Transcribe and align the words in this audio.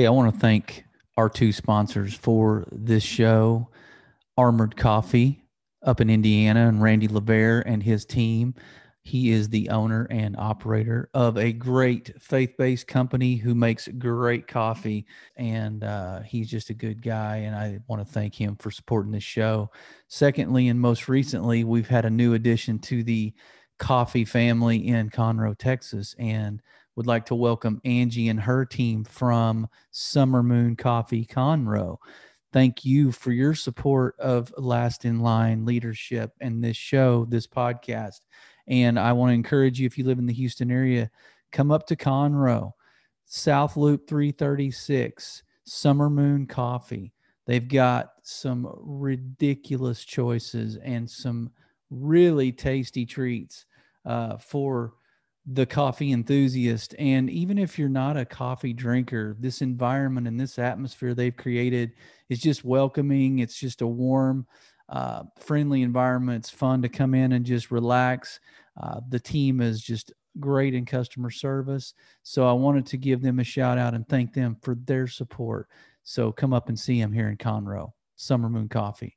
Hey, 0.00 0.06
I 0.06 0.10
want 0.12 0.32
to 0.32 0.40
thank 0.40 0.86
our 1.18 1.28
two 1.28 1.52
sponsors 1.52 2.14
for 2.14 2.66
this 2.72 3.02
show 3.02 3.68
Armored 4.38 4.74
Coffee 4.74 5.44
up 5.82 6.00
in 6.00 6.08
Indiana 6.08 6.68
and 6.68 6.80
Randy 6.80 7.06
LeVere 7.06 7.64
and 7.66 7.82
his 7.82 8.06
team. 8.06 8.54
He 9.02 9.30
is 9.30 9.50
the 9.50 9.68
owner 9.68 10.06
and 10.10 10.38
operator 10.38 11.10
of 11.12 11.36
a 11.36 11.52
great 11.52 12.14
faith 12.18 12.54
based 12.56 12.86
company 12.86 13.36
who 13.36 13.54
makes 13.54 13.88
great 13.88 14.48
coffee. 14.48 15.04
And 15.36 15.84
uh, 15.84 16.20
he's 16.20 16.48
just 16.50 16.70
a 16.70 16.74
good 16.74 17.02
guy. 17.02 17.36
And 17.36 17.54
I 17.54 17.80
want 17.86 18.00
to 18.00 18.10
thank 18.10 18.34
him 18.34 18.56
for 18.56 18.70
supporting 18.70 19.12
this 19.12 19.22
show. 19.22 19.70
Secondly, 20.08 20.68
and 20.68 20.80
most 20.80 21.10
recently, 21.10 21.62
we've 21.62 21.88
had 21.88 22.06
a 22.06 22.10
new 22.10 22.32
addition 22.32 22.78
to 22.78 23.02
the 23.02 23.34
coffee 23.78 24.24
family 24.24 24.88
in 24.88 25.10
Conroe, 25.10 25.58
Texas. 25.58 26.14
And 26.18 26.62
would 26.96 27.06
like 27.06 27.26
to 27.26 27.34
welcome 27.34 27.80
Angie 27.84 28.28
and 28.28 28.40
her 28.40 28.64
team 28.64 29.04
from 29.04 29.68
Summer 29.90 30.42
Moon 30.42 30.76
Coffee 30.76 31.24
Conroe. 31.24 31.98
Thank 32.52 32.84
you 32.84 33.12
for 33.12 33.30
your 33.30 33.54
support 33.54 34.16
of 34.18 34.52
Last 34.58 35.04
in 35.04 35.20
Line 35.20 35.64
leadership 35.64 36.32
and 36.40 36.62
this 36.62 36.76
show, 36.76 37.24
this 37.26 37.46
podcast. 37.46 38.20
And 38.66 38.98
I 38.98 39.12
want 39.12 39.30
to 39.30 39.34
encourage 39.34 39.78
you, 39.78 39.86
if 39.86 39.96
you 39.96 40.04
live 40.04 40.18
in 40.18 40.26
the 40.26 40.34
Houston 40.34 40.70
area, 40.70 41.10
come 41.52 41.70
up 41.70 41.86
to 41.86 41.96
Conroe, 41.96 42.72
South 43.26 43.76
Loop 43.76 44.08
336, 44.08 45.44
Summer 45.64 46.10
Moon 46.10 46.46
Coffee. 46.46 47.12
They've 47.46 47.66
got 47.66 48.12
some 48.22 48.68
ridiculous 48.80 50.04
choices 50.04 50.76
and 50.76 51.08
some 51.08 51.50
really 51.90 52.52
tasty 52.52 53.06
treats 53.06 53.66
uh, 54.04 54.36
for 54.38 54.94
the 55.52 55.66
coffee 55.66 56.12
enthusiast. 56.12 56.94
And 56.98 57.28
even 57.28 57.58
if 57.58 57.78
you're 57.78 57.88
not 57.88 58.16
a 58.16 58.24
coffee 58.24 58.72
drinker, 58.72 59.36
this 59.40 59.62
environment 59.62 60.28
and 60.28 60.38
this 60.38 60.58
atmosphere 60.58 61.14
they've 61.14 61.36
created 61.36 61.92
is 62.28 62.38
just 62.40 62.64
welcoming. 62.64 63.40
It's 63.40 63.58
just 63.58 63.80
a 63.80 63.86
warm, 63.86 64.46
uh, 64.88 65.24
friendly 65.38 65.82
environment. 65.82 66.44
It's 66.44 66.50
fun 66.50 66.82
to 66.82 66.88
come 66.88 67.14
in 67.14 67.32
and 67.32 67.44
just 67.44 67.70
relax. 67.70 68.38
Uh, 68.80 69.00
the 69.08 69.18
team 69.18 69.60
is 69.60 69.82
just 69.82 70.12
great 70.38 70.74
in 70.74 70.86
customer 70.86 71.30
service. 71.30 71.94
So 72.22 72.46
I 72.46 72.52
wanted 72.52 72.86
to 72.86 72.96
give 72.96 73.20
them 73.20 73.40
a 73.40 73.44
shout 73.44 73.78
out 73.78 73.94
and 73.94 74.08
thank 74.08 74.32
them 74.32 74.56
for 74.62 74.76
their 74.76 75.08
support. 75.08 75.68
So 76.04 76.30
come 76.30 76.52
up 76.52 76.68
and 76.68 76.78
see 76.78 77.00
them 77.00 77.12
here 77.12 77.28
in 77.28 77.36
Conroe, 77.36 77.92
Summer 78.16 78.48
Moon 78.48 78.68
Coffee. 78.68 79.16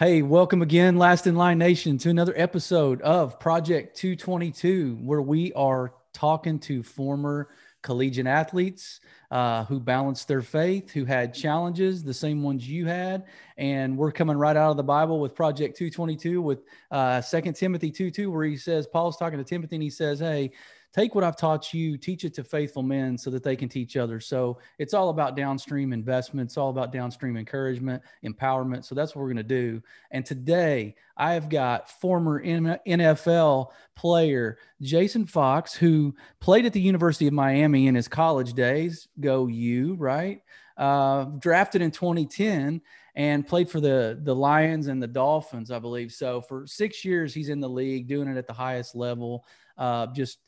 Hey, 0.00 0.22
welcome 0.22 0.62
again, 0.62 0.96
Last 0.96 1.26
in 1.26 1.34
Line 1.34 1.58
Nation, 1.58 1.98
to 1.98 2.08
another 2.08 2.32
episode 2.34 3.02
of 3.02 3.38
Project 3.38 3.98
222, 3.98 4.96
where 5.02 5.20
we 5.20 5.52
are 5.52 5.92
talking 6.14 6.58
to 6.60 6.82
former 6.82 7.50
collegiate 7.82 8.26
athletes 8.26 9.00
uh, 9.30 9.64
who 9.64 9.78
balanced 9.78 10.26
their 10.26 10.40
faith, 10.40 10.90
who 10.90 11.04
had 11.04 11.34
challenges, 11.34 12.02
the 12.02 12.14
same 12.14 12.42
ones 12.42 12.66
you 12.66 12.86
had. 12.86 13.24
And 13.58 13.98
we're 13.98 14.10
coming 14.10 14.38
right 14.38 14.56
out 14.56 14.70
of 14.70 14.78
the 14.78 14.82
Bible 14.82 15.20
with 15.20 15.34
Project 15.34 15.76
222 15.76 16.40
with 16.40 16.60
uh, 16.90 17.20
2 17.20 17.52
Timothy 17.52 17.90
2 17.90 18.10
2, 18.10 18.30
where 18.30 18.46
he 18.46 18.56
says, 18.56 18.86
Paul's 18.86 19.18
talking 19.18 19.38
to 19.38 19.44
Timothy 19.44 19.76
and 19.76 19.82
he 19.82 19.90
says, 19.90 20.20
Hey, 20.20 20.52
take 20.92 21.14
what 21.14 21.24
I've 21.24 21.36
taught 21.36 21.72
you, 21.72 21.96
teach 21.96 22.24
it 22.24 22.34
to 22.34 22.44
faithful 22.44 22.82
men 22.82 23.16
so 23.16 23.30
that 23.30 23.42
they 23.42 23.56
can 23.56 23.68
teach 23.68 23.96
others. 23.96 24.26
So 24.26 24.58
it's 24.78 24.94
all 24.94 25.10
about 25.10 25.36
downstream 25.36 25.92
investment. 25.92 26.48
It's 26.48 26.56
all 26.56 26.70
about 26.70 26.92
downstream 26.92 27.36
encouragement, 27.36 28.02
empowerment. 28.24 28.84
So 28.84 28.94
that's 28.94 29.14
what 29.14 29.22
we're 29.22 29.28
going 29.28 29.36
to 29.36 29.42
do. 29.42 29.82
And 30.10 30.26
today 30.26 30.96
I 31.16 31.34
have 31.34 31.48
got 31.48 31.90
former 32.00 32.42
NFL 32.42 33.68
player 33.94 34.58
Jason 34.82 35.26
Fox, 35.26 35.74
who 35.74 36.14
played 36.40 36.66
at 36.66 36.72
the 36.72 36.80
University 36.80 37.26
of 37.26 37.34
Miami 37.34 37.86
in 37.86 37.94
his 37.94 38.08
college 38.08 38.54
days. 38.54 39.06
Go 39.20 39.46
you, 39.46 39.94
right? 39.94 40.42
Uh, 40.76 41.24
drafted 41.38 41.82
in 41.82 41.90
2010 41.90 42.80
and 43.14 43.46
played 43.46 43.68
for 43.68 43.80
the 43.80 44.18
the 44.22 44.34
Lions 44.34 44.86
and 44.86 45.02
the 45.02 45.06
Dolphins, 45.06 45.70
I 45.70 45.78
believe. 45.78 46.10
So 46.12 46.40
for 46.40 46.66
six 46.66 47.04
years, 47.04 47.34
he's 47.34 47.48
in 47.48 47.60
the 47.60 47.68
league, 47.68 48.08
doing 48.08 48.28
it 48.28 48.38
at 48.38 48.46
the 48.46 48.52
highest 48.54 48.94
level. 48.94 49.44
Uh, 49.76 50.06
just 50.08 50.38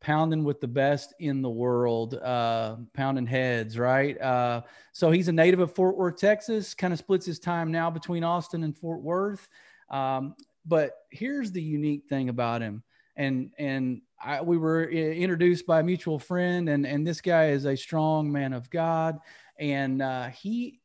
pounding 0.00 0.44
with 0.44 0.60
the 0.60 0.68
best 0.68 1.12
in 1.18 1.42
the 1.42 1.50
world, 1.50 2.14
uh, 2.14 2.76
pounding 2.94 3.26
heads, 3.26 3.78
right? 3.78 4.20
Uh, 4.20 4.62
so 4.92 5.10
he's 5.10 5.28
a 5.28 5.32
native 5.32 5.60
of 5.60 5.74
Fort 5.74 5.96
Worth, 5.96 6.18
Texas, 6.18 6.74
kind 6.74 6.92
of 6.92 6.98
splits 6.98 7.26
his 7.26 7.38
time 7.38 7.72
now 7.72 7.90
between 7.90 8.24
Austin 8.24 8.62
and 8.62 8.76
Fort 8.76 9.02
Worth. 9.02 9.48
Um, 9.90 10.34
but 10.64 10.92
here's 11.10 11.50
the 11.50 11.62
unique 11.62 12.04
thing 12.08 12.28
about 12.28 12.62
him. 12.62 12.82
And, 13.16 13.50
and 13.58 14.02
I, 14.22 14.42
we 14.42 14.58
were 14.58 14.88
introduced 14.88 15.66
by 15.66 15.80
a 15.80 15.82
mutual 15.82 16.18
friend, 16.18 16.68
and, 16.68 16.86
and 16.86 17.06
this 17.06 17.20
guy 17.20 17.48
is 17.48 17.64
a 17.64 17.76
strong 17.76 18.30
man 18.30 18.52
of 18.52 18.70
God. 18.70 19.18
And 19.58 20.00
uh, 20.00 20.28
he 20.28 20.80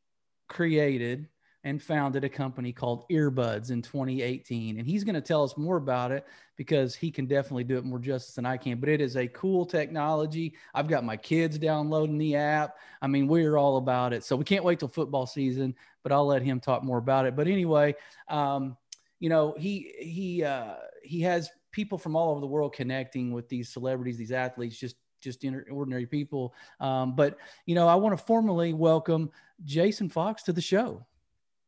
created 0.48 1.28
and 1.66 1.82
founded 1.82 2.24
a 2.24 2.30
company 2.30 2.74
called 2.74 3.06
Earbuds 3.10 3.72
in 3.72 3.82
2018. 3.82 4.78
And 4.78 4.88
he's 4.88 5.04
going 5.04 5.16
to 5.16 5.22
tell 5.22 5.44
us 5.44 5.56
more 5.58 5.78
about 5.78 6.12
it 6.12 6.26
because 6.58 6.94
he 6.94 7.10
can 7.10 7.26
definitely 7.26 7.64
do 7.64 7.78
it 7.78 7.86
more 7.86 8.00
justice 8.00 8.36
than 8.36 8.46
I 8.46 8.58
can. 8.58 8.80
But 8.80 8.90
it 8.90 9.00
is 9.00 9.16
a 9.16 9.28
cool 9.28 9.66
technology. 9.66 10.56
I've 10.74 10.90
got 10.90 11.06
my 11.06 11.16
kids 11.16 11.58
downloading 11.58 12.18
the 12.18 12.36
app. 12.36 12.78
I 13.02 13.08
mean, 13.08 13.28
we're 13.28 13.58
all 13.58 13.78
about 13.78 14.12
it. 14.12 14.26
So 14.26 14.36
we 14.36 14.44
can't 14.44 14.66
wait 14.66 14.80
till 14.80 14.90
football 14.90 15.26
season, 15.26 15.74
but 16.04 16.12
I'll 16.12 16.28
let 16.28 16.42
him 16.42 16.60
talk 16.60 16.84
more 16.84 16.98
about 16.98 17.26
it. 17.26 17.36
But 17.36 17.48
anyway, 17.48 17.96
um, 18.28 18.76
you 19.20 19.30
know, 19.30 19.56
he 19.58 19.94
he 20.00 20.44
uh, 20.44 20.74
he 21.02 21.22
has 21.22 21.50
people 21.72 21.98
from 21.98 22.18
all 22.18 22.32
over 22.32 22.42
the 22.42 22.48
world 22.48 22.74
connecting 22.74 23.32
with 23.32 23.48
these 23.48 23.70
celebrities, 23.70 24.18
these 24.18 24.34
athletes, 24.34 24.78
just 24.78 24.98
just 25.22 25.46
ordinary 25.72 26.06
people. 26.06 26.54
Um, 26.82 27.16
but 27.16 27.38
you 27.66 27.74
know, 27.74 27.88
I 27.88 27.96
want 27.96 28.18
to 28.18 28.24
formally 28.24 28.74
welcome 28.74 29.32
Jason 29.64 30.10
Fox 30.10 30.44
to 30.44 30.52
the 30.52 30.62
show. 30.62 31.06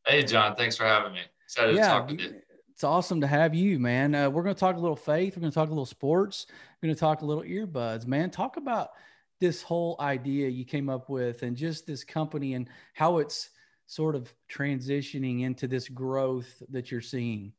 Hey, 0.07 0.23
John. 0.23 0.55
Thanks 0.55 0.77
for 0.77 0.85
having 0.85 1.13
me. 1.13 1.21
Excited 1.45 1.75
yeah, 1.75 1.81
to 1.81 1.87
talk 1.87 2.09
with 2.09 2.19
you. 2.19 2.35
It's 2.71 2.83
awesome 2.83 3.21
to 3.21 3.27
have 3.27 3.55
you, 3.55 3.79
man. 3.79 4.13
Uh, 4.13 4.29
we're 4.29 4.43
going 4.43 4.53
to 4.53 4.59
talk 4.59 4.75
a 4.75 4.79
little 4.79 4.95
faith. 4.95 5.35
We're 5.35 5.41
going 5.41 5.51
to 5.51 5.55
talk 5.55 5.69
a 5.69 5.71
little 5.71 5.85
sports. 5.85 6.45
We're 6.49 6.87
going 6.87 6.95
to 6.95 6.99
talk 6.99 7.21
a 7.21 7.25
little 7.25 7.43
earbuds, 7.43 8.05
man. 8.05 8.29
Talk 8.29 8.57
about 8.57 8.91
this 9.39 9.61
whole 9.61 9.95
idea 9.99 10.47
you 10.47 10.65
came 10.65 10.89
up 10.89 11.09
with 11.09 11.43
and 11.43 11.55
just 11.55 11.87
this 11.87 12.03
company 12.03 12.53
and 12.53 12.69
how 12.93 13.17
it's 13.17 13.49
sort 13.87 14.15
of 14.15 14.33
transitioning 14.49 15.43
into 15.43 15.67
this 15.67 15.89
growth 15.89 16.61
that 16.69 16.91
you're 16.91 17.01
seeing. 17.01 17.53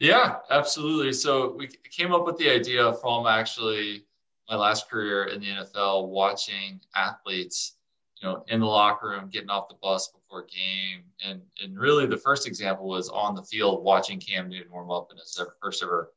Yeah, 0.00 0.36
absolutely. 0.50 1.12
So 1.12 1.54
we 1.56 1.68
came 1.68 2.12
up 2.12 2.26
with 2.26 2.38
the 2.38 2.50
idea 2.50 2.92
from 2.94 3.26
actually 3.26 4.04
my 4.48 4.56
last 4.56 4.90
career 4.90 5.24
in 5.24 5.40
the 5.40 5.46
NFL, 5.46 6.08
watching 6.08 6.80
athletes 6.94 7.74
you 8.20 8.28
know, 8.28 8.44
in 8.48 8.60
the 8.60 8.66
locker 8.66 9.08
room, 9.08 9.28
getting 9.30 9.50
off 9.50 9.68
the 9.68 9.76
bus 9.82 10.08
before 10.08 10.46
game. 10.46 11.04
And 11.24 11.40
and 11.62 11.78
really 11.78 12.06
the 12.06 12.16
first 12.16 12.46
example 12.46 12.86
was 12.86 13.08
on 13.08 13.34
the 13.34 13.42
field 13.42 13.84
watching 13.84 14.20
Cam 14.20 14.48
Newton 14.48 14.72
warm 14.72 14.90
up 14.90 15.08
in 15.10 15.18
his 15.18 15.40
first 15.62 15.82
ever 15.82 16.12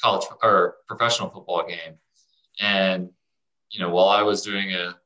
college 0.00 0.26
or 0.42 0.76
professional 0.86 1.30
football 1.30 1.66
game. 1.66 1.94
And, 2.60 3.10
you 3.70 3.80
know, 3.80 3.90
while 3.90 4.08
I 4.08 4.22
was 4.22 4.42
doing 4.42 4.72
a 4.72 4.96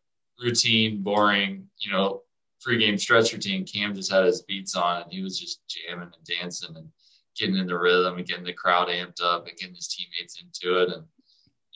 routine, 0.40 1.02
boring, 1.02 1.66
you 1.78 1.90
know, 1.90 2.22
pregame 2.66 3.00
stretch 3.00 3.32
routine, 3.32 3.66
Cam 3.66 3.94
just 3.94 4.12
had 4.12 4.24
his 4.24 4.42
beats 4.42 4.76
on 4.76 5.02
and 5.02 5.12
he 5.12 5.22
was 5.22 5.38
just 5.38 5.62
jamming 5.68 6.10
and 6.14 6.38
dancing 6.40 6.76
and 6.76 6.88
getting 7.36 7.56
in 7.56 7.66
the 7.66 7.78
rhythm 7.78 8.18
and 8.18 8.26
getting 8.26 8.44
the 8.44 8.52
crowd 8.52 8.88
amped 8.88 9.22
up 9.22 9.46
and 9.46 9.56
getting 9.56 9.74
his 9.74 9.88
teammates 9.88 10.40
into 10.40 10.80
it. 10.80 10.90
And, 10.90 11.04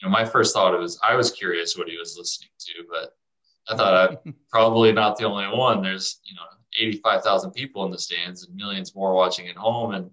you 0.00 0.06
know, 0.06 0.10
my 0.10 0.25
first 0.25 0.54
thought 0.54 0.78
was 0.78 0.98
I 1.03 1.16
was 1.16 1.33
curious 1.33 1.77
what 1.77 1.88
he 1.88 1.97
was 1.97 2.16
listening 2.19 2.50
to, 2.59 2.72
but 2.91 3.16
I 3.69 3.77
thought 3.77 4.21
I'm 4.25 4.34
probably 4.50 4.93
not 4.93 5.16
the 5.16 5.25
only 5.25 5.47
one. 5.56 5.82
There's, 5.82 6.21
you 6.25 6.34
know, 6.34 6.43
85,000 6.78 7.53
people 7.53 7.84
in 7.84 7.91
the 7.91 7.98
stands 7.98 8.47
and 8.47 8.54
millions 8.54 8.95
more 8.95 9.15
watching 9.15 9.48
at 9.48 9.57
home. 9.57 9.95
And 9.95 10.10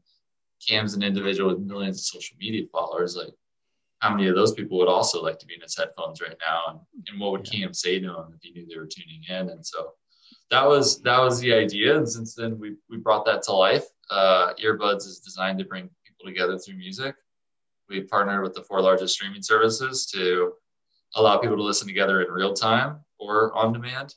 Cam's 0.68 0.94
an 0.94 1.04
individual 1.04 1.54
with 1.54 1.60
millions 1.60 1.98
of 1.98 2.06
social 2.06 2.38
media 2.40 2.66
followers. 2.72 3.16
Like, 3.16 3.34
how 4.00 4.12
many 4.12 4.28
of 4.28 4.36
those 4.36 4.54
people 4.54 4.78
would 4.80 4.88
also 4.88 5.22
like 5.22 5.40
to 5.40 5.46
be 5.46 5.56
in 5.56 5.62
his 5.62 5.78
headphones 5.78 6.22
right 6.22 6.38
now? 6.46 6.62
And, 6.70 6.80
and 7.08 7.20
what 7.20 7.32
would 7.32 7.50
Cam 7.50 7.74
say 7.74 8.00
to 8.00 8.08
them 8.08 8.34
if 8.36 8.42
he 8.42 8.52
knew 8.52 8.66
they 8.66 8.78
were 8.78 8.88
tuning 8.88 9.24
in? 9.30 9.50
And 9.50 9.66
so 9.66 9.94
that 10.50 10.66
was 10.68 11.02
that 11.02 11.20
was 11.20 11.40
the 11.40 11.54
idea. 11.54 11.98
And 11.98 12.10
since 12.10 12.36
then, 12.36 12.60
we 12.60 12.76
we 12.90 12.98
brought 12.98 13.26
that 13.26 13.44
to 13.44 13.54
life. 13.54 13.86
Uh, 14.10 14.54
Earbuds 14.62 15.06
is 15.08 15.20
designed 15.20 15.60
to 15.60 15.66
bring 15.66 15.90
people 16.06 16.26
together 16.26 16.58
through 16.58 16.76
music. 16.76 17.16
We 17.90 18.02
partnered 18.02 18.44
with 18.44 18.54
the 18.54 18.64
four 18.64 18.82
largest 18.82 19.16
streaming 19.16 19.42
services 19.42 20.06
to 20.08 20.54
allow 21.16 21.38
people 21.38 21.58
to 21.58 21.64
listen 21.64 21.88
together 21.88 22.22
in 22.22 22.32
real 22.32 22.54
time 22.54 23.00
or 23.28 23.54
on 23.54 23.74
demand. 23.74 24.16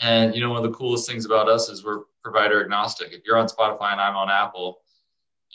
And 0.00 0.34
you 0.34 0.40
know, 0.40 0.50
one 0.50 0.64
of 0.64 0.70
the 0.70 0.76
coolest 0.76 1.08
things 1.08 1.26
about 1.26 1.48
us 1.48 1.68
is 1.68 1.84
we're 1.84 2.04
provider 2.22 2.62
agnostic. 2.62 3.12
If 3.12 3.22
you're 3.26 3.36
on 3.36 3.48
Spotify 3.48 3.92
and 3.92 4.00
I'm 4.00 4.16
on 4.16 4.30
Apple, 4.30 4.80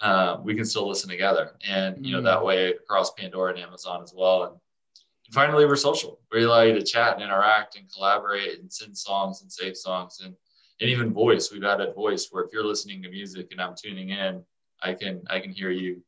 uh, 0.01 0.37
we 0.43 0.55
can 0.55 0.65
still 0.65 0.87
listen 0.87 1.09
together. 1.09 1.55
And 1.67 2.05
you 2.05 2.11
know, 2.13 2.21
mm. 2.21 2.25
that 2.25 2.43
way 2.43 2.71
across 2.71 3.13
Pandora 3.13 3.53
and 3.53 3.61
Amazon 3.61 4.03
as 4.03 4.13
well. 4.15 4.43
And, 4.43 4.53
and 4.53 5.33
finally, 5.33 5.65
we're 5.65 5.75
social. 5.75 6.19
We 6.31 6.43
allow 6.43 6.61
you 6.61 6.73
to 6.73 6.83
chat 6.83 7.15
and 7.15 7.23
interact 7.23 7.77
and 7.77 7.91
collaborate 7.91 8.59
and 8.59 8.71
send 8.71 8.97
songs 8.97 9.41
and 9.41 9.51
save 9.51 9.75
songs 9.75 10.21
and 10.23 10.35
and 10.79 10.89
even 10.89 11.11
voice. 11.11 11.51
We've 11.51 11.63
added 11.63 11.95
voice 11.95 12.27
where 12.29 12.43
if 12.43 12.53
you're 12.53 12.63
listening 12.63 13.01
to 13.03 13.09
music 13.09 13.47
and 13.51 13.59
I'm 13.59 13.75
tuning 13.75 14.09
in, 14.09 14.43
I 14.81 14.93
can 14.93 15.23
I 15.29 15.39
can 15.39 15.51
hear 15.51 15.71
you, 15.71 16.03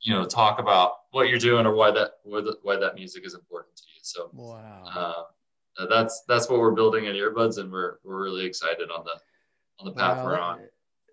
you 0.00 0.12
know, 0.12 0.26
talk 0.26 0.58
about 0.58 0.92
what 1.12 1.28
you're 1.28 1.38
doing 1.38 1.66
or 1.66 1.74
why 1.74 1.90
that 1.92 2.12
why, 2.24 2.42
the, 2.42 2.58
why 2.62 2.76
that 2.76 2.94
music 2.94 3.24
is 3.24 3.34
important 3.34 3.76
to 3.76 3.82
you. 3.94 4.00
So 4.02 4.30
wow. 4.34 4.84
Uh, 4.94 5.22
uh, 5.78 5.86
that's 5.86 6.22
that's 6.28 6.48
what 6.48 6.58
we're 6.58 6.72
building 6.72 7.06
at 7.06 7.14
earbuds, 7.14 7.58
and 7.58 7.70
we're 7.70 7.96
we're 8.04 8.22
really 8.22 8.44
excited 8.44 8.90
on 8.90 9.04
the 9.04 9.20
on 9.78 9.86
the 9.86 9.92
path 9.92 10.18
wow, 10.18 10.24
we're 10.24 10.38
on. 10.38 10.60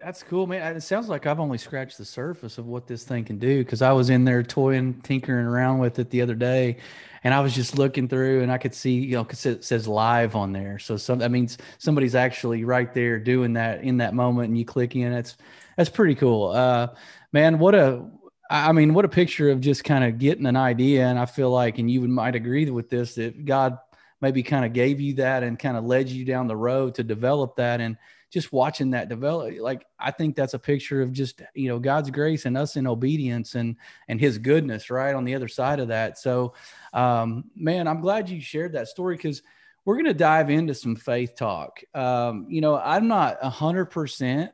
That's 0.01 0.21
cool, 0.21 0.47
man. 0.47 0.75
It 0.75 0.81
sounds 0.81 1.07
like 1.07 1.25
I've 1.25 1.39
only 1.39 1.57
scratched 1.57 1.97
the 1.97 2.05
surface 2.05 2.57
of 2.57 2.65
what 2.65 2.87
this 2.87 3.03
thing 3.03 3.23
can 3.23 3.39
do 3.39 3.63
because 3.63 3.81
I 3.81 3.93
was 3.93 4.09
in 4.09 4.25
there 4.25 4.43
toying, 4.43 5.01
tinkering 5.01 5.45
around 5.45 5.79
with 5.79 5.97
it 5.99 6.09
the 6.09 6.21
other 6.21 6.35
day, 6.35 6.77
and 7.23 7.33
I 7.33 7.39
was 7.39 7.55
just 7.55 7.77
looking 7.77 8.07
through, 8.07 8.41
and 8.41 8.51
I 8.51 8.57
could 8.57 8.75
see, 8.75 8.93
you 8.93 9.15
know, 9.15 9.23
because 9.23 9.45
it 9.45 9.63
says 9.63 9.87
live 9.87 10.35
on 10.35 10.51
there, 10.51 10.79
so 10.79 10.97
some 10.97 11.19
that 11.19 11.31
means 11.31 11.57
somebody's 11.77 12.15
actually 12.15 12.63
right 12.63 12.93
there 12.93 13.19
doing 13.19 13.53
that 13.53 13.83
in 13.83 13.97
that 13.97 14.13
moment, 14.13 14.49
and 14.49 14.57
you 14.57 14.65
click 14.65 14.95
in. 14.95 15.11
That's 15.11 15.37
that's 15.77 15.89
pretty 15.89 16.15
cool, 16.15 16.49
uh, 16.49 16.89
man. 17.31 17.59
What 17.59 17.75
a 17.75 18.05
I 18.49 18.71
mean, 18.71 18.93
what 18.93 19.03
a 19.03 19.09
picture 19.09 19.49
of 19.49 19.61
just 19.61 19.83
kind 19.83 20.03
of 20.03 20.19
getting 20.19 20.45
an 20.45 20.55
idea. 20.55 21.07
And 21.07 21.17
I 21.17 21.25
feel 21.25 21.49
like, 21.49 21.79
and 21.79 21.89
you 21.89 22.01
might 22.01 22.35
agree 22.35 22.69
with 22.69 22.87
this, 22.87 23.15
that 23.15 23.45
God 23.45 23.79
maybe 24.23 24.41
kind 24.41 24.63
of 24.63 24.71
gave 24.71 25.01
you 25.01 25.15
that 25.15 25.43
and 25.43 25.59
kind 25.59 25.75
of 25.75 25.83
led 25.83 26.07
you 26.07 26.23
down 26.23 26.47
the 26.47 26.55
road 26.55 26.95
to 26.95 27.03
develop 27.03 27.57
that. 27.57 27.81
And 27.81 27.97
just 28.31 28.51
watching 28.51 28.89
that 28.89 29.09
develop 29.09 29.53
like 29.59 29.85
i 29.99 30.09
think 30.09 30.35
that's 30.35 30.55
a 30.55 30.59
picture 30.59 31.03
of 31.03 31.11
just 31.11 31.43
you 31.53 31.67
know 31.67 31.77
god's 31.77 32.09
grace 32.09 32.47
and 32.47 32.57
us 32.57 32.77
in 32.77 32.87
obedience 32.87 33.53
and 33.53 33.75
and 34.07 34.19
his 34.19 34.39
goodness 34.39 34.89
right 34.89 35.13
on 35.13 35.23
the 35.23 35.35
other 35.35 35.47
side 35.47 35.79
of 35.79 35.89
that 35.89 36.17
so 36.17 36.51
um 36.93 37.43
man 37.55 37.87
i'm 37.87 38.01
glad 38.01 38.27
you 38.27 38.41
shared 38.41 38.73
that 38.73 38.87
story 38.87 39.15
because 39.15 39.43
we're 39.85 39.93
going 39.93 40.05
to 40.05 40.15
dive 40.15 40.49
into 40.49 40.73
some 40.73 40.95
faith 40.95 41.35
talk 41.35 41.83
um 41.93 42.47
you 42.49 42.59
know 42.59 42.75
i'm 42.79 43.07
not 43.07 43.37
a 43.43 43.51
hundred 43.51 43.85
percent 43.85 44.51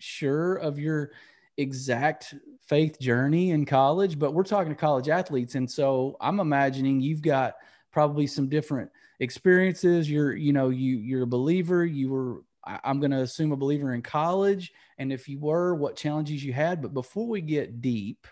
sure 0.00 0.56
of 0.56 0.80
your 0.80 1.12
exact 1.56 2.34
faith 2.66 2.98
journey 2.98 3.52
in 3.52 3.64
college 3.64 4.18
but 4.18 4.34
we're 4.34 4.42
talking 4.42 4.72
to 4.72 4.76
college 4.76 5.08
athletes 5.08 5.54
and 5.54 5.70
so 5.70 6.16
i'm 6.20 6.40
imagining 6.40 7.00
you've 7.00 7.22
got 7.22 7.54
probably 7.92 8.26
some 8.26 8.48
different 8.48 8.90
experiences 9.20 10.10
you're 10.10 10.34
you 10.34 10.52
know 10.52 10.70
you 10.70 10.96
you're 10.96 11.22
a 11.22 11.26
believer 11.26 11.84
you 11.84 12.10
were 12.10 12.42
I'm 12.64 13.00
going 13.00 13.10
to 13.10 13.20
assume 13.22 13.52
a 13.52 13.56
believer 13.56 13.94
in 13.94 14.02
college. 14.02 14.72
And 14.98 15.12
if 15.12 15.28
you 15.28 15.40
were, 15.40 15.74
what 15.74 15.96
challenges 15.96 16.44
you 16.44 16.52
had. 16.52 16.80
But 16.80 16.94
before 16.94 17.26
we 17.26 17.40
get 17.40 17.80
deep, 17.80 18.26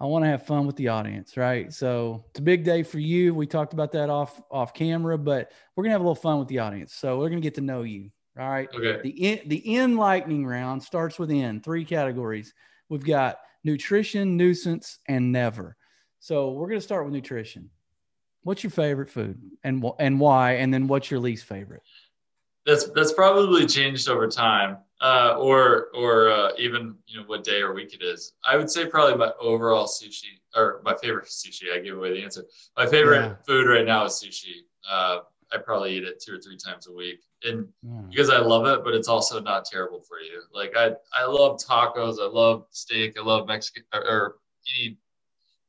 I 0.00 0.04
want 0.06 0.24
to 0.24 0.28
have 0.28 0.46
fun 0.46 0.66
with 0.66 0.76
the 0.76 0.88
audience, 0.88 1.36
right? 1.36 1.72
So 1.72 2.24
it's 2.30 2.38
a 2.38 2.42
big 2.42 2.64
day 2.64 2.82
for 2.82 2.98
you. 2.98 3.34
We 3.34 3.46
talked 3.46 3.72
about 3.72 3.92
that 3.92 4.10
off 4.10 4.40
off 4.50 4.74
camera, 4.74 5.16
but 5.16 5.52
we're 5.74 5.84
gonna 5.84 5.92
have 5.92 6.02
a 6.02 6.04
little 6.04 6.14
fun 6.14 6.38
with 6.38 6.48
the 6.48 6.58
audience. 6.58 6.94
So 6.94 7.18
we're 7.18 7.30
gonna 7.30 7.40
get 7.40 7.54
to 7.54 7.62
know 7.62 7.82
you. 7.82 8.10
All 8.38 8.48
right. 8.48 8.68
Okay. 8.74 9.00
The 9.02 9.08
in, 9.08 9.48
the 9.48 9.74
in 9.74 9.96
lightning 9.96 10.44
round 10.44 10.82
starts 10.82 11.18
with 11.18 11.30
N. 11.30 11.62
Three 11.62 11.84
categories. 11.86 12.52
We've 12.90 13.04
got 13.04 13.38
nutrition, 13.64 14.36
nuisance, 14.36 14.98
and 15.08 15.32
never. 15.32 15.76
So 16.20 16.52
we're 16.52 16.68
gonna 16.68 16.80
start 16.82 17.06
with 17.06 17.14
nutrition. 17.14 17.70
What's 18.46 18.62
your 18.62 18.70
favorite 18.70 19.10
food 19.10 19.40
and 19.64 19.84
and 19.98 20.20
why? 20.20 20.52
And 20.54 20.72
then 20.72 20.86
what's 20.86 21.10
your 21.10 21.20
least 21.20 21.44
favorite? 21.44 21.82
that's 22.66 22.88
that's 22.90 23.12
probably 23.12 23.64
changed 23.64 24.08
over 24.08 24.26
time, 24.26 24.78
uh, 25.00 25.36
or 25.38 25.88
or 25.94 26.30
uh, 26.30 26.50
even 26.58 26.96
you 27.06 27.20
know 27.20 27.26
what 27.26 27.44
day 27.44 27.60
or 27.60 27.72
week 27.72 27.94
it 27.94 28.04
is. 28.04 28.34
I 28.44 28.56
would 28.56 28.68
say 28.68 28.86
probably 28.86 29.16
my 29.16 29.30
overall 29.40 29.86
sushi 29.86 30.40
or 30.54 30.82
my 30.84 30.94
favorite 30.96 31.26
sushi. 31.28 31.72
I 31.72 31.78
give 31.78 31.96
away 31.96 32.12
the 32.12 32.22
answer. 32.22 32.44
My 32.76 32.86
favorite 32.86 33.20
yeah. 33.22 33.34
food 33.46 33.68
right 33.68 33.86
now 33.86 34.04
is 34.04 34.12
sushi. 34.12 34.64
Uh, 34.88 35.20
I 35.52 35.58
probably 35.58 35.96
eat 35.96 36.04
it 36.04 36.20
two 36.20 36.34
or 36.34 36.38
three 36.38 36.56
times 36.56 36.88
a 36.88 36.92
week, 36.92 37.20
and 37.44 37.68
because 38.10 38.30
I 38.30 38.38
love 38.38 38.66
it, 38.66 38.84
but 38.84 38.94
it's 38.94 39.08
also 39.08 39.40
not 39.40 39.64
terrible 39.64 40.00
for 40.00 40.18
you. 40.18 40.42
Like 40.52 40.76
I 40.76 40.90
I 41.16 41.24
love 41.24 41.60
tacos. 41.60 42.18
I 42.20 42.28
love 42.28 42.66
steak. 42.70 43.16
I 43.16 43.22
love 43.22 43.46
Mexican 43.46 43.84
or, 43.94 44.00
or 44.00 44.36
any 44.76 44.98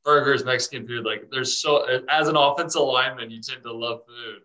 burgers, 0.08 0.42
Mexican 0.42 0.86
food. 0.86 1.04
Like 1.04 1.28
there's 1.30 1.58
so 1.58 1.86
as 2.08 2.28
an 2.28 2.36
offensive 2.36 2.80
lineman, 2.80 3.30
you 3.30 3.42
tend 3.42 3.62
to 3.62 3.72
love 3.72 4.00
food. 4.06 4.40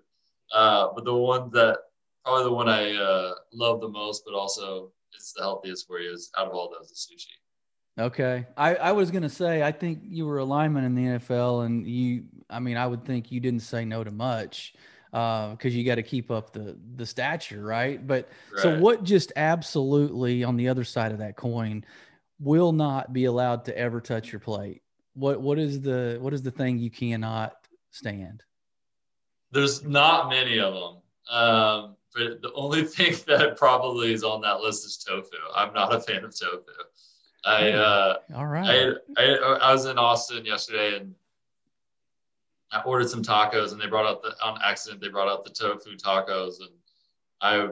Uh, 0.54 0.89
but 0.94 1.06
the 1.06 1.15
one 1.15 1.50
that 1.51 1.77
probably 2.25 2.44
the 2.44 2.51
one 2.51 2.68
I 2.68 2.94
uh, 2.95 3.31
love 3.54 3.80
the 3.80 3.88
most, 3.88 4.24
but 4.25 4.33
also 4.33 4.92
it's 5.13 5.31
the 5.31 5.42
healthiest 5.42 5.88
for 5.88 6.00
you 6.00 6.12
is 6.12 6.31
out 6.38 6.48
of 6.48 6.54
all 6.54 6.69
those 6.69 6.92
is 6.92 7.10
sushi. 7.10 8.04
Okay. 8.04 8.45
I, 8.57 8.75
I 8.75 8.92
was 8.92 9.10
going 9.10 9.24
to 9.24 9.30
say, 9.30 9.63
I 9.63 9.71
think 9.71 10.00
you 10.04 10.25
were 10.25 10.39
a 10.39 10.44
lineman 10.44 10.83
in 10.83 10.95
the 10.95 11.04
NFL 11.04 11.66
and 11.66 11.88
you, 11.88 12.25
I 12.50 12.59
mean, 12.59 12.75
I 12.75 12.86
would 12.86 13.06
think 13.06 13.31
you 13.31 13.39
didn't 13.39 13.62
say 13.62 13.86
no 13.86 14.04
to 14.04 14.12
much 14.12 14.74
because 15.12 15.57
uh, 15.66 15.69
you 15.69 15.86
got 15.86 15.95
to 15.95 16.04
keep 16.04 16.30
up 16.30 16.51
the, 16.51 16.77
the 16.95 17.06
stature. 17.06 17.63
Right. 17.63 18.06
But 18.06 18.27
right. 18.51 18.62
so 18.63 18.80
what 18.80 19.04
just 19.04 19.31
absolutely 19.38 20.44
on 20.44 20.57
the 20.57 20.68
other 20.68 20.83
side 20.83 21.13
of 21.13 21.19
that 21.19 21.38
coin 21.38 21.86
will 22.39 22.74
not 22.74 23.13
be 23.13 23.25
allowed 23.25 23.66
to 23.66 23.77
ever 23.77 24.01
touch 24.01 24.33
your 24.33 24.42
plate? 24.42 24.82
What, 25.13 25.42
what 25.42 25.60
is 25.60 25.81
the, 25.81 26.18
what 26.21 26.33
is 26.33 26.42
the 26.42 26.51
thing 26.51 26.80
you 26.80 26.89
cannot 26.89 27.54
stand? 27.92 28.44
There's 29.51 29.83
not 29.83 30.30
many 30.30 30.60
of 30.60 30.74
them. 30.74 30.98
Um, 31.30 31.95
but 32.13 32.42
the 32.42 32.51
only 32.54 32.83
thing 32.95 33.15
that 33.27 33.57
probably 33.57 34.13
is 34.13 34.24
on 34.24 34.42
that 34.42 34.62
list 34.62 34.86
is 34.86 34.98
tofu. 34.98 35.38
I'm 35.56 35.74
not 35.74 35.94
a 35.94 36.00
fan 36.00 36.24
of 36.24 36.38
tofu. 36.38 36.63
I 37.45 37.71
uh, 37.71 38.18
all 38.36 38.45
right. 38.45 38.95
I, 39.18 39.21
I, 39.21 39.36
I 39.36 39.74
was 39.74 39.86
in 39.86 39.98
Austin 39.98 40.45
yesterday 40.45 40.98
and 40.98 41.13
I 42.71 42.81
ordered 42.83 43.09
some 43.09 43.21
tacos 43.21 43.74
and 43.74 43.81
they 43.81 43.88
brought 43.88 44.06
out 44.06 44.21
the 44.21 44.33
on 44.44 44.59
accident 44.63 45.01
they 45.01 45.09
brought 45.09 45.27
out 45.27 45.44
the 45.44 45.50
tofu 45.50 45.98
tacos 45.98 46.62
and 46.62 46.69
I 47.42 47.68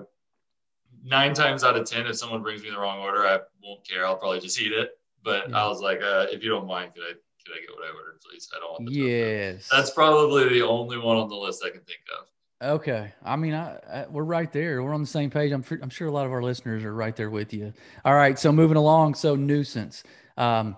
nine 1.05 1.33
times 1.33 1.63
out 1.63 1.77
of 1.77 1.89
ten 1.89 2.05
if 2.05 2.17
someone 2.17 2.41
brings 2.41 2.63
me 2.63 2.69
the 2.69 2.77
wrong 2.77 2.99
order 2.99 3.25
I 3.25 3.39
won't 3.63 3.87
care 3.87 4.05
I'll 4.05 4.17
probably 4.17 4.41
just 4.41 4.59
eat 4.59 4.73
it. 4.73 4.97
But 5.23 5.49
yeah. 5.49 5.63
I 5.63 5.67
was 5.67 5.81
like, 5.81 6.01
uh, 6.01 6.25
if 6.31 6.43
you 6.43 6.49
don't 6.49 6.67
mind, 6.67 6.93
could 6.95 7.03
I 7.03 7.13
could 7.45 7.55
I 7.55 7.61
get 7.61 7.69
what 7.75 7.85
I 7.85 7.97
ordered, 7.97 8.19
please? 8.21 8.49
I 8.55 8.59
don't 8.59 8.71
want 8.71 8.85
the 8.87 8.93
yes. 8.93 9.69
That's 9.71 9.91
probably 9.91 10.49
the 10.49 10.61
only 10.61 10.97
one 10.97 11.17
on 11.17 11.29
the 11.29 11.35
list 11.35 11.63
I 11.65 11.69
can 11.69 11.81
think 11.81 12.01
of. 12.19 12.27
Okay. 12.61 13.11
I 13.23 13.35
mean, 13.35 13.53
I, 13.53 13.79
I, 13.91 14.05
we're 14.07 14.23
right 14.23 14.51
there. 14.51 14.83
We're 14.83 14.93
on 14.93 15.01
the 15.01 15.07
same 15.07 15.31
page. 15.31 15.51
I'm, 15.51 15.65
I'm 15.81 15.89
sure 15.89 16.07
a 16.07 16.11
lot 16.11 16.27
of 16.27 16.31
our 16.31 16.43
listeners 16.43 16.83
are 16.83 16.93
right 16.93 17.15
there 17.15 17.31
with 17.31 17.53
you. 17.53 17.73
All 18.05 18.13
right. 18.13 18.37
So 18.37 18.51
moving 18.51 18.77
along. 18.77 19.15
So 19.15 19.35
nuisance. 19.35 20.03
Um, 20.37 20.75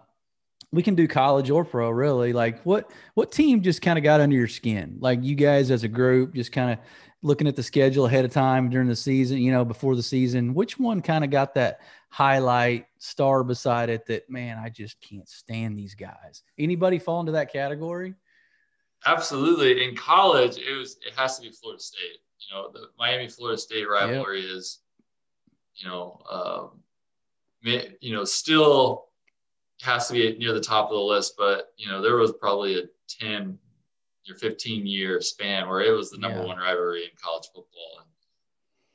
we 0.74 0.82
can 0.82 0.96
do 0.96 1.08
college 1.08 1.50
or 1.52 1.64
pro 1.64 1.90
really 1.92 2.34
like 2.34 2.62
what 2.64 2.92
what 3.14 3.32
team 3.32 3.62
just 3.62 3.82
kind 3.82 3.98
of 3.98 4.04
got 4.04 4.20
under 4.20 4.36
your 4.36 4.48
skin 4.48 4.98
like 5.00 5.24
you 5.24 5.36
guys 5.36 5.70
as 5.70 5.84
a 5.84 5.88
group 5.88 6.34
just 6.34 6.52
kind 6.52 6.72
of 6.72 6.80
looking 7.22 7.48
at 7.48 7.56
the 7.56 7.64
schedule 7.64 8.08
ahead 8.08 8.26
of 8.26 8.32
time 8.32 8.70
during 8.70 8.88
the 8.88 8.96
season 8.96 9.38
you 9.38 9.52
know 9.52 9.64
before 9.64 9.96
the 9.96 10.04
season 10.04 10.54
which 10.54 10.80
one 10.80 11.00
kind 11.00 11.24
of 11.24 11.30
got 11.30 11.54
that 11.54 11.80
highlight 12.14 12.86
star 13.00 13.44
beside 13.44 13.90
it 13.90 14.06
that 14.06 14.30
man 14.30 14.58
i 14.60 14.70
just 14.70 15.02
can't 15.02 15.28
stand 15.28 15.78
these 15.78 15.96
guys 15.96 16.44
anybody 16.60 17.00
fall 17.00 17.20
into 17.20 17.32
that 17.32 17.52
category 17.52 18.14
Absolutely. 19.06 19.84
In 19.84 19.96
college, 19.96 20.58
it 20.58 20.78
was 20.78 20.98
it 21.06 21.14
has 21.18 21.38
to 21.38 21.42
be 21.42 21.52
Florida 21.52 21.82
State. 21.82 22.22
You 22.40 22.56
know, 22.56 22.70
the 22.72 22.88
Miami 22.98 23.28
Florida 23.28 23.58
State 23.58 23.88
rivalry 23.90 24.42
yep. 24.42 24.52
is, 24.52 24.80
you 25.76 25.88
know, 25.88 26.20
um, 26.32 26.80
you 28.02 28.14
know, 28.14 28.24
still 28.24 29.06
has 29.82 30.08
to 30.08 30.14
be 30.14 30.38
near 30.38 30.54
the 30.54 30.62
top 30.62 30.90
of 30.90 30.96
the 30.96 31.02
list. 31.02 31.36
But 31.38 31.74
you 31.78 31.88
know, 31.88 32.02
there 32.02 32.16
was 32.16 32.34
probably 32.34 32.80
a 32.80 32.84
ten 33.08 33.58
or 34.30 34.36
fifteen 34.36 34.86
year 34.86 35.20
span 35.22 35.68
where 35.68 35.82
it 35.82 35.92
was 35.92 36.10
the 36.10 36.18
number 36.18 36.40
yeah. 36.40 36.46
one 36.46 36.58
rivalry 36.58 37.04
in 37.04 37.10
college 37.22 37.48
football, 37.48 38.00
and 38.00 38.08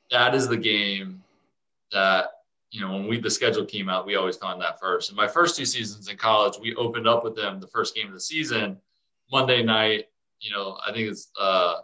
that 0.09 0.33
is 0.33 0.47
the 0.47 0.57
game 0.57 1.21
that 1.91 2.31
you 2.71 2.81
know 2.81 2.91
when 2.93 3.07
we 3.07 3.19
the 3.19 3.29
schedule 3.29 3.65
came 3.65 3.89
out, 3.89 4.05
we 4.05 4.15
always 4.15 4.37
found 4.37 4.61
that 4.61 4.79
first. 4.79 5.09
And 5.09 5.17
my 5.17 5.27
first 5.27 5.55
two 5.55 5.65
seasons 5.65 6.07
in 6.07 6.17
college, 6.17 6.55
we 6.61 6.75
opened 6.75 7.07
up 7.07 7.23
with 7.23 7.35
them 7.35 7.59
the 7.59 7.67
first 7.67 7.95
game 7.95 8.07
of 8.07 8.13
the 8.13 8.19
season 8.19 8.77
Monday 9.31 9.63
night. 9.63 10.05
You 10.39 10.51
know, 10.51 10.77
I 10.85 10.93
think 10.93 11.09
it's 11.09 11.29
uh, 11.39 11.75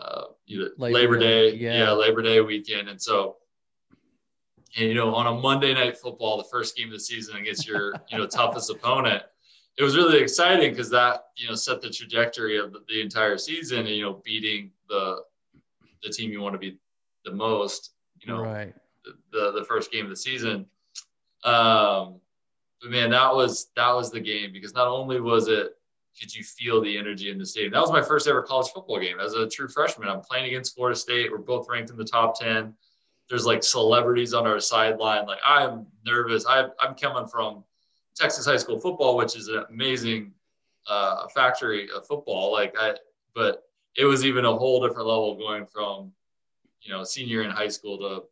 uh, 0.00 0.24
Labor, 0.48 0.72
Labor 0.78 1.18
Day, 1.18 1.50
Day 1.52 1.56
yeah. 1.56 1.78
yeah, 1.78 1.92
Labor 1.92 2.22
Day 2.22 2.40
weekend, 2.40 2.88
and 2.88 3.00
so 3.00 3.36
and, 4.76 4.88
you 4.88 4.94
know, 4.94 5.14
on 5.14 5.26
a 5.26 5.32
Monday 5.32 5.74
night 5.74 5.96
football, 5.96 6.36
the 6.36 6.44
first 6.44 6.76
game 6.76 6.88
of 6.88 6.92
the 6.92 7.00
season 7.00 7.36
against 7.36 7.66
your, 7.66 7.94
you 8.10 8.18
know, 8.18 8.26
toughest 8.26 8.70
opponent, 8.70 9.22
it 9.78 9.82
was 9.82 9.96
really 9.96 10.18
exciting 10.20 10.70
because 10.70 10.90
that, 10.90 11.26
you 11.36 11.48
know, 11.48 11.54
set 11.54 11.80
the 11.80 11.90
trajectory 11.90 12.58
of 12.58 12.72
the, 12.72 12.80
the, 12.88 13.00
entire 13.00 13.38
season 13.38 13.78
and, 13.80 13.88
you 13.88 14.02
know, 14.02 14.20
beating 14.24 14.70
the, 14.88 15.22
the 16.02 16.10
team 16.10 16.30
you 16.30 16.40
want 16.40 16.54
to 16.54 16.58
beat 16.58 16.78
the 17.24 17.32
most, 17.32 17.92
you 18.20 18.32
know, 18.32 18.42
right. 18.42 18.74
The, 19.32 19.52
the 19.52 19.64
first 19.64 19.90
game 19.90 20.04
of 20.04 20.10
the 20.10 20.16
season. 20.16 20.66
Um, 21.44 22.20
but 22.80 22.90
man, 22.90 23.10
that 23.10 23.34
was, 23.34 23.70
that 23.76 23.92
was 23.92 24.10
the 24.10 24.20
game 24.20 24.52
because 24.52 24.74
not 24.74 24.88
only 24.88 25.20
was 25.20 25.48
it 25.48 25.76
could 26.18 26.34
you 26.34 26.42
feel 26.42 26.80
the 26.80 26.98
energy 26.98 27.30
in 27.30 27.38
the 27.38 27.46
stadium? 27.46 27.72
That 27.72 27.80
was 27.80 27.92
my 27.92 28.02
first 28.02 28.26
ever 28.26 28.42
college 28.42 28.70
football 28.72 28.98
game 28.98 29.20
as 29.20 29.34
a 29.34 29.48
true 29.48 29.68
freshman. 29.68 30.08
I'm 30.08 30.20
playing 30.20 30.46
against 30.46 30.74
Florida 30.74 30.98
State. 30.98 31.30
We're 31.30 31.38
both 31.38 31.68
ranked 31.68 31.90
in 31.90 31.96
the 31.96 32.04
top 32.04 32.38
10. 32.38 32.74
There's 33.28 33.46
like 33.46 33.62
celebrities 33.62 34.34
on 34.34 34.46
our 34.46 34.60
sideline. 34.60 35.26
Like 35.26 35.38
I'm 35.44 35.86
nervous. 36.04 36.44
I, 36.46 36.66
I'm 36.80 36.94
coming 36.94 37.28
from 37.28 37.64
Texas 38.16 38.44
high 38.44 38.56
school 38.56 38.80
football, 38.80 39.16
which 39.16 39.36
is 39.36 39.48
an 39.48 39.64
amazing 39.70 40.32
uh, 40.88 41.28
factory 41.28 41.88
of 41.94 42.06
football. 42.06 42.52
Like 42.52 42.74
I, 42.78 42.96
but 43.34 43.64
it 43.96 44.04
was 44.04 44.24
even 44.24 44.44
a 44.44 44.54
whole 44.54 44.84
different 44.86 45.08
level 45.08 45.36
going 45.36 45.64
from, 45.66 46.12
you 46.82 46.92
know, 46.92 47.04
senior 47.04 47.42
in 47.42 47.50
high 47.50 47.68
school 47.68 47.98
to 47.98 48.24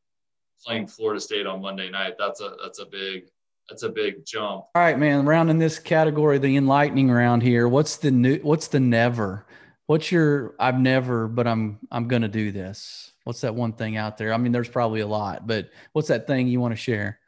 playing 0.65 0.87
Florida 0.87 1.21
State 1.21 1.47
on 1.47 1.63
Monday 1.63 1.91
night. 1.91 2.15
That's 2.19 2.41
a 2.41 2.55
that's 2.63 2.79
a 2.79 2.87
big 2.87 3.31
that's 3.69 3.83
a 3.83 3.89
big 3.89 4.25
jump. 4.25 4.65
All 4.75 4.83
right, 4.83 4.99
man. 4.99 5.27
Round 5.27 5.51
in 5.51 5.59
this 5.59 5.79
category, 5.79 6.39
the 6.39 6.57
enlightening 6.57 7.11
round 7.11 7.43
here. 7.43 7.69
What's 7.69 7.97
the 7.97 8.11
new? 8.11 8.39
What's 8.39 8.69
the 8.69 8.81
never? 8.81 9.47
What's 9.87 10.11
your 10.13 10.55
I've 10.59 10.79
never, 10.79 11.29
but 11.29 11.47
I'm 11.47 11.79
I'm 11.91 12.09
gonna 12.09 12.29
do 12.29 12.53
this. 12.53 13.13
What's 13.25 13.43
that 13.43 13.55
one 13.55 13.73
thing 13.73 13.97
out 13.97 14.17
there? 14.17 14.33
I 14.33 14.39
mean, 14.39 14.53
there's 14.53 14.69
probably 14.69 15.01
a 15.01 15.07
lot, 15.07 15.47
but 15.47 15.71
what's 15.93 16.09
that 16.09 16.27
thing 16.27 16.49
you 16.49 16.61
want 16.61 16.73
to 16.73 16.77
share? 16.77 17.19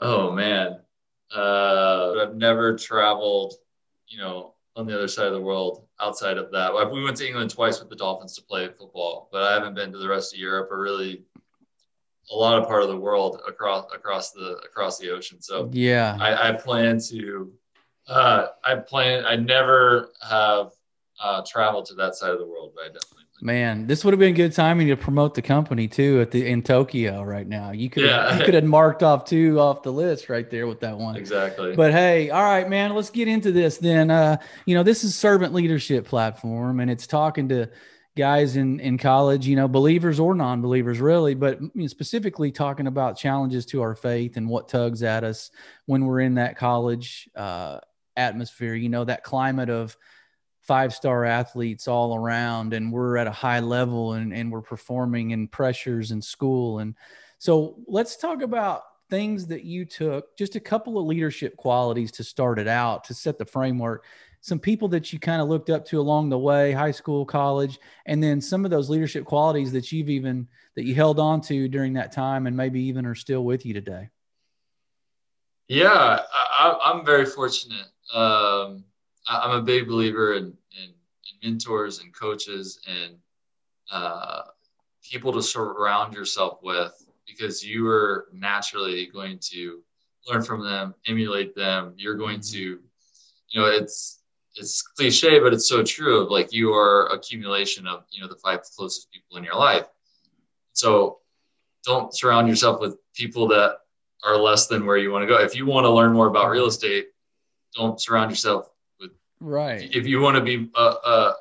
Oh 0.00 0.32
man. 0.32 0.80
Uh 1.34 2.14
I've 2.22 2.36
never 2.36 2.76
traveled, 2.76 3.54
you 4.06 4.18
know, 4.18 4.54
on 4.76 4.86
the 4.86 4.94
other 4.94 5.08
side 5.08 5.26
of 5.26 5.32
the 5.32 5.40
world 5.40 5.86
outside 6.00 6.38
of 6.38 6.50
that. 6.52 6.72
We 6.92 7.02
went 7.02 7.16
to 7.18 7.26
England 7.26 7.50
twice 7.50 7.80
with 7.80 7.88
the 7.88 7.96
Dolphins 7.96 8.36
to 8.36 8.42
play 8.42 8.68
football, 8.68 9.28
but 9.32 9.42
I 9.42 9.54
haven't 9.54 9.74
been 9.74 9.92
to 9.92 9.98
the 9.98 10.08
rest 10.08 10.32
of 10.32 10.38
Europe 10.38 10.70
or 10.70 10.80
really 10.80 11.24
a 12.30 12.34
lot 12.34 12.60
of 12.60 12.68
part 12.68 12.82
of 12.82 12.88
the 12.88 12.96
world 12.96 13.40
across 13.46 13.86
across 13.94 14.32
the 14.32 14.60
across 14.64 14.98
the 14.98 15.10
ocean. 15.10 15.40
So 15.40 15.70
yeah, 15.72 16.16
I, 16.20 16.50
I 16.50 16.52
plan 16.52 17.00
to. 17.08 17.52
Uh, 18.06 18.46
I 18.64 18.76
plan. 18.76 19.24
I 19.26 19.36
never 19.36 20.12
have 20.26 20.70
uh, 21.20 21.42
traveled 21.46 21.86
to 21.86 21.94
that 21.94 22.14
side 22.14 22.30
of 22.30 22.38
the 22.38 22.46
world, 22.46 22.72
but 22.74 22.84
I 22.84 22.86
definitely. 22.86 23.24
Man, 23.40 23.86
this 23.86 24.04
would 24.04 24.12
have 24.12 24.18
been 24.18 24.34
good 24.34 24.52
timing 24.52 24.88
to 24.88 24.96
promote 24.96 25.34
the 25.34 25.42
company 25.42 25.86
too 25.86 26.20
at 26.20 26.32
the 26.32 26.44
in 26.44 26.60
Tokyo 26.60 27.22
right 27.22 27.46
now. 27.46 27.70
You 27.70 27.88
could 27.88 28.04
yeah. 28.04 28.36
you 28.36 28.44
could 28.44 28.54
have 28.54 28.64
marked 28.64 29.04
off 29.04 29.24
two 29.26 29.60
off 29.60 29.84
the 29.84 29.92
list 29.92 30.28
right 30.28 30.50
there 30.50 30.66
with 30.66 30.80
that 30.80 30.98
one. 30.98 31.14
Exactly. 31.14 31.76
But 31.76 31.92
hey, 31.92 32.30
all 32.30 32.42
right, 32.42 32.68
man, 32.68 32.94
let's 32.94 33.10
get 33.10 33.28
into 33.28 33.52
this 33.52 33.78
then. 33.78 34.10
Uh, 34.10 34.38
you 34.66 34.74
know, 34.74 34.82
this 34.82 35.04
is 35.04 35.14
servant 35.14 35.54
leadership 35.54 36.04
platform 36.04 36.80
and 36.80 36.90
it's 36.90 37.06
talking 37.06 37.48
to 37.50 37.68
guys 38.18 38.56
in 38.56 38.80
in 38.80 38.98
college, 38.98 39.46
you 39.46 39.56
know, 39.56 39.68
believers 39.68 40.20
or 40.20 40.34
non-believers, 40.34 41.00
really, 41.00 41.34
but 41.34 41.60
you 41.62 41.70
know, 41.74 41.86
specifically 41.86 42.50
talking 42.50 42.86
about 42.86 43.16
challenges 43.16 43.64
to 43.66 43.80
our 43.80 43.94
faith 43.94 44.36
and 44.36 44.48
what 44.48 44.68
tugs 44.68 45.02
at 45.02 45.24
us 45.24 45.50
when 45.86 46.04
we're 46.04 46.20
in 46.20 46.34
that 46.34 46.58
college 46.58 47.30
uh, 47.34 47.78
atmosphere. 48.16 48.74
You 48.74 48.90
know, 48.90 49.04
that 49.04 49.22
climate 49.22 49.70
of 49.70 49.96
five-star 50.62 51.24
athletes 51.24 51.88
all 51.88 52.14
around, 52.14 52.74
and 52.74 52.92
we're 52.92 53.16
at 53.16 53.26
a 53.26 53.32
high 53.32 53.60
level, 53.60 54.14
and 54.14 54.34
and 54.34 54.52
we're 54.52 54.60
performing 54.60 55.30
in 55.30 55.48
pressures 55.48 56.10
in 56.10 56.20
school, 56.20 56.80
and 56.80 56.94
so 57.38 57.78
let's 57.86 58.16
talk 58.16 58.42
about 58.42 58.82
things 59.10 59.46
that 59.46 59.64
you 59.64 59.84
took 59.84 60.36
just 60.36 60.56
a 60.56 60.60
couple 60.60 60.98
of 60.98 61.06
leadership 61.06 61.56
qualities 61.56 62.12
to 62.12 62.24
start 62.24 62.58
it 62.58 62.68
out 62.68 63.04
to 63.04 63.14
set 63.14 63.38
the 63.38 63.44
framework 63.44 64.04
some 64.40 64.58
people 64.58 64.88
that 64.88 65.12
you 65.12 65.18
kind 65.18 65.42
of 65.42 65.48
looked 65.48 65.70
up 65.70 65.84
to 65.86 66.00
along 66.00 66.28
the 66.28 66.38
way, 66.38 66.72
high 66.72 66.90
school, 66.90 67.24
college, 67.24 67.78
and 68.06 68.22
then 68.22 68.40
some 68.40 68.64
of 68.64 68.70
those 68.70 68.88
leadership 68.88 69.24
qualities 69.24 69.72
that 69.72 69.90
you've 69.92 70.08
even 70.08 70.46
that 70.76 70.84
you 70.84 70.94
held 70.94 71.18
on 71.18 71.40
to 71.40 71.68
during 71.68 71.94
that 71.94 72.12
time 72.12 72.46
and 72.46 72.56
maybe 72.56 72.80
even 72.80 73.04
are 73.04 73.14
still 73.14 73.44
with 73.44 73.66
you 73.66 73.74
today? 73.74 74.08
Yeah, 75.66 76.20
I, 76.32 76.92
am 76.94 77.04
very 77.04 77.26
fortunate. 77.26 77.86
Um, 78.14 78.84
I, 79.28 79.44
am 79.44 79.50
a 79.50 79.62
big 79.62 79.88
believer 79.88 80.34
in, 80.34 80.44
in, 80.44 80.90
in, 81.42 81.50
mentors 81.50 81.98
and 81.98 82.14
coaches 82.14 82.80
and 82.86 83.16
uh, 83.90 84.42
people 85.02 85.32
to 85.32 85.42
surround 85.42 86.14
yourself 86.14 86.60
with 86.62 86.92
because 87.26 87.64
you 87.66 87.86
are 87.88 88.28
naturally 88.32 89.06
going 89.12 89.38
to 89.50 89.82
learn 90.28 90.42
from 90.42 90.64
them, 90.64 90.94
emulate 91.06 91.54
them. 91.54 91.92
You're 91.96 92.14
going 92.14 92.38
mm-hmm. 92.38 92.56
to, 92.56 92.80
you 93.50 93.60
know, 93.60 93.66
it's 93.66 94.17
it's 94.56 94.82
cliche, 94.82 95.38
but 95.38 95.52
it's 95.52 95.68
so 95.68 95.82
true 95.82 96.20
of 96.20 96.30
like 96.30 96.52
you 96.52 96.72
are 96.72 97.06
accumulation 97.06 97.86
of, 97.86 98.04
you 98.10 98.20
know, 98.20 98.28
the 98.28 98.36
five 98.36 98.60
closest 98.76 99.10
people 99.12 99.36
in 99.36 99.44
your 99.44 99.54
life. 99.54 99.86
So 100.72 101.18
don't 101.84 102.14
surround 102.14 102.48
yourself 102.48 102.80
with 102.80 102.96
people 103.14 103.48
that 103.48 103.78
are 104.24 104.36
less 104.36 104.66
than 104.66 104.84
where 104.84 104.96
you 104.96 105.10
want 105.10 105.22
to 105.22 105.26
go. 105.26 105.40
If 105.40 105.54
you 105.54 105.66
want 105.66 105.84
to 105.84 105.90
learn 105.90 106.12
more 106.12 106.26
about 106.26 106.50
real 106.50 106.66
estate, 106.66 107.08
don't 107.74 108.00
surround 108.00 108.30
yourself 108.30 108.70
with 109.00 109.10
right. 109.40 109.88
If 109.94 110.06
you 110.06 110.20
want 110.20 110.36
to 110.36 110.42
be 110.42 110.70
a, 110.74 110.80
a, 110.80 111.12
a 111.12 111.34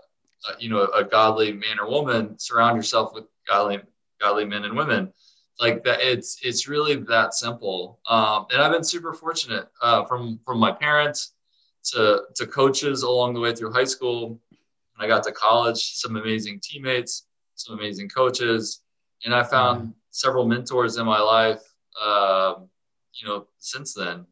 you 0.60 0.70
know 0.70 0.86
a 0.86 1.04
godly 1.04 1.54
man 1.54 1.80
or 1.80 1.90
woman, 1.90 2.38
surround 2.38 2.78
yourself 2.78 3.14
with 3.14 3.26
godly 3.50 3.80
godly 4.20 4.46
men 4.46 4.66
and 4.66 4.76
women. 4.76 5.12
Like 5.60 5.84
that, 5.86 6.02
it's 6.02 6.40
it's 6.44 6.68
really 6.68 6.96
that 6.96 7.34
simple. 7.34 8.00
Um, 8.08 8.46
and 8.52 8.62
I've 8.62 8.72
been 8.72 8.84
super 8.84 9.14
fortunate 9.14 9.68
uh, 9.82 10.06
from 10.06 10.40
from 10.46 10.60
my 10.60 10.72
parents 10.72 11.34
to, 11.92 12.24
to 12.36 12.48
coaches 12.48 13.04
along 13.04 13.34
the 13.34 13.40
way 13.40 13.54
through 13.54 13.72
high 13.72 13.86
school. 13.86 14.40
When 14.96 15.06
I 15.06 15.08
got 15.08 15.24
to 15.24 15.32
college, 15.32 15.78
some 15.78 16.16
amazing 16.16 16.60
teammates, 16.62 17.28
some 17.56 17.78
amazing 17.78 18.10
coaches, 18.10 18.82
and 19.26 19.34
I 19.34 19.44
found 19.44 19.82
mm-hmm. 19.82 19.92
several 20.12 20.48
mentors 20.48 20.98
in 20.98 21.06
my 21.06 21.20
life. 21.20 21.62
Uh, 22.02 22.56
you 23.14 23.28
know, 23.28 23.48
since 23.58 23.94
then, 23.94 24.26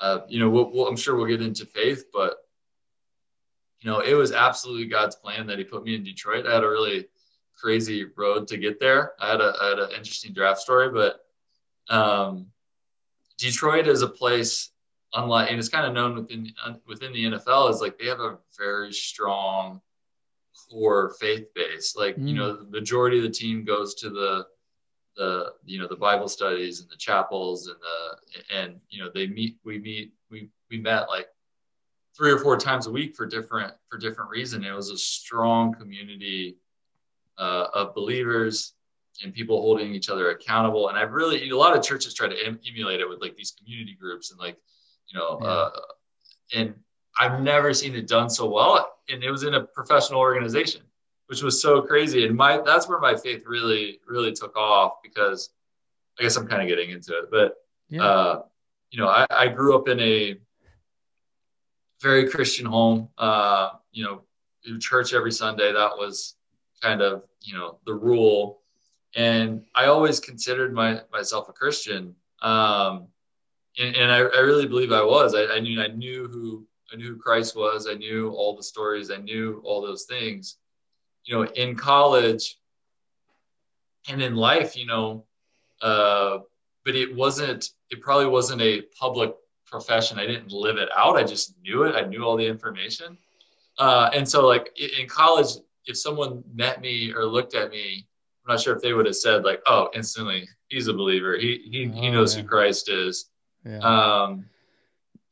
uh, 0.00 0.20
you 0.28 0.40
know, 0.40 0.50
we'll, 0.50 0.70
we'll, 0.72 0.88
I'm 0.88 0.96
sure 0.96 1.16
we'll 1.16 1.26
get 1.26 1.42
into 1.42 1.66
faith, 1.66 2.04
but 2.12 2.36
you 3.80 3.90
know, 3.90 4.00
it 4.00 4.14
was 4.14 4.32
absolutely 4.32 4.86
God's 4.86 5.16
plan 5.16 5.46
that 5.46 5.58
He 5.58 5.64
put 5.64 5.84
me 5.84 5.94
in 5.94 6.02
Detroit. 6.02 6.46
I 6.46 6.54
had 6.54 6.64
a 6.64 6.68
really 6.68 7.06
crazy 7.56 8.06
road 8.16 8.48
to 8.48 8.56
get 8.56 8.80
there. 8.80 9.12
I 9.20 9.30
had 9.30 9.40
a 9.40 9.52
I 9.60 9.68
had 9.68 9.78
an 9.78 9.90
interesting 9.90 10.32
draft 10.32 10.60
story, 10.60 10.90
but 10.90 11.20
um, 11.94 12.46
Detroit 13.38 13.86
is 13.86 14.02
a 14.02 14.08
place 14.08 14.70
unlike, 15.14 15.50
and 15.50 15.58
it's 15.58 15.68
kind 15.68 15.86
of 15.86 15.92
known 15.92 16.14
within 16.14 16.52
within 16.86 17.12
the 17.12 17.24
NFL 17.24 17.70
is 17.70 17.80
like 17.80 17.98
they 17.98 18.06
have 18.06 18.20
a 18.20 18.38
very 18.56 18.92
strong 18.92 19.80
core 20.70 21.14
faith 21.20 21.52
base. 21.54 21.94
Like 21.96 22.16
mm. 22.16 22.28
you 22.28 22.34
know, 22.34 22.56
the 22.56 22.70
majority 22.70 23.18
of 23.18 23.24
the 23.24 23.30
team 23.30 23.64
goes 23.64 23.94
to 23.96 24.10
the 24.10 24.46
the 25.16 25.52
you 25.64 25.78
know 25.78 25.88
the 25.88 25.96
Bible 25.96 26.28
studies 26.28 26.80
and 26.80 26.88
the 26.90 26.96
chapels 26.96 27.68
and 27.68 27.76
the 27.80 28.56
and 28.56 28.80
you 28.88 29.02
know 29.02 29.10
they 29.12 29.26
meet 29.26 29.58
we 29.64 29.78
meet 29.78 30.12
we 30.30 30.48
we 30.70 30.78
met 30.78 31.08
like 31.08 31.26
three 32.16 32.32
or 32.32 32.38
four 32.38 32.56
times 32.56 32.86
a 32.86 32.90
week 32.90 33.14
for 33.14 33.26
different 33.26 33.72
for 33.88 33.98
different 33.98 34.30
reason. 34.30 34.64
It 34.64 34.74
was 34.74 34.90
a 34.90 34.98
strong 34.98 35.74
community 35.74 36.56
uh, 37.38 37.66
of 37.74 37.94
believers 37.94 38.74
and 39.22 39.32
people 39.32 39.60
holding 39.60 39.94
each 39.94 40.10
other 40.10 40.30
accountable. 40.30 40.88
And 40.88 40.98
I've 40.98 41.12
really 41.12 41.48
a 41.48 41.56
lot 41.56 41.76
of 41.76 41.82
churches 41.82 42.14
try 42.14 42.28
to 42.28 42.46
em- 42.46 42.60
emulate 42.68 43.00
it 43.00 43.08
with 43.08 43.20
like 43.20 43.36
these 43.36 43.52
community 43.52 43.96
groups 43.98 44.30
and 44.30 44.38
like 44.38 44.56
you 45.08 45.18
know, 45.18 45.38
yeah. 45.40 45.48
uh, 45.48 45.70
and 46.54 46.74
I've 47.18 47.40
never 47.40 47.74
seen 47.74 47.94
it 47.94 48.06
done 48.06 48.30
so 48.30 48.48
well. 48.48 48.94
And 49.08 49.22
it 49.24 49.30
was 49.30 49.42
in 49.42 49.54
a 49.54 49.62
professional 49.62 50.20
organization, 50.20 50.82
which 51.26 51.42
was 51.42 51.60
so 51.60 51.82
crazy. 51.82 52.26
And 52.26 52.36
my 52.36 52.58
that's 52.58 52.88
where 52.88 53.00
my 53.00 53.16
faith 53.16 53.44
really, 53.46 54.00
really 54.06 54.32
took 54.32 54.56
off 54.56 54.94
because 55.02 55.50
I 56.18 56.22
guess 56.22 56.36
I'm 56.36 56.46
kind 56.46 56.62
of 56.62 56.68
getting 56.68 56.90
into 56.90 57.16
it. 57.18 57.30
But 57.30 57.56
yeah. 57.88 58.02
uh, 58.02 58.42
you 58.90 59.00
know, 59.00 59.08
I, 59.08 59.26
I, 59.30 59.48
grew 59.48 59.76
up 59.76 59.88
in 59.88 60.00
a 60.00 60.36
very 62.00 62.28
Christian 62.28 62.66
home. 62.66 63.08
Uh, 63.18 63.70
you 63.92 64.04
know, 64.04 64.22
church 64.78 65.14
every 65.14 65.32
Sunday. 65.32 65.72
That 65.72 65.96
was 65.96 66.36
kind 66.82 67.02
of 67.02 67.24
you 67.42 67.54
know 67.54 67.78
the 67.86 67.94
rule. 67.94 68.60
And 69.14 69.64
I 69.74 69.86
always 69.86 70.20
considered 70.20 70.72
my 70.72 71.00
myself 71.12 71.48
a 71.48 71.52
Christian. 71.52 72.14
Um, 72.42 73.08
and, 73.78 73.96
and 73.96 74.12
I, 74.12 74.18
I, 74.18 74.40
really 74.40 74.66
believe 74.66 74.92
I 74.92 75.02
was. 75.02 75.34
I, 75.34 75.44
I, 75.56 75.60
knew 75.60 75.80
I 75.80 75.88
knew 75.88 76.28
who 76.28 76.66
I 76.92 76.96
knew 76.96 77.08
who 77.08 77.16
Christ 77.16 77.56
was. 77.56 77.86
I 77.88 77.94
knew 77.94 78.30
all 78.30 78.56
the 78.56 78.62
stories. 78.62 79.10
I 79.10 79.16
knew 79.16 79.62
all 79.64 79.80
those 79.80 80.04
things. 80.04 80.56
You 81.24 81.36
know, 81.36 81.44
in 81.44 81.76
college 81.76 82.58
and 84.08 84.22
in 84.22 84.34
life, 84.34 84.76
you 84.76 84.86
know, 84.86 85.24
uh, 85.82 86.38
but 86.84 86.94
it 86.96 87.14
wasn't. 87.14 87.70
It 87.90 88.00
probably 88.00 88.26
wasn't 88.26 88.62
a 88.62 88.82
public 88.98 89.34
profession. 89.66 90.18
I 90.18 90.26
didn't 90.26 90.52
live 90.52 90.76
it 90.76 90.88
out. 90.96 91.16
I 91.16 91.24
just 91.24 91.54
knew 91.62 91.84
it. 91.84 91.94
I 91.94 92.02
knew 92.02 92.24
all 92.24 92.36
the 92.36 92.46
information. 92.46 93.18
Uh, 93.78 94.10
and 94.12 94.28
so, 94.28 94.46
like 94.46 94.76
in 94.78 95.06
college, 95.06 95.48
if 95.86 95.96
someone 95.96 96.42
met 96.54 96.80
me 96.80 97.12
or 97.12 97.24
looked 97.24 97.54
at 97.54 97.70
me, 97.70 98.06
I'm 98.44 98.54
not 98.54 98.60
sure 98.60 98.74
if 98.74 98.82
they 98.82 98.92
would 98.92 99.06
have 99.06 99.16
said 99.16 99.44
like, 99.44 99.60
"Oh, 99.66 99.90
instantly, 99.94 100.48
he's 100.68 100.88
a 100.88 100.94
believer. 100.94 101.36
He 101.36 101.68
he, 101.70 101.90
oh, 101.92 102.00
he 102.00 102.10
knows 102.10 102.34
yeah. 102.34 102.42
who 102.42 102.48
Christ 102.48 102.88
is." 102.88 103.30
Yeah. 103.64 103.78
Um, 103.78 104.46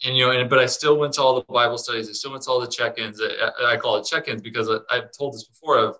and 0.04 0.16
you 0.16 0.26
know, 0.26 0.32
and, 0.32 0.50
but 0.50 0.58
I 0.58 0.66
still 0.66 0.98
went 0.98 1.14
to 1.14 1.22
all 1.22 1.34
the 1.36 1.52
Bible 1.52 1.78
studies. 1.78 2.08
I 2.08 2.12
still 2.12 2.32
went 2.32 2.42
to 2.44 2.50
all 2.50 2.60
the 2.60 2.66
check-ins. 2.66 3.20
I, 3.20 3.72
I 3.72 3.76
call 3.76 3.96
it 3.96 4.06
check-ins 4.06 4.42
because 4.42 4.68
I, 4.68 4.94
have 4.94 5.10
told 5.12 5.34
this 5.34 5.44
before. 5.44 5.78
Of 5.78 5.98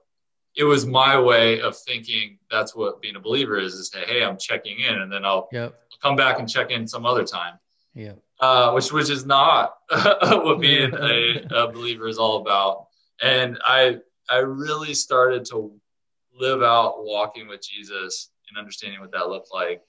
it 0.55 0.65
was 0.65 0.87
my 0.87 1.19
way 1.19 1.61
of 1.61 1.77
thinking. 1.77 2.39
That's 2.51 2.75
what 2.75 3.01
being 3.01 3.17
a 3.17 3.21
believer 3.21 3.59
is: 3.59 3.75
is 3.75 3.93
hey, 3.95 4.23
I'm 4.23 4.37
checking 4.37 4.81
in, 4.81 5.01
and 5.01 5.11
then 5.11 5.25
I'll, 5.25 5.49
yep. 5.53 5.81
Come 6.03 6.15
back 6.15 6.39
and 6.39 6.49
check 6.49 6.71
in 6.71 6.87
some 6.87 7.07
other 7.07 7.25
time. 7.25 7.55
Yeah. 7.95 8.13
Uh, 8.39 8.73
which 8.73 8.93
which 8.93 9.09
is 9.09 9.25
not 9.25 9.77
what 9.89 10.61
being 10.61 10.93
a, 11.01 11.47
a 11.51 11.73
believer 11.73 12.07
is 12.07 12.19
all 12.19 12.37
about. 12.37 12.89
And 13.23 13.59
I 13.65 14.01
I 14.29 14.39
really 14.39 14.93
started 14.93 15.47
to 15.47 15.73
live 16.39 16.63
out 16.63 17.05
walking 17.05 17.49
with 17.49 17.63
Jesus 17.63 18.31
and 18.49 18.59
understanding 18.59 19.01
what 19.01 19.13
that 19.13 19.29
looked 19.29 19.49
like. 19.53 19.83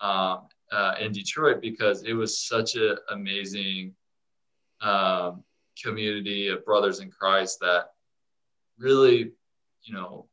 Um, 0.00 0.48
uh, 0.72 0.94
in 0.98 1.12
Detroit 1.12 1.60
because 1.60 2.02
it 2.02 2.14
was 2.14 2.38
such 2.38 2.74
an 2.74 2.96
amazing 3.10 3.94
um, 4.80 5.44
community 5.80 6.48
of 6.48 6.64
brothers 6.64 7.00
in 7.00 7.10
Christ 7.10 7.58
that 7.60 7.90
really, 8.78 9.32
you 9.84 9.94
know, 9.94 10.26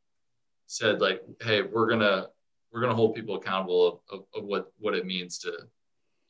said 0.66 1.00
like, 1.00 1.22
"Hey, 1.40 1.62
we're 1.62 1.88
gonna 1.88 2.28
we're 2.72 2.80
gonna 2.80 2.94
hold 2.94 3.14
people 3.14 3.36
accountable 3.36 3.86
of, 3.86 4.20
of, 4.20 4.24
of 4.34 4.44
what 4.44 4.72
what 4.78 4.94
it 4.94 5.06
means 5.06 5.38
to, 5.40 5.52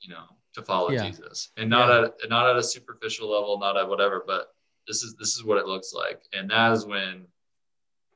you 0.01 0.11
know, 0.11 0.25
to 0.55 0.63
follow 0.63 0.91
yeah. 0.91 1.07
Jesus, 1.07 1.51
and 1.57 1.71
not 1.71 1.89
yeah. 1.89 2.09
at 2.25 2.31
not 2.31 2.49
at 2.49 2.57
a 2.57 2.63
superficial 2.63 3.31
level, 3.31 3.59
not 3.59 3.77
at 3.77 3.89
whatever, 3.89 4.25
but 4.27 4.49
this 4.89 5.03
is 5.03 5.15
this 5.19 5.37
is 5.37 5.45
what 5.45 5.59
it 5.59 5.67
looks 5.67 5.93
like, 5.95 6.23
and 6.33 6.51
that 6.51 6.73
is 6.73 6.85
when 6.85 7.27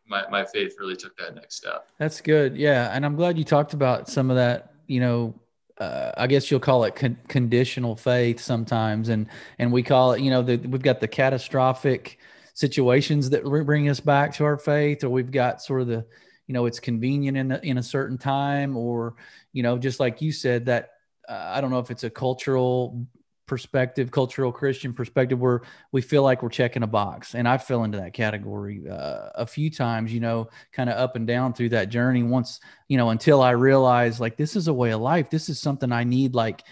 my 0.06 0.24
my 0.28 0.44
faith 0.44 0.74
really 0.78 0.96
took 0.96 1.16
that 1.18 1.34
next 1.34 1.56
step. 1.56 1.86
That's 1.98 2.20
good, 2.20 2.56
yeah, 2.56 2.90
and 2.92 3.06
I'm 3.06 3.14
glad 3.14 3.38
you 3.38 3.44
talked 3.44 3.74
about 3.74 4.08
some 4.08 4.28
of 4.30 4.36
that. 4.36 4.72
You 4.86 5.00
know, 5.00 5.34
uh, 5.78 6.12
I 6.16 6.26
guess 6.26 6.50
you'll 6.50 6.60
call 6.60 6.84
it 6.84 6.94
con- 6.94 7.18
conditional 7.28 7.96
faith 7.96 8.40
sometimes, 8.40 9.08
and 9.08 9.26
and 9.58 9.72
we 9.72 9.82
call 9.82 10.12
it, 10.12 10.20
you 10.20 10.30
know, 10.30 10.42
the, 10.42 10.56
we've 10.56 10.82
got 10.82 11.00
the 11.00 11.08
catastrophic 11.08 12.18
situations 12.54 13.30
that 13.30 13.44
bring 13.44 13.88
us 13.88 14.00
back 14.00 14.34
to 14.34 14.44
our 14.44 14.56
faith, 14.56 15.02
or 15.02 15.10
we've 15.10 15.32
got 15.32 15.60
sort 15.60 15.80
of 15.80 15.88
the, 15.88 16.06
you 16.46 16.54
know, 16.54 16.66
it's 16.66 16.78
convenient 16.78 17.36
in 17.36 17.48
the, 17.48 17.66
in 17.66 17.78
a 17.78 17.82
certain 17.82 18.18
time, 18.18 18.76
or 18.76 19.16
you 19.52 19.62
know, 19.62 19.76
just 19.76 19.98
like 19.98 20.22
you 20.22 20.30
said, 20.30 20.66
that 20.66 20.90
uh, 21.28 21.52
I 21.54 21.60
don't 21.60 21.70
know 21.70 21.80
if 21.80 21.90
it's 21.90 22.04
a 22.04 22.10
cultural 22.10 23.06
perspective, 23.46 24.10
cultural 24.10 24.52
Christian 24.52 24.92
perspective, 24.92 25.38
where 25.38 25.62
we 25.92 26.00
feel 26.00 26.22
like 26.22 26.42
we're 26.42 26.48
checking 26.48 26.82
a 26.82 26.86
box. 26.86 27.34
And 27.34 27.46
I 27.48 27.58
fell 27.58 27.84
into 27.84 27.98
that 27.98 28.12
category 28.12 28.88
uh, 28.88 29.30
a 29.34 29.46
few 29.46 29.70
times, 29.70 30.12
you 30.12 30.20
know, 30.20 30.48
kind 30.72 30.88
of 30.88 30.96
up 30.96 31.16
and 31.16 31.26
down 31.26 31.52
through 31.52 31.70
that 31.70 31.88
journey. 31.88 32.22
Once, 32.22 32.60
you 32.88 32.96
know, 32.96 33.10
until 33.10 33.42
I 33.42 33.50
realized 33.50 34.20
like 34.20 34.36
this 34.36 34.56
is 34.56 34.68
a 34.68 34.74
way 34.74 34.92
of 34.92 35.00
life. 35.00 35.30
This 35.30 35.48
is 35.48 35.58
something 35.60 35.92
I 35.92 36.04
need, 36.04 36.34
like, 36.34 36.62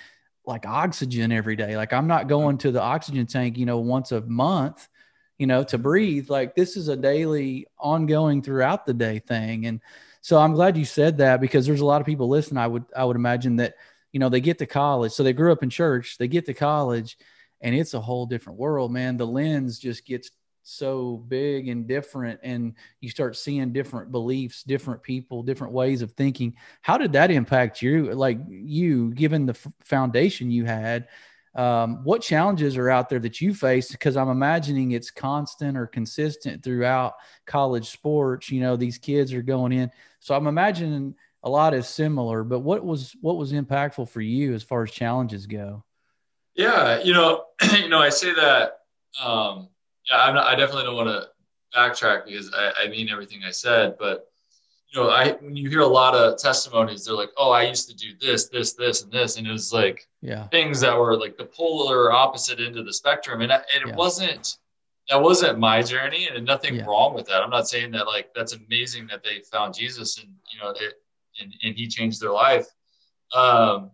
like 0.44 0.66
oxygen 0.66 1.32
every 1.32 1.56
day. 1.56 1.76
Like 1.76 1.92
I'm 1.92 2.06
not 2.06 2.28
going 2.28 2.58
to 2.58 2.72
the 2.72 2.82
oxygen 2.82 3.26
tank, 3.26 3.56
you 3.58 3.66
know, 3.66 3.78
once 3.78 4.12
a 4.12 4.20
month, 4.22 4.88
you 5.38 5.46
know, 5.46 5.62
to 5.64 5.78
breathe. 5.78 6.30
Like 6.30 6.54
this 6.54 6.76
is 6.76 6.88
a 6.88 6.96
daily, 6.96 7.66
ongoing 7.78 8.42
throughout 8.42 8.86
the 8.86 8.94
day 8.94 9.18
thing. 9.20 9.66
And 9.66 9.80
so 10.20 10.38
I'm 10.38 10.52
glad 10.52 10.76
you 10.76 10.84
said 10.84 11.18
that 11.18 11.40
because 11.40 11.66
there's 11.66 11.80
a 11.80 11.84
lot 11.84 12.00
of 12.00 12.06
people 12.06 12.28
listening. 12.28 12.58
I 12.58 12.66
would, 12.66 12.84
I 12.96 13.04
would 13.04 13.16
imagine 13.16 13.56
that 13.56 13.74
you 14.12 14.20
know, 14.20 14.28
they 14.28 14.40
get 14.40 14.58
to 14.58 14.66
college. 14.66 15.12
So 15.12 15.22
they 15.22 15.32
grew 15.32 15.52
up 15.52 15.62
in 15.62 15.70
church, 15.70 16.18
they 16.18 16.28
get 16.28 16.46
to 16.46 16.54
college, 16.54 17.16
and 17.60 17.74
it's 17.74 17.94
a 17.94 18.00
whole 18.00 18.26
different 18.26 18.58
world, 18.58 18.92
man. 18.92 19.16
The 19.16 19.26
lens 19.26 19.78
just 19.78 20.06
gets 20.06 20.30
so 20.62 21.16
big 21.28 21.68
and 21.68 21.88
different 21.88 22.38
and 22.42 22.74
you 23.00 23.10
start 23.10 23.36
seeing 23.36 23.72
different 23.72 24.12
beliefs 24.12 24.62
different 24.62 25.02
people 25.02 25.42
different 25.42 25.72
ways 25.72 26.02
of 26.02 26.12
thinking 26.12 26.54
how 26.82 26.96
did 26.96 27.12
that 27.12 27.30
impact 27.30 27.82
you 27.82 28.12
like 28.14 28.38
you 28.48 29.12
given 29.14 29.44
the 29.44 29.52
f- 29.52 29.72
foundation 29.80 30.50
you 30.50 30.64
had 30.64 31.08
um, 31.54 32.02
what 32.04 32.22
challenges 32.22 32.78
are 32.78 32.88
out 32.88 33.08
there 33.10 33.18
that 33.18 33.40
you 33.40 33.54
face 33.54 33.90
because 33.90 34.16
i'm 34.16 34.28
imagining 34.30 34.92
it's 34.92 35.10
constant 35.10 35.76
or 35.76 35.86
consistent 35.86 36.62
throughout 36.62 37.14
college 37.44 37.90
sports 37.90 38.48
you 38.48 38.60
know 38.60 38.76
these 38.76 38.98
kids 38.98 39.32
are 39.32 39.42
going 39.42 39.72
in 39.72 39.90
so 40.20 40.34
i'm 40.34 40.46
imagining 40.46 41.12
a 41.42 41.50
lot 41.50 41.74
is 41.74 41.88
similar, 41.88 42.44
but 42.44 42.60
what 42.60 42.84
was 42.84 43.16
what 43.20 43.36
was 43.36 43.52
impactful 43.52 44.08
for 44.08 44.20
you 44.20 44.54
as 44.54 44.62
far 44.62 44.84
as 44.84 44.90
challenges 44.90 45.46
go? 45.46 45.84
Yeah, 46.54 47.02
you 47.02 47.12
know, 47.12 47.44
you 47.78 47.88
know, 47.88 47.98
I 47.98 48.10
say 48.10 48.32
that. 48.34 48.78
Um, 49.22 49.68
yeah, 50.10 50.22
I'm 50.22 50.34
not, 50.34 50.46
I 50.46 50.54
definitely 50.54 50.84
don't 50.84 50.96
want 50.96 51.08
to 51.08 51.28
backtrack 51.76 52.26
because 52.26 52.52
I, 52.54 52.84
I 52.84 52.88
mean 52.88 53.08
everything 53.08 53.42
I 53.46 53.50
said, 53.50 53.96
but 53.98 54.28
you 54.92 55.00
know, 55.00 55.08
I 55.08 55.32
when 55.40 55.56
you 55.56 55.68
hear 55.68 55.80
a 55.80 55.86
lot 55.86 56.14
of 56.14 56.38
testimonies, 56.38 57.04
they're 57.04 57.14
like, 57.14 57.30
"Oh, 57.36 57.50
I 57.50 57.62
used 57.62 57.88
to 57.88 57.96
do 57.96 58.08
this, 58.20 58.48
this, 58.48 58.74
this, 58.74 59.02
and 59.02 59.10
this," 59.10 59.36
and 59.36 59.46
it 59.46 59.52
was 59.52 59.72
like 59.72 60.06
yeah. 60.20 60.46
things 60.48 60.80
that 60.80 60.96
were 60.96 61.16
like 61.16 61.36
the 61.38 61.46
polar 61.46 62.12
opposite 62.12 62.60
end 62.60 62.76
of 62.76 62.84
the 62.84 62.92
spectrum, 62.92 63.40
and, 63.40 63.52
I, 63.52 63.56
and 63.74 63.86
yeah. 63.86 63.92
it 63.92 63.96
wasn't 63.96 64.58
that 65.08 65.20
wasn't 65.20 65.58
my 65.58 65.82
journey, 65.82 66.28
and 66.28 66.44
nothing 66.44 66.76
yeah. 66.76 66.84
wrong 66.84 67.14
with 67.14 67.26
that. 67.26 67.42
I'm 67.42 67.50
not 67.50 67.68
saying 67.68 67.90
that 67.92 68.06
like 68.06 68.32
that's 68.34 68.52
amazing 68.52 69.06
that 69.08 69.24
they 69.24 69.40
found 69.50 69.74
Jesus, 69.74 70.18
and 70.18 70.28
you 70.52 70.60
know, 70.60 70.70
it, 70.70 71.01
and, 71.40 71.54
and 71.62 71.74
he 71.74 71.88
changed 71.88 72.20
their 72.20 72.32
life. 72.32 72.66
Um, 73.34 73.90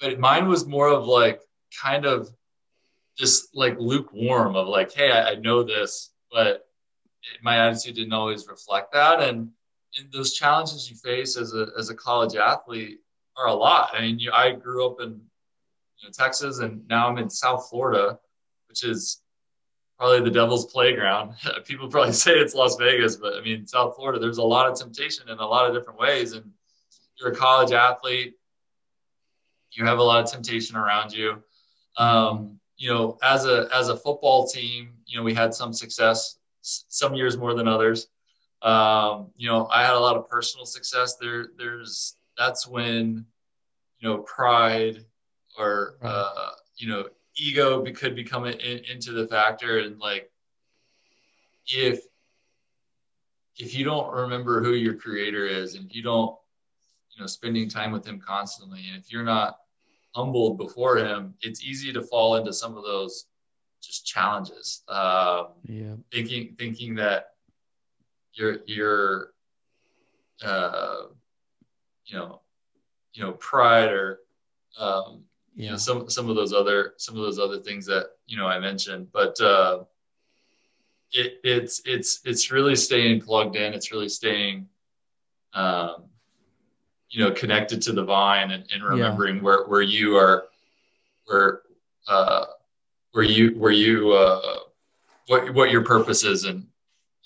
but 0.00 0.18
mine 0.18 0.48
was 0.48 0.66
more 0.66 0.88
of 0.88 1.06
like 1.06 1.40
kind 1.80 2.06
of 2.06 2.28
just 3.16 3.54
like 3.54 3.76
lukewarm 3.78 4.56
of 4.56 4.68
like, 4.68 4.92
hey, 4.92 5.10
I, 5.10 5.30
I 5.30 5.34
know 5.36 5.62
this, 5.62 6.10
but 6.30 6.68
it, 7.22 7.42
my 7.42 7.66
attitude 7.66 7.96
didn't 7.96 8.12
always 8.12 8.46
reflect 8.48 8.92
that. 8.92 9.20
And, 9.20 9.50
those 10.12 10.34
challenges 10.34 10.88
you 10.90 10.96
face 10.96 11.36
as 11.36 11.54
a 11.54 11.68
as 11.78 11.90
a 11.90 11.94
college 11.94 12.36
athlete 12.36 13.00
are 13.36 13.46
a 13.46 13.54
lot. 13.54 13.90
I 13.92 14.02
mean, 14.02 14.18
you, 14.18 14.30
I 14.32 14.52
grew 14.52 14.86
up 14.86 15.00
in 15.00 15.08
you 15.10 16.04
know, 16.04 16.10
Texas, 16.12 16.58
and 16.58 16.86
now 16.88 17.08
I'm 17.08 17.18
in 17.18 17.30
South 17.30 17.68
Florida, 17.68 18.18
which 18.68 18.84
is 18.84 19.22
probably 19.98 20.20
the 20.20 20.30
devil's 20.30 20.66
playground. 20.66 21.34
People 21.64 21.88
probably 21.88 22.12
say 22.12 22.32
it's 22.32 22.54
Las 22.54 22.76
Vegas, 22.76 23.16
but 23.16 23.34
I 23.34 23.40
mean, 23.40 23.66
South 23.66 23.96
Florida, 23.96 24.18
there's 24.18 24.38
a 24.38 24.42
lot 24.42 24.70
of 24.70 24.78
temptation 24.78 25.28
in 25.28 25.38
a 25.38 25.46
lot 25.46 25.68
of 25.68 25.74
different 25.74 25.98
ways. 25.98 26.32
And 26.32 26.50
you're 27.18 27.32
a 27.32 27.36
college 27.36 27.72
athlete, 27.72 28.36
you 29.72 29.84
have 29.84 29.98
a 29.98 30.02
lot 30.02 30.24
of 30.24 30.30
temptation 30.30 30.76
around 30.76 31.12
you. 31.12 31.42
Um, 31.96 32.58
you 32.76 32.92
know, 32.92 33.18
as 33.22 33.44
a 33.44 33.68
as 33.74 33.88
a 33.88 33.96
football 33.96 34.46
team, 34.46 34.92
you 35.06 35.18
know, 35.18 35.24
we 35.24 35.34
had 35.34 35.52
some 35.52 35.72
success, 35.72 36.38
some 36.62 37.14
years 37.14 37.36
more 37.36 37.54
than 37.54 37.66
others. 37.66 38.06
Um, 38.62 39.30
you 39.36 39.48
know, 39.48 39.68
I 39.72 39.84
had 39.84 39.94
a 39.94 39.98
lot 39.98 40.16
of 40.16 40.28
personal 40.28 40.64
success. 40.64 41.16
There, 41.16 41.48
there's 41.56 42.16
that's 42.36 42.68
when, 42.68 43.26
you 43.98 44.08
know, 44.08 44.18
pride 44.18 45.04
or 45.58 45.96
uh, 46.02 46.50
you 46.76 46.88
know 46.88 47.08
ego 47.38 47.84
could 47.92 48.14
become 48.14 48.44
in, 48.44 48.80
into 48.92 49.12
the 49.12 49.26
factor 49.26 49.78
and 49.78 49.98
like 49.98 50.30
if 51.66 52.04
if 53.56 53.74
you 53.74 53.84
don't 53.84 54.12
remember 54.12 54.62
who 54.62 54.74
your 54.74 54.94
creator 54.94 55.46
is 55.46 55.74
and 55.74 55.92
you 55.94 56.02
don't 56.02 56.36
you 57.10 57.20
know 57.20 57.26
spending 57.26 57.68
time 57.68 57.92
with 57.92 58.06
him 58.06 58.20
constantly 58.20 58.84
and 58.88 59.02
if 59.02 59.12
you're 59.12 59.24
not 59.24 59.58
humbled 60.14 60.58
before 60.58 60.96
him 60.98 61.34
it's 61.40 61.62
easy 61.64 61.92
to 61.92 62.02
fall 62.02 62.36
into 62.36 62.52
some 62.52 62.76
of 62.76 62.84
those 62.84 63.26
just 63.80 64.06
challenges 64.06 64.82
um, 64.88 65.48
yeah 65.64 65.94
thinking 66.12 66.54
thinking 66.58 66.94
that 66.94 67.30
your 68.34 68.58
your 68.66 69.32
uh, 70.44 71.02
you 72.06 72.16
know 72.16 72.40
you 73.12 73.22
know 73.22 73.32
pride 73.32 73.90
or 73.90 74.20
um. 74.78 75.24
You 75.58 75.68
know 75.68 75.76
some 75.76 76.08
some 76.08 76.30
of 76.30 76.36
those 76.36 76.52
other 76.52 76.94
some 76.98 77.16
of 77.16 77.22
those 77.22 77.40
other 77.40 77.58
things 77.58 77.84
that 77.86 78.10
you 78.28 78.38
know 78.38 78.46
I 78.46 78.60
mentioned. 78.60 79.08
But 79.12 79.40
uh, 79.40 79.80
it, 81.10 81.40
it's 81.42 81.82
it's 81.84 82.20
it's 82.24 82.52
really 82.52 82.76
staying 82.76 83.22
plugged 83.22 83.56
in. 83.56 83.74
It's 83.74 83.90
really 83.90 84.08
staying, 84.08 84.68
um, 85.54 86.04
you 87.10 87.24
know, 87.24 87.32
connected 87.32 87.82
to 87.82 87.92
the 87.92 88.04
vine 88.04 88.52
and, 88.52 88.64
and 88.72 88.84
remembering 88.84 89.36
yeah. 89.36 89.42
where 89.42 89.66
where 89.66 89.82
you 89.82 90.16
are, 90.16 90.44
where 91.26 91.62
uh, 92.06 92.44
where 93.10 93.24
you 93.24 93.50
where 93.58 93.72
you 93.72 94.12
uh, 94.12 94.58
what 95.26 95.52
what 95.54 95.72
your 95.72 95.82
purpose 95.82 96.22
is 96.22 96.44
and 96.44 96.68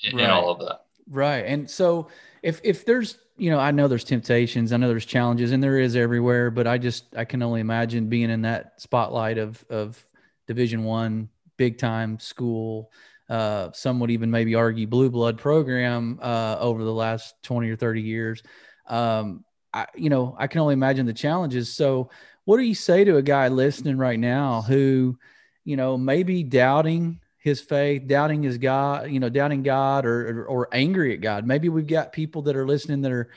in, 0.04 0.16
right. 0.16 0.24
in 0.24 0.30
all 0.30 0.50
of 0.50 0.58
that. 0.60 0.86
Right, 1.06 1.44
and 1.44 1.68
so 1.68 2.08
if 2.42 2.62
if 2.64 2.86
there's 2.86 3.18
you 3.36 3.50
know, 3.50 3.58
I 3.58 3.70
know 3.70 3.88
there's 3.88 4.04
temptations, 4.04 4.72
I 4.72 4.76
know 4.76 4.88
there's 4.88 5.06
challenges, 5.06 5.52
and 5.52 5.62
there 5.62 5.78
is 5.78 5.96
everywhere. 5.96 6.50
But 6.50 6.66
I 6.66 6.78
just 6.78 7.16
I 7.16 7.24
can 7.24 7.42
only 7.42 7.60
imagine 7.60 8.08
being 8.08 8.30
in 8.30 8.42
that 8.42 8.80
spotlight 8.80 9.38
of 9.38 9.64
of 9.70 10.04
Division 10.46 10.84
One, 10.84 11.28
big 11.56 11.78
time 11.78 12.18
school. 12.18 12.90
Uh, 13.28 13.72
some 13.72 13.98
would 14.00 14.10
even 14.10 14.30
maybe 14.30 14.54
argue 14.54 14.86
blue 14.86 15.08
blood 15.08 15.38
program 15.38 16.18
uh, 16.20 16.56
over 16.60 16.84
the 16.84 16.92
last 16.92 17.34
20 17.44 17.70
or 17.70 17.76
30 17.76 18.02
years. 18.02 18.42
Um, 18.86 19.44
I, 19.72 19.86
you 19.94 20.10
know, 20.10 20.36
I 20.38 20.48
can 20.48 20.60
only 20.60 20.74
imagine 20.74 21.06
the 21.06 21.14
challenges. 21.14 21.72
So, 21.74 22.10
what 22.44 22.58
do 22.58 22.64
you 22.64 22.74
say 22.74 23.04
to 23.04 23.16
a 23.16 23.22
guy 23.22 23.48
listening 23.48 23.96
right 23.96 24.18
now 24.18 24.60
who, 24.60 25.18
you 25.64 25.76
know, 25.76 25.96
maybe 25.96 26.42
doubting 26.42 27.20
his 27.42 27.60
faith, 27.60 28.06
doubting 28.06 28.44
his 28.44 28.56
God, 28.56 29.10
you 29.10 29.18
know, 29.18 29.28
doubting 29.28 29.64
God 29.64 30.06
or, 30.06 30.42
or, 30.42 30.44
or 30.44 30.68
angry 30.72 31.12
at 31.12 31.20
God. 31.20 31.44
Maybe 31.44 31.68
we've 31.68 31.88
got 31.88 32.12
people 32.12 32.42
that 32.42 32.56
are 32.56 32.66
listening 32.66 33.02
that 33.02 33.10
are, 33.10 33.30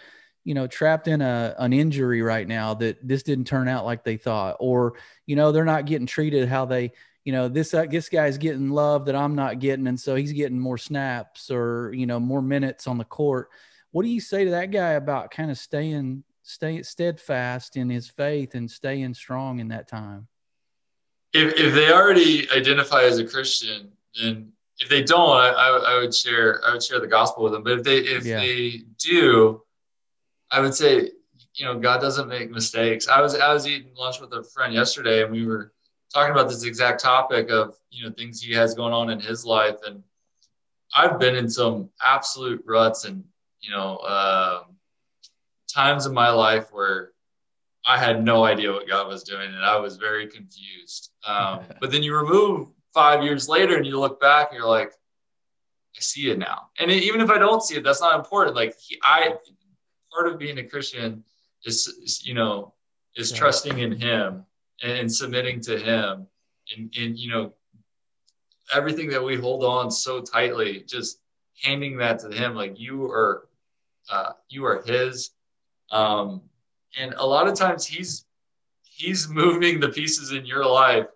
you 0.44 0.54
know, 0.54 0.68
trapped 0.68 1.08
in 1.08 1.22
a 1.22 1.56
an 1.58 1.74
injury 1.74 2.22
right 2.22 2.48
now 2.48 2.76
that 2.76 3.06
this 3.06 3.24
didn't 3.24 3.46
turn 3.46 3.68
out 3.68 3.84
like 3.84 4.04
they 4.04 4.18
thought, 4.18 4.58
or 4.60 4.94
you 5.26 5.36
know, 5.36 5.52
they're 5.52 5.66
not 5.66 5.88
getting 5.88 6.06
treated 6.06 6.48
how 6.48 6.66
they, 6.66 6.92
you 7.24 7.32
know, 7.32 7.48
this 7.48 7.74
uh, 7.74 7.88
this 7.90 8.08
guy's 8.08 8.38
getting 8.38 8.70
love 8.70 9.06
that 9.06 9.16
I'm 9.16 9.34
not 9.34 9.58
getting, 9.58 9.88
and 9.88 10.00
so 10.00 10.14
he's 10.14 10.34
getting 10.34 10.60
more 10.60 10.78
snaps 10.78 11.50
or 11.50 11.92
you 11.96 12.06
know 12.06 12.20
more 12.20 12.44
minutes 12.44 12.86
on 12.86 13.00
the 13.00 13.06
court. 13.06 13.50
What 13.90 14.04
do 14.04 14.10
you 14.10 14.22
say 14.22 14.46
to 14.46 14.52
that 14.52 14.70
guy 14.70 14.92
about 14.92 15.32
kind 15.32 15.50
of 15.50 15.58
staying 15.58 16.24
staying 16.44 16.84
steadfast 16.84 17.76
in 17.76 17.90
his 17.90 18.08
faith 18.08 18.54
and 18.54 18.70
staying 18.70 19.16
strong 19.16 19.60
in 19.60 19.70
that 19.70 19.88
time? 19.88 20.28
If, 21.36 21.60
if 21.60 21.74
they 21.74 21.92
already 21.92 22.50
identify 22.52 23.04
as 23.04 23.18
a 23.18 23.26
Christian, 23.26 23.92
and 24.22 24.54
if 24.80 24.88
they 24.90 25.04
don't, 25.04 25.36
I, 25.36 25.50
I, 25.50 26.00
would 26.00 26.16
share 26.16 26.62
I 26.66 26.72
would 26.72 26.84
share 26.84 27.02
the 27.02 27.08
gospel 27.08 27.44
with 27.44 27.52
them. 27.52 27.64
But 27.64 27.74
if 27.74 27.84
they 27.84 27.98
if 27.98 28.26
yeah. 28.26 28.40
they 28.40 28.84
do, 28.98 29.62
I 30.50 30.62
would 30.62 30.74
say, 30.74 31.12
you 31.56 31.66
know, 31.66 31.78
God 31.78 32.00
doesn't 32.00 32.30
make 32.30 32.52
mistakes. 32.52 33.10
I 33.10 33.22
was 33.22 33.36
I 33.36 33.54
was 33.54 33.68
eating 33.68 33.92
lunch 33.98 34.22
with 34.22 34.32
a 34.34 34.44
friend 34.44 34.74
yesterday, 34.74 35.24
and 35.24 35.32
we 35.32 35.46
were 35.46 35.74
talking 36.14 36.32
about 36.32 36.48
this 36.48 36.64
exact 36.64 37.02
topic 37.02 37.50
of 37.50 37.76
you 37.90 38.06
know 38.06 38.14
things 38.14 38.42
he 38.42 38.54
has 38.54 38.74
going 38.74 38.94
on 38.94 39.10
in 39.10 39.20
his 39.20 39.46
life, 39.46 39.78
and 39.86 40.04
I've 40.96 41.20
been 41.20 41.36
in 41.36 41.50
some 41.50 41.90
absolute 42.02 42.64
ruts 42.66 43.04
and 43.04 43.24
you 43.60 43.72
know 43.72 43.98
um, 44.00 44.76
times 45.68 46.06
in 46.06 46.14
my 46.14 46.30
life 46.30 46.72
where 46.72 47.12
I 47.86 48.00
had 48.00 48.24
no 48.24 48.44
idea 48.44 48.72
what 48.72 48.88
God 48.88 49.08
was 49.08 49.24
doing, 49.24 49.54
and 49.54 49.64
I 49.64 49.78
was 49.78 49.98
very 49.98 50.28
confused. 50.28 51.12
Um, 51.26 51.62
but 51.80 51.92
then 51.92 52.04
you 52.04 52.16
remove 52.16 52.70
five 52.96 53.24
years 53.24 53.48
later 53.48 53.76
and 53.76 53.86
you 53.86 54.00
look 54.00 54.20
back 54.20 54.48
and 54.50 54.58
you're 54.58 54.68
like, 54.68 54.90
I 54.90 56.00
see 56.00 56.32
it 56.32 56.40
now. 56.40 56.70
And 56.80 56.90
it, 56.90 57.04
even 57.04 57.22
if 57.22 57.30
I 57.30 57.38
don't 57.38 57.62
see 57.62 57.76
it, 57.76 57.84
that's 57.84 58.02
not 58.02 58.16
important. 58.16 58.56
Like 58.56 58.76
he, 58.80 58.98
I, 59.04 59.36
part 60.12 60.32
of 60.32 60.40
being 60.40 60.58
a 60.58 60.64
Christian 60.64 61.24
is, 61.66 61.88
is 61.88 62.26
you 62.26 62.34
know, 62.34 62.74
is 63.16 63.32
yeah. 63.32 63.38
trusting 63.38 63.80
in 63.80 63.92
him 63.92 64.46
and 64.82 65.12
submitting 65.12 65.62
to 65.62 65.78
him 65.78 66.28
and, 66.76 66.94
and, 66.98 67.18
you 67.18 67.30
know, 67.30 67.54
everything 68.74 69.10
that 69.10 69.24
we 69.24 69.36
hold 69.38 69.64
on 69.64 69.92
so 69.92 70.22
tightly, 70.22 70.84
just 70.88 71.20
handing 71.62 71.98
that 71.98 72.20
to 72.20 72.32
him. 72.32 72.56
Like 72.56 72.80
you 72.80 73.06
are, 73.06 73.48
uh, 74.10 74.32
you 74.50 74.66
are 74.66 74.82
his. 74.84 75.32
Um, 75.92 76.42
and 76.98 77.14
a 77.18 77.26
lot 77.26 77.48
of 77.48 77.56
times 77.56 77.86
he's, 77.86 78.26
he's 78.84 79.28
moving 79.42 79.80
the 79.80 79.90
pieces 79.90 80.32
in 80.32 80.46
your 80.46 80.66
life 80.66 81.08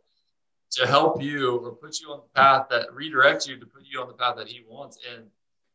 to 0.71 0.85
help 0.85 1.21
you 1.21 1.57
or 1.57 1.71
put 1.71 1.99
you 1.99 2.11
on 2.11 2.19
the 2.19 2.39
path 2.39 2.67
that 2.69 2.89
redirects 2.89 3.47
you 3.47 3.59
to 3.59 3.65
put 3.65 3.83
you 3.85 3.99
on 4.01 4.07
the 4.07 4.13
path 4.13 4.35
that 4.37 4.47
he 4.47 4.63
wants. 4.69 4.99
And 5.11 5.25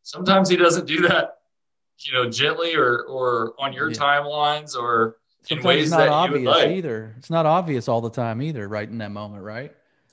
sometimes 0.03 0.49
he 0.49 0.57
doesn't 0.57 0.87
do 0.87 1.09
that, 1.09 1.38
you 1.99 2.12
know, 2.12 2.31
gently 2.31 2.77
or 2.77 3.03
or 3.03 3.55
on 3.59 3.73
your 3.73 3.90
yeah. 3.90 3.97
timelines 3.97 4.77
or 4.77 5.17
in 5.49 5.62
ways 5.62 5.83
it's 5.83 5.90
not 5.90 5.99
that 5.99 6.09
obvious 6.11 6.43
you 6.43 6.47
would 6.47 6.57
like. 6.57 6.69
either. 6.71 7.14
It's 7.19 7.31
not 7.31 7.45
obvious 7.45 7.88
all 7.88 8.01
the 8.01 8.11
time 8.11 8.40
either, 8.40 8.69
right 8.69 8.88
in 8.88 8.99
that 8.99 9.11
moment, 9.11 9.43
right? 9.43 9.73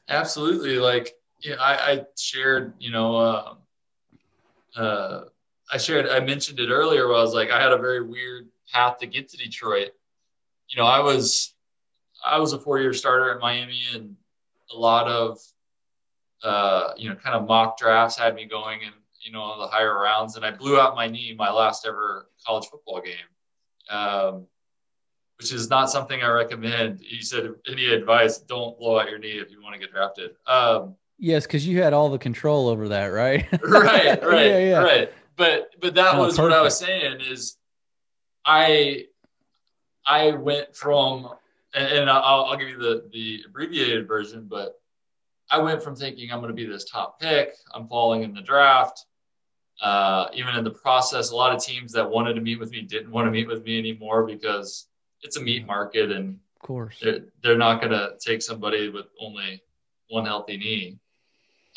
Absolutely. 0.09 0.77
Like 0.77 1.13
yeah, 1.41 1.55
I, 1.59 1.91
I 1.91 2.05
shared, 2.17 2.73
you 2.79 2.91
know, 2.91 3.15
uh, 3.15 3.53
uh, 4.75 5.23
I 5.71 5.77
shared, 5.77 6.07
I 6.07 6.19
mentioned 6.19 6.59
it 6.59 6.69
earlier 6.69 7.07
where 7.07 7.17
I 7.17 7.21
was 7.21 7.33
like, 7.33 7.49
I 7.49 7.61
had 7.61 7.71
a 7.71 7.77
very 7.77 8.05
weird 8.05 8.47
path 8.71 8.97
to 8.99 9.07
get 9.07 9.29
to 9.29 9.37
Detroit. 9.37 9.91
You 10.69 10.81
know, 10.81 10.87
I 10.87 10.99
was, 10.99 11.53
I 12.25 12.39
was 12.39 12.53
a 12.53 12.59
four-year 12.59 12.93
starter 12.93 13.31
at 13.31 13.39
Miami, 13.39 13.81
and 13.93 14.15
a 14.73 14.77
lot 14.77 15.07
of 15.07 15.39
uh, 16.43 16.93
you 16.97 17.09
know 17.09 17.15
kind 17.15 17.35
of 17.35 17.47
mock 17.47 17.77
drafts 17.77 18.17
had 18.17 18.35
me 18.35 18.45
going 18.45 18.81
in 18.81 18.91
you 19.23 19.31
know 19.31 19.59
the 19.59 19.67
higher 19.67 19.97
rounds, 19.99 20.35
and 20.35 20.45
I 20.45 20.51
blew 20.51 20.79
out 20.79 20.95
my 20.95 21.07
knee 21.07 21.35
my 21.37 21.51
last 21.51 21.85
ever 21.85 22.29
college 22.45 22.65
football 22.67 23.01
game, 23.01 23.15
um, 23.89 24.47
which 25.37 25.53
is 25.53 25.69
not 25.69 25.89
something 25.89 26.21
I 26.21 26.29
recommend. 26.29 27.01
You 27.01 27.21
said 27.21 27.49
any 27.69 27.87
advice? 27.87 28.39
Don't 28.39 28.77
blow 28.79 28.99
out 28.99 29.09
your 29.09 29.19
knee 29.19 29.39
if 29.39 29.51
you 29.51 29.61
want 29.61 29.75
to 29.75 29.79
get 29.79 29.91
drafted. 29.91 30.31
Um, 30.47 30.95
yes, 31.19 31.45
because 31.45 31.65
you 31.67 31.81
had 31.81 31.93
all 31.93 32.09
the 32.09 32.17
control 32.17 32.67
over 32.67 32.89
that, 32.89 33.07
right? 33.07 33.45
right, 33.63 34.23
right, 34.23 34.45
yeah, 34.45 34.57
yeah. 34.57 34.79
right. 34.79 35.13
But 35.37 35.71
but 35.79 35.95
that 35.95 36.15
oh, 36.15 36.25
was 36.25 36.35
perfect. 36.35 36.51
what 36.51 36.59
I 36.59 36.61
was 36.61 36.77
saying 36.77 37.21
is 37.21 37.57
I 38.45 39.05
I 40.05 40.31
went 40.31 40.75
from 40.75 41.29
and, 41.73 42.09
I'll, 42.09 42.45
I'll, 42.45 42.57
give 42.57 42.67
you 42.67 42.77
the 42.77 43.09
the 43.13 43.43
abbreviated 43.47 44.07
version, 44.07 44.47
but 44.49 44.79
I 45.49 45.59
went 45.59 45.81
from 45.81 45.95
thinking 45.95 46.31
I'm 46.31 46.39
going 46.39 46.49
to 46.49 46.55
be 46.55 46.65
this 46.65 46.85
top 46.85 47.19
pick, 47.19 47.53
I'm 47.73 47.87
falling 47.87 48.23
in 48.23 48.33
the 48.33 48.41
draft. 48.41 49.05
Uh, 49.81 50.27
even 50.33 50.55
in 50.55 50.63
the 50.63 50.71
process, 50.71 51.31
a 51.31 51.35
lot 51.35 51.55
of 51.55 51.63
teams 51.63 51.91
that 51.93 52.07
wanted 52.07 52.35
to 52.35 52.41
meet 52.41 52.59
with 52.59 52.71
me 52.71 52.81
didn't 52.81 53.11
want 53.11 53.25
to 53.25 53.31
meet 53.31 53.47
with 53.47 53.63
me 53.63 53.79
anymore 53.79 54.25
because 54.25 54.87
it's 55.23 55.37
a 55.37 55.41
meat 55.41 55.65
market, 55.65 56.11
and 56.11 56.37
of 56.61 56.67
course 56.67 56.99
they're, 57.01 57.21
they're 57.41 57.57
not 57.57 57.81
going 57.81 57.91
to 57.91 58.11
take 58.19 58.41
somebody 58.41 58.89
with 58.89 59.07
only 59.19 59.63
one 60.09 60.25
healthy 60.25 60.57
knee. 60.57 60.99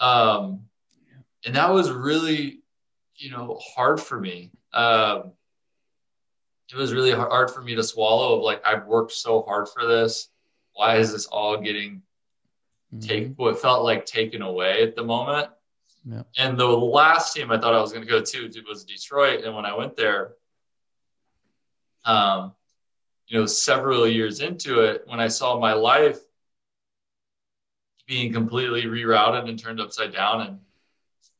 Um, 0.00 0.66
and 1.46 1.54
that 1.54 1.72
was 1.72 1.90
really, 1.90 2.60
you 3.16 3.30
know, 3.30 3.58
hard 3.74 4.00
for 4.00 4.20
me. 4.20 4.50
Um, 4.72 5.32
it 6.70 6.76
was 6.76 6.92
really 6.92 7.12
hard 7.12 7.50
for 7.50 7.62
me 7.62 7.74
to 7.74 7.82
swallow 7.82 8.36
of 8.36 8.42
like 8.42 8.62
I've 8.66 8.86
worked 8.86 9.12
so 9.12 9.42
hard 9.42 9.68
for 9.68 9.86
this. 9.86 10.28
Why 10.72 10.96
is 10.96 11.12
this 11.12 11.26
all 11.26 11.60
getting 11.60 12.02
mm-hmm. 12.94 13.00
take 13.00 13.32
what 13.36 13.60
felt 13.60 13.84
like 13.84 14.06
taken 14.06 14.42
away 14.42 14.82
at 14.82 14.96
the 14.96 15.04
moment? 15.04 15.50
Yeah. 16.06 16.22
And 16.36 16.58
the 16.58 16.66
last 16.66 17.34
team 17.34 17.50
I 17.50 17.58
thought 17.58 17.74
I 17.74 17.80
was 17.80 17.92
going 17.92 18.04
to 18.04 18.10
go 18.10 18.20
to 18.20 18.62
was 18.68 18.84
Detroit, 18.84 19.44
and 19.44 19.54
when 19.54 19.64
I 19.64 19.76
went 19.76 19.96
there, 19.96 20.34
um, 22.04 22.52
you 23.26 23.38
know, 23.38 23.46
several 23.46 24.06
years 24.06 24.40
into 24.40 24.80
it, 24.80 25.02
when 25.06 25.20
I 25.20 25.28
saw 25.28 25.58
my 25.58 25.72
life 25.72 26.18
being 28.06 28.32
completely 28.32 28.82
rerouted 28.82 29.48
and 29.48 29.58
turned 29.58 29.80
upside 29.80 30.12
down, 30.12 30.42
and 30.42 30.58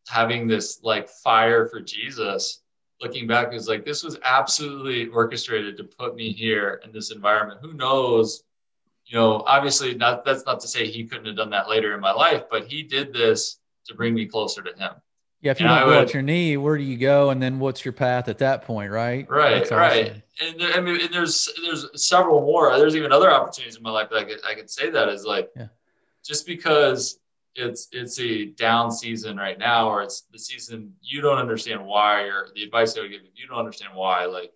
having 0.08 0.46
this 0.46 0.80
like 0.82 1.08
fire 1.08 1.66
for 1.66 1.80
Jesus, 1.80 2.60
looking 3.00 3.26
back 3.26 3.52
is 3.52 3.68
like 3.68 3.84
this 3.84 4.02
was 4.02 4.18
absolutely 4.24 5.06
orchestrated 5.08 5.76
to 5.76 5.84
put 5.84 6.14
me 6.14 6.32
here 6.32 6.80
in 6.84 6.92
this 6.92 7.10
environment. 7.10 7.60
Who 7.62 7.74
knows? 7.74 8.44
You 9.06 9.18
know 9.18 9.42
obviously 9.46 9.94
not 9.94 10.24
that's 10.24 10.46
not 10.46 10.60
to 10.60 10.68
say 10.68 10.86
he 10.86 11.04
couldn't 11.04 11.26
have 11.26 11.36
done 11.36 11.50
that 11.50 11.68
later 11.68 11.92
in 11.92 12.00
my 12.00 12.12
life 12.12 12.44
but 12.50 12.66
he 12.66 12.82
did 12.82 13.12
this 13.12 13.58
to 13.86 13.94
bring 13.94 14.14
me 14.14 14.24
closer 14.24 14.62
to 14.62 14.70
him. 14.70 14.92
Yeah 15.42 15.50
if 15.50 15.60
you 15.60 15.66
and 15.66 15.78
don't 15.78 15.88
go 15.90 16.00
at 16.00 16.14
your 16.14 16.22
knee 16.22 16.56
where 16.56 16.78
do 16.78 16.84
you 16.84 16.96
go? 16.96 17.28
And 17.28 17.42
then 17.42 17.58
what's 17.58 17.84
your 17.84 17.92
path 17.92 18.28
at 18.28 18.38
that 18.38 18.62
point 18.62 18.90
right? 18.90 19.28
Right 19.28 19.62
awesome. 19.62 19.76
right. 19.76 20.22
and 20.40 20.58
there, 20.58 20.72
i 20.72 20.80
mean 20.80 21.02
and 21.02 21.12
there's 21.12 21.50
there's 21.62 21.86
several 22.02 22.40
more. 22.40 22.76
There's 22.78 22.96
even 22.96 23.12
other 23.12 23.30
opportunities 23.30 23.76
in 23.76 23.82
my 23.82 23.90
life 23.90 24.08
that 24.08 24.16
i 24.16 24.24
could, 24.24 24.38
I 24.46 24.54
could 24.54 24.70
say 24.70 24.88
that 24.88 25.10
is 25.10 25.26
like 25.26 25.50
yeah. 25.54 25.66
just 26.24 26.46
because 26.46 27.18
it's 27.56 27.88
it's 27.92 28.18
a 28.20 28.46
down 28.46 28.90
season 28.90 29.36
right 29.36 29.58
now, 29.58 29.88
or 29.88 30.02
it's 30.02 30.22
the 30.32 30.38
season 30.38 30.92
you 31.00 31.20
don't 31.20 31.38
understand 31.38 31.84
why, 31.84 32.22
or 32.22 32.48
the 32.54 32.62
advice 32.64 32.96
I 32.96 33.02
would 33.02 33.10
give 33.10 33.22
you, 33.22 33.28
you 33.34 33.46
don't 33.46 33.58
understand 33.58 33.92
why. 33.94 34.24
Like 34.26 34.52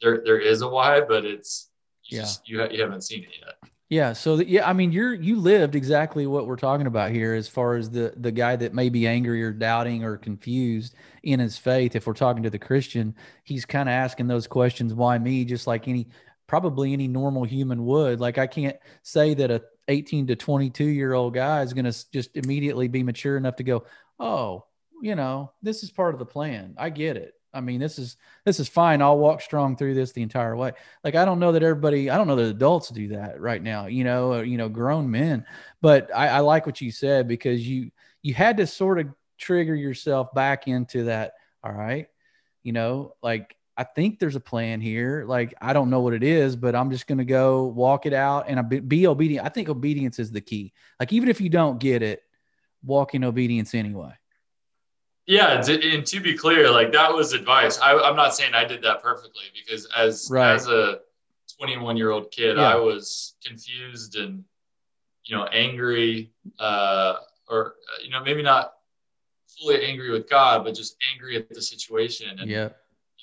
there 0.00 0.22
there 0.24 0.38
is 0.38 0.62
a 0.62 0.68
why, 0.68 1.00
but 1.00 1.24
it's 1.24 1.70
you 2.04 2.18
yeah 2.18 2.22
just, 2.22 2.48
you, 2.48 2.66
you 2.70 2.82
haven't 2.82 3.02
seen 3.02 3.24
it 3.24 3.30
yet. 3.40 3.70
Yeah. 3.88 4.14
So 4.14 4.38
the, 4.38 4.48
yeah, 4.48 4.68
I 4.68 4.72
mean, 4.72 4.90
you're 4.90 5.14
you 5.14 5.36
lived 5.36 5.76
exactly 5.76 6.26
what 6.26 6.46
we're 6.48 6.56
talking 6.56 6.88
about 6.88 7.12
here, 7.12 7.34
as 7.34 7.46
far 7.46 7.76
as 7.76 7.90
the 7.90 8.12
the 8.16 8.32
guy 8.32 8.56
that 8.56 8.74
may 8.74 8.88
be 8.88 9.06
angry 9.06 9.42
or 9.42 9.52
doubting 9.52 10.02
or 10.02 10.16
confused 10.16 10.94
in 11.22 11.38
his 11.38 11.56
faith. 11.56 11.94
If 11.94 12.06
we're 12.06 12.14
talking 12.14 12.42
to 12.42 12.50
the 12.50 12.58
Christian, 12.58 13.14
he's 13.44 13.64
kind 13.64 13.88
of 13.88 13.92
asking 13.92 14.26
those 14.26 14.48
questions. 14.48 14.92
Why 14.92 15.18
me? 15.18 15.44
Just 15.44 15.68
like 15.68 15.86
any 15.86 16.08
probably 16.48 16.92
any 16.92 17.06
normal 17.06 17.44
human 17.44 17.84
would. 17.84 18.20
Like 18.20 18.38
I 18.38 18.48
can't 18.48 18.76
say 19.02 19.34
that 19.34 19.50
a 19.52 19.62
18 19.88 20.28
to 20.28 20.36
22 20.36 20.84
year 20.84 21.12
old 21.12 21.34
guy 21.34 21.62
is 21.62 21.72
going 21.72 21.90
to 21.90 22.10
just 22.12 22.36
immediately 22.36 22.88
be 22.88 23.02
mature 23.02 23.36
enough 23.36 23.56
to 23.56 23.64
go, 23.64 23.84
oh, 24.18 24.64
you 25.00 25.14
know, 25.14 25.52
this 25.62 25.82
is 25.82 25.90
part 25.90 26.14
of 26.14 26.18
the 26.18 26.26
plan. 26.26 26.74
I 26.78 26.90
get 26.90 27.16
it. 27.16 27.34
I 27.56 27.60
mean, 27.60 27.80
this 27.80 27.98
is 27.98 28.16
this 28.44 28.60
is 28.60 28.68
fine. 28.68 29.00
I'll 29.00 29.18
walk 29.18 29.40
strong 29.40 29.76
through 29.76 29.94
this 29.94 30.12
the 30.12 30.22
entire 30.22 30.54
way. 30.54 30.72
Like 31.02 31.14
I 31.14 31.24
don't 31.24 31.40
know 31.40 31.52
that 31.52 31.62
everybody, 31.62 32.10
I 32.10 32.18
don't 32.18 32.26
know 32.26 32.36
that 32.36 32.46
adults 32.46 32.90
do 32.90 33.08
that 33.08 33.40
right 33.40 33.62
now. 33.62 33.86
You 33.86 34.04
know, 34.04 34.40
you 34.42 34.58
know, 34.58 34.68
grown 34.68 35.10
men. 35.10 35.46
But 35.80 36.10
I, 36.14 36.28
I 36.28 36.38
like 36.40 36.66
what 36.66 36.82
you 36.82 36.90
said 36.90 37.26
because 37.26 37.66
you 37.66 37.90
you 38.22 38.34
had 38.34 38.58
to 38.58 38.66
sort 38.66 39.00
of 39.00 39.08
trigger 39.38 39.74
yourself 39.74 40.34
back 40.34 40.68
into 40.68 41.04
that. 41.04 41.32
All 41.64 41.72
right, 41.72 42.08
you 42.62 42.72
know, 42.72 43.14
like 43.22 43.55
I 43.78 43.84
think 43.84 44.18
there's 44.18 44.36
a 44.36 44.40
plan 44.40 44.80
here. 44.80 45.24
Like, 45.26 45.54
I 45.60 45.72
don't 45.72 45.90
know 45.90 46.00
what 46.00 46.14
it 46.14 46.22
is, 46.22 46.56
but 46.56 46.74
I'm 46.74 46.90
just 46.90 47.06
going 47.06 47.18
to 47.18 47.24
go 47.24 47.64
walk 47.64 48.06
it 48.06 48.14
out 48.14 48.46
and 48.48 48.66
be, 48.68 48.80
be 48.80 49.06
obedient. 49.06 49.44
I 49.44 49.50
think 49.50 49.68
obedience 49.68 50.18
is 50.18 50.30
the 50.30 50.40
key. 50.40 50.72
Like, 50.98 51.12
even 51.12 51.28
if 51.28 51.40
you 51.40 51.50
don't 51.50 51.78
get 51.78 52.02
it, 52.02 52.22
walk 52.82 53.14
in 53.14 53.22
obedience 53.22 53.74
anyway. 53.74 54.12
Yeah. 55.26 55.62
And 55.68 56.06
to 56.06 56.20
be 56.20 56.36
clear, 56.36 56.70
like 56.70 56.92
that 56.92 57.12
was 57.12 57.32
advice. 57.34 57.78
I, 57.80 57.92
am 58.08 58.16
not 58.16 58.34
saying 58.34 58.54
I 58.54 58.64
did 58.64 58.82
that 58.82 59.02
perfectly 59.02 59.44
because 59.52 59.86
as, 59.96 60.28
right. 60.30 60.54
as 60.54 60.68
a 60.68 61.00
21 61.58 61.96
year 61.96 62.12
old 62.12 62.30
kid, 62.30 62.56
yeah. 62.56 62.72
I 62.72 62.76
was 62.76 63.34
confused 63.44 64.16
and, 64.16 64.44
you 65.24 65.36
know, 65.36 65.44
angry, 65.46 66.32
uh, 66.58 67.16
or, 67.48 67.74
you 68.02 68.10
know, 68.10 68.22
maybe 68.22 68.42
not 68.42 68.74
fully 69.58 69.84
angry 69.84 70.10
with 70.10 70.30
God, 70.30 70.64
but 70.64 70.74
just 70.74 70.96
angry 71.12 71.36
at 71.36 71.50
the 71.50 71.60
situation. 71.60 72.38
And, 72.38 72.48
yeah 72.48 72.68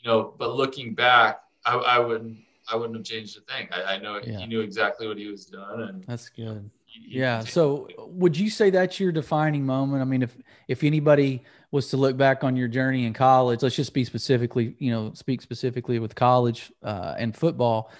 you 0.03 0.11
know, 0.11 0.33
but 0.37 0.55
looking 0.55 0.93
back, 0.93 1.39
I, 1.65 1.75
I 1.75 1.99
wouldn't, 1.99 2.37
I 2.71 2.75
wouldn't 2.75 2.97
have 2.97 3.05
changed 3.05 3.37
a 3.37 3.41
thing. 3.41 3.67
I, 3.71 3.95
I 3.95 3.97
know 3.99 4.19
yeah. 4.23 4.39
he 4.39 4.45
knew 4.45 4.61
exactly 4.61 5.07
what 5.07 5.17
he 5.17 5.27
was 5.27 5.45
doing, 5.45 5.87
and 5.89 6.03
that's 6.05 6.29
good. 6.29 6.69
He, 6.85 7.19
yeah. 7.19 7.39
So, 7.41 7.87
would 7.97 8.37
you 8.37 8.49
say 8.49 8.69
that's 8.69 8.99
your 8.99 9.11
defining 9.11 9.65
moment? 9.65 10.01
I 10.01 10.05
mean, 10.05 10.21
if 10.21 10.37
if 10.67 10.83
anybody 10.83 11.43
was 11.71 11.89
to 11.89 11.97
look 11.97 12.17
back 12.17 12.43
on 12.43 12.55
your 12.55 12.67
journey 12.67 13.05
in 13.05 13.13
college, 13.13 13.63
let's 13.63 13.75
just 13.75 13.93
be 13.93 14.05
specifically, 14.05 14.75
you 14.77 14.91
know, 14.91 15.11
speak 15.13 15.41
specifically 15.41 15.99
with 15.99 16.15
college 16.15 16.71
uh, 16.83 17.15
and 17.17 17.35
football. 17.35 17.91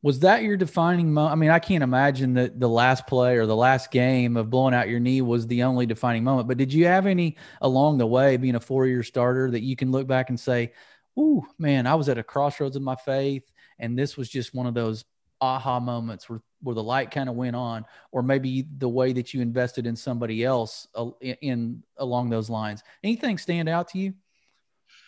Was 0.00 0.20
that 0.20 0.44
your 0.44 0.56
defining 0.56 1.12
moment? 1.12 1.32
I 1.32 1.34
mean, 1.34 1.50
I 1.50 1.58
can't 1.58 1.82
imagine 1.82 2.34
that 2.34 2.60
the 2.60 2.68
last 2.68 3.06
play 3.08 3.36
or 3.36 3.46
the 3.46 3.56
last 3.56 3.90
game 3.90 4.36
of 4.36 4.48
blowing 4.48 4.72
out 4.72 4.88
your 4.88 5.00
knee 5.00 5.22
was 5.22 5.48
the 5.48 5.64
only 5.64 5.86
defining 5.86 6.22
moment. 6.22 6.46
But 6.46 6.56
did 6.56 6.72
you 6.72 6.86
have 6.86 7.06
any 7.06 7.36
along 7.60 7.98
the 7.98 8.06
way, 8.06 8.36
being 8.36 8.54
a 8.54 8.60
four-year 8.60 9.02
starter, 9.02 9.50
that 9.50 9.62
you 9.62 9.74
can 9.74 9.90
look 9.90 10.06
back 10.06 10.30
and 10.30 10.38
say, 10.38 10.72
ooh, 11.18 11.46
man, 11.58 11.86
I 11.86 11.94
was 11.94 12.08
at 12.08 12.18
a 12.18 12.22
crossroads 12.22 12.76
of 12.76 12.82
my 12.82 12.96
faith. 12.96 13.50
And 13.78 13.98
this 13.98 14.16
was 14.16 14.28
just 14.28 14.54
one 14.54 14.66
of 14.66 14.74
those 14.74 15.04
aha 15.40 15.78
moments 15.80 16.28
where, 16.28 16.40
where 16.62 16.74
the 16.74 16.82
light 16.82 17.10
kind 17.10 17.28
of 17.28 17.34
went 17.36 17.56
on, 17.56 17.84
or 18.12 18.22
maybe 18.22 18.66
the 18.78 18.88
way 18.88 19.12
that 19.12 19.32
you 19.32 19.40
invested 19.40 19.86
in 19.86 19.94
somebody 19.94 20.44
else 20.44 20.88
uh, 20.94 21.10
in, 21.20 21.36
in 21.40 21.82
along 21.98 22.30
those 22.30 22.50
lines. 22.50 22.82
Anything 23.04 23.38
stand 23.38 23.68
out 23.68 23.88
to 23.88 23.98
you? 23.98 24.14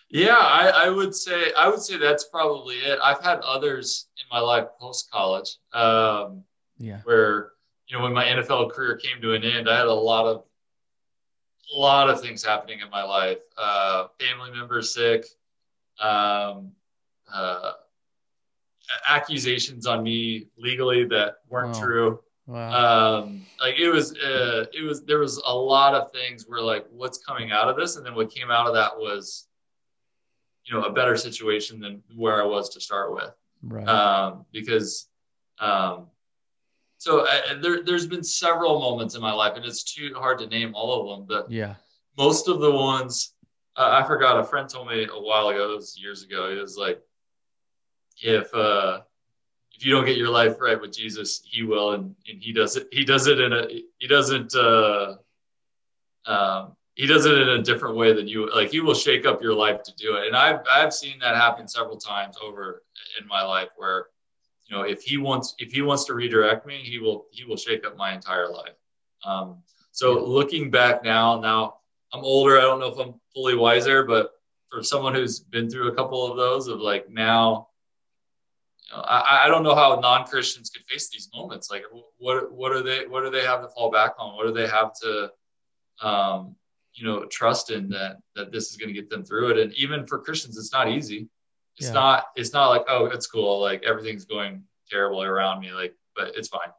Yeah, 0.09 0.37
I, 0.37 0.87
I, 0.87 0.91
would 0.91 1.15
say 1.15 1.53
I 1.57 1.69
would 1.69 1.81
say 1.81 1.97
that's 1.97 2.25
probably 2.25 2.77
it. 2.77 2.99
I've 3.03 3.23
had 3.23 3.39
others 3.41 4.09
in 4.19 4.25
my 4.31 4.41
life 4.41 4.67
post 4.81 5.09
college, 5.09 5.57
um, 5.73 6.43
yeah, 6.79 7.01
where 7.05 7.53
you 7.87 7.97
know 7.97 8.03
when 8.03 8.13
my 8.13 8.25
NFL 8.25 8.73
career 8.73 8.97
came 8.97 9.23
to 9.23 9.35
an 9.35 9.45
end, 9.45 9.69
I 9.69 9.79
had 9.79 9.87
a 9.87 9.93
lot 9.93 10.27
of 10.27 10.43
a 11.73 11.79
lot 11.79 12.11
of 12.11 12.21
things 12.21 12.45
happening 12.45 12.81
in 12.81 12.91
my 12.91 13.05
life. 13.05 13.39
Uh, 13.57 14.09
family 14.19 14.51
members 14.51 14.93
sick, 14.93 15.27
um, 16.01 16.73
uh, 17.33 17.73
accusations 19.09 19.87
on 19.87 20.03
me 20.03 20.47
legally 20.59 21.05
that 21.07 21.37
weren't 21.49 21.75
Wow. 21.75 21.83
true. 21.83 22.21
Wow. 22.47 23.19
Um, 23.21 23.47
like 23.61 23.79
it 23.79 23.91
was, 23.91 24.17
uh, 24.19 24.65
it 24.73 24.83
was. 24.83 25.05
There 25.05 25.21
was 25.21 25.37
a 25.47 25.55
lot 25.55 25.95
of 25.95 26.11
things 26.11 26.47
where 26.49 26.61
like, 26.61 26.85
what's 26.91 27.19
coming 27.19 27.53
out 27.53 27.69
of 27.69 27.77
this, 27.77 27.95
and 27.97 28.05
then 28.05 28.17
what 28.17 28.35
came 28.35 28.51
out 28.51 28.67
of 28.67 28.75
that 28.75 28.97
was, 28.97 29.47
you 30.65 30.75
know, 30.75 30.83
a 30.85 30.93
better 30.93 31.17
situation 31.17 31.79
than 31.79 32.03
where 32.17 32.43
I 32.43 32.47
was 32.47 32.69
to 32.71 32.81
start 32.81 33.15
with 33.15 33.33
right. 33.63 33.87
um, 33.87 34.45
because 34.53 35.09
um, 35.59 36.07
so 36.99 37.27
uh, 37.27 37.61
there, 37.61 37.83
there's 37.83 38.07
been 38.07 38.25
several 38.25 38.81
moments 38.81 39.15
in 39.15 39.21
my 39.21 39.33
life 39.33 39.55
and 39.57 39.65
it's 39.65 39.83
too 39.83 40.13
hard 40.17 40.39
to 40.39 40.47
name 40.47 40.75
all 40.75 41.01
of 41.13 41.19
them 41.19 41.27
but 41.27 41.51
yeah. 41.51 41.75
most 42.17 42.49
of 42.49 42.61
the 42.61 42.71
ones 42.71 43.35
i 43.77 44.03
forgot 44.03 44.39
a 44.39 44.45
friend 44.45 44.69
told 44.69 44.89
me 44.89 45.05
a 45.05 45.21
while 45.21 45.49
ago 45.49 45.73
it 45.73 45.77
was 45.77 45.99
years 45.99 46.23
ago 46.23 46.51
he 46.51 46.61
was 46.61 46.77
like 46.77 47.01
if 48.23 48.53
uh 48.55 49.01
if 49.73 49.85
you 49.85 49.93
don't 49.93 50.05
get 50.05 50.17
your 50.17 50.29
life 50.29 50.61
right 50.61 50.81
with 50.81 50.93
jesus 50.93 51.43
he 51.45 51.63
will 51.63 51.93
and, 51.93 52.15
and 52.29 52.43
he 52.43 52.53
does 52.53 52.77
it 52.77 52.89
he 52.93 53.05
does 53.05 53.27
it 53.27 53.41
in 53.41 53.53
a 53.53 53.67
he 53.99 54.07
doesn't 54.07 54.55
uh 54.55 55.15
um 56.27 56.77
he 56.95 57.07
does 57.07 57.25
it 57.25 57.39
in 57.39 57.49
a 57.49 57.63
different 57.63 57.97
way 57.97 58.13
than 58.13 58.29
you 58.29 58.51
like 58.55 58.71
he 58.71 58.81
will 58.81 58.95
shake 58.95 59.25
up 59.25 59.43
your 59.43 59.55
life 59.55 59.83
to 59.83 59.95
do 59.97 60.17
it. 60.17 60.27
And 60.27 60.37
i've 60.37 60.61
i've 60.73 60.93
seen 60.93 61.19
that 61.21 61.37
happen 61.37 61.67
several 61.67 61.97
times 61.97 62.37
over 62.43 62.83
in 63.19 63.27
my 63.27 63.43
life 63.43 63.69
where 63.77 64.07
you 64.67 64.77
know 64.77 64.83
if 64.83 65.03
he 65.03 65.17
wants 65.17 65.55
if 65.59 65.73
he 65.73 65.83
wants 65.83 66.05
to 66.05 66.15
redirect 66.15 66.67
me 66.67 66.79
he 66.83 66.99
will 66.99 67.27
he 67.31 67.45
will 67.45 67.57
shake 67.57 67.87
up 67.87 67.97
my 67.97 68.13
entire 68.13 68.51
life. 68.51 68.75
Um 69.25 69.63
so 69.93 70.25
looking 70.25 70.71
back 70.71 71.03
now 71.03 71.41
now 71.41 71.77
i'm 72.13 72.23
older 72.23 72.59
i 72.59 72.63
don't 72.63 72.81
know 72.81 72.89
if 72.89 72.99
i'm 72.99 73.15
fully 73.35 73.55
wiser 73.55 74.05
but 74.05 74.31
for 74.71 74.83
someone 74.83 75.15
who's 75.15 75.41
been 75.41 75.69
through 75.69 75.89
a 75.89 75.95
couple 75.95 76.31
of 76.31 76.37
those 76.37 76.69
of 76.69 76.81
like 76.81 77.11
now 77.11 77.69
you 78.91 78.97
know, 78.97 79.03
I, 79.03 79.45
I 79.45 79.49
don't 79.49 79.63
know 79.63 79.75
how 79.75 79.99
non-christians 80.01 80.71
could 80.71 80.85
face 80.87 81.09
these 81.11 81.29
moments. 81.35 81.71
Like 81.71 81.85
what 82.19 82.53
what 82.53 82.73
are 82.73 82.83
they 82.83 83.07
what 83.07 83.23
do 83.25 83.31
they 83.31 83.43
have 83.43 83.63
to 83.63 83.69
fall 83.69 83.91
back 83.91 84.13
on? 84.19 84.37
What 84.37 84.47
do 84.47 84.53
they 84.53 84.67
have 84.69 84.93
to 85.03 85.31
um 86.03 86.57
you 86.95 87.05
know 87.07 87.25
trust 87.27 87.71
in 87.71 87.89
that 87.91 88.17
that 88.35 88.51
this 88.53 88.71
is 88.71 88.77
going 88.77 88.89
to 88.89 88.95
get 89.01 89.11
them 89.11 89.25
through 89.25 89.51
it? 89.51 89.59
And 89.59 89.73
even 89.75 90.07
for 90.07 90.19
christians 90.19 90.57
it's 90.59 90.73
not 90.73 90.89
easy. 90.89 91.29
It's 91.79 91.89
Yeah. 91.89 91.95
not 91.95 92.25
it's 92.37 92.53
not 92.53 92.69
like 92.69 92.85
oh 92.89 93.07
it's 93.07 93.27
cool 93.27 93.61
like 93.61 93.83
everything's 93.85 94.25
going 94.25 94.63
terribly 94.89 95.27
around 95.27 95.61
me 95.61 95.73
like 95.73 95.95
but 96.17 96.35
it's 96.37 96.49
fine. 96.49 96.73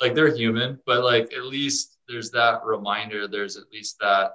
Like 0.00 0.14
they're 0.14 0.34
human 0.34 0.80
but 0.86 1.02
like 1.04 1.32
at 1.32 1.44
least 1.44 1.98
there's 2.08 2.30
that 2.32 2.64
reminder 2.64 3.26
there's 3.26 3.56
at 3.56 3.64
least 3.72 3.98
that 4.00 4.32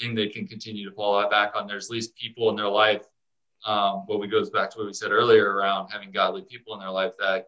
thing 0.00 0.14
they 0.14 0.28
can 0.28 0.46
continue 0.46 0.88
to 0.88 0.94
fall 0.94 1.28
back 1.28 1.52
on 1.54 1.66
there's 1.66 1.86
at 1.86 1.92
least 1.92 2.16
people 2.16 2.50
in 2.50 2.56
their 2.56 2.68
life 2.68 3.02
um 3.66 4.04
what 4.06 4.18
we 4.18 4.26
goes 4.26 4.50
back 4.50 4.70
to 4.70 4.78
what 4.78 4.86
we 4.86 4.92
said 4.92 5.10
earlier 5.12 5.52
around 5.54 5.88
having 5.90 6.10
godly 6.10 6.42
people 6.42 6.74
in 6.74 6.80
their 6.80 6.90
life 6.90 7.12
that 7.18 7.46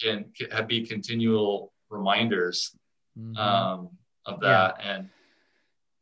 can, 0.00 0.24
can 0.38 0.66
be 0.66 0.86
continual 0.86 1.72
reminders 1.90 2.74
Mhm. 3.18 3.36
um 3.36 3.90
of 4.24 4.40
that 4.40 4.80
and 4.82 5.10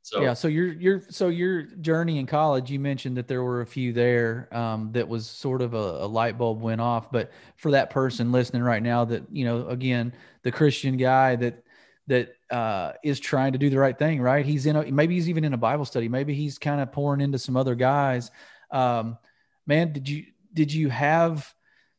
so 0.02 0.22
yeah. 0.22 0.34
So 0.34 0.48
your 0.48 0.68
your 0.72 1.02
so 1.10 1.28
your 1.28 1.62
journey 1.62 2.18
in 2.18 2.26
college, 2.26 2.70
you 2.70 2.80
mentioned 2.80 3.16
that 3.16 3.28
there 3.28 3.42
were 3.44 3.60
a 3.60 3.66
few 3.66 3.92
there 3.92 4.48
um, 4.50 4.90
that 4.92 5.06
was 5.06 5.26
sort 5.28 5.60
of 5.60 5.74
a, 5.74 5.76
a 5.76 6.06
light 6.06 6.38
bulb 6.38 6.60
went 6.60 6.80
off. 6.80 7.12
But 7.12 7.30
for 7.56 7.70
that 7.72 7.90
person 7.90 8.32
listening 8.32 8.62
right 8.62 8.82
now, 8.82 9.04
that 9.04 9.24
you 9.30 9.44
know, 9.44 9.68
again, 9.68 10.12
the 10.42 10.50
Christian 10.50 10.96
guy 10.96 11.36
that 11.36 11.62
that 12.10 12.34
uh, 12.50 12.92
is 13.02 13.18
trying 13.18 13.52
to 13.52 13.58
do 13.58 13.70
the 13.70 13.78
right 13.78 13.98
thing, 13.98 14.20
right? 14.20 14.44
He's 14.44 14.66
in 14.66 14.76
a 14.76 14.84
maybe 14.92 15.14
he's 15.14 15.28
even 15.28 15.44
in 15.44 15.54
a 15.54 15.58
Bible 15.58 15.84
study. 15.84 16.08
Maybe 16.08 16.34
he's 16.34 16.58
kind 16.58 16.80
of 16.80 16.92
pouring 16.92 17.20
into 17.20 17.38
some 17.38 17.56
other 17.56 17.74
guys. 17.74 18.30
Um, 18.70 19.18
man, 19.66 19.92
did 19.92 20.08
you 20.08 20.26
did 20.52 20.72
you 20.72 20.90
have 20.90 21.52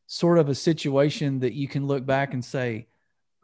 sort 0.06 0.38
of 0.38 0.48
a 0.48 0.54
situation 0.54 1.40
that 1.40 1.52
you 1.54 1.66
can 1.66 1.86
look 1.86 2.06
back 2.06 2.32
and 2.34 2.44
say, 2.44 2.86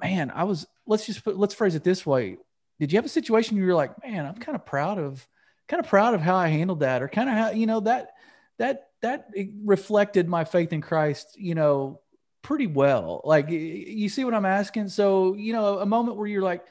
man, 0.01 0.31
I 0.35 0.45
was 0.45 0.67
let's 0.87 1.07
just 1.07 1.25
put 1.25 1.37
let's 1.37 1.55
phrase 1.55 1.75
it 1.75 1.85
this 1.85 2.07
way 2.07 2.39
did 2.79 2.93
you 2.93 2.99
have 2.99 3.05
a 3.05 3.11
situation 3.11 3.57
where 3.57 3.67
you're 3.67 3.75
like, 3.75 4.03
man, 4.05 4.25
I'm 4.25 4.37
kind 4.37 4.55
of 4.55 4.65
proud 4.65 4.99
of, 4.99 5.27
kind 5.67 5.83
of 5.83 5.89
proud 5.89 6.15
of 6.15 6.21
how 6.21 6.37
I 6.37 6.49
handled 6.49 6.81
that, 6.81 7.03
or 7.03 7.09
kind 7.09 7.29
of 7.29 7.35
how 7.35 7.51
you 7.51 7.67
know 7.67 7.81
that 7.81 8.13
that 8.59 8.91
that 9.03 9.29
reflected 9.65 10.29
my 10.29 10.45
faith 10.45 10.73
in 10.73 10.81
Christ, 10.81 11.37
you 11.37 11.55
know, 11.55 12.01
pretty 12.43 12.67
well. 12.67 13.21
Like 13.25 13.51
you 13.51 14.09
see 14.09 14.25
what 14.25 14.35
I'm 14.35 14.47
asking? 14.47 14.89
So 14.89 15.35
you 15.35 15.53
know, 15.53 15.79
a 15.79 15.87
moment 15.87 16.17
where 16.17 16.27
you're 16.27 16.43
like, 16.43 16.65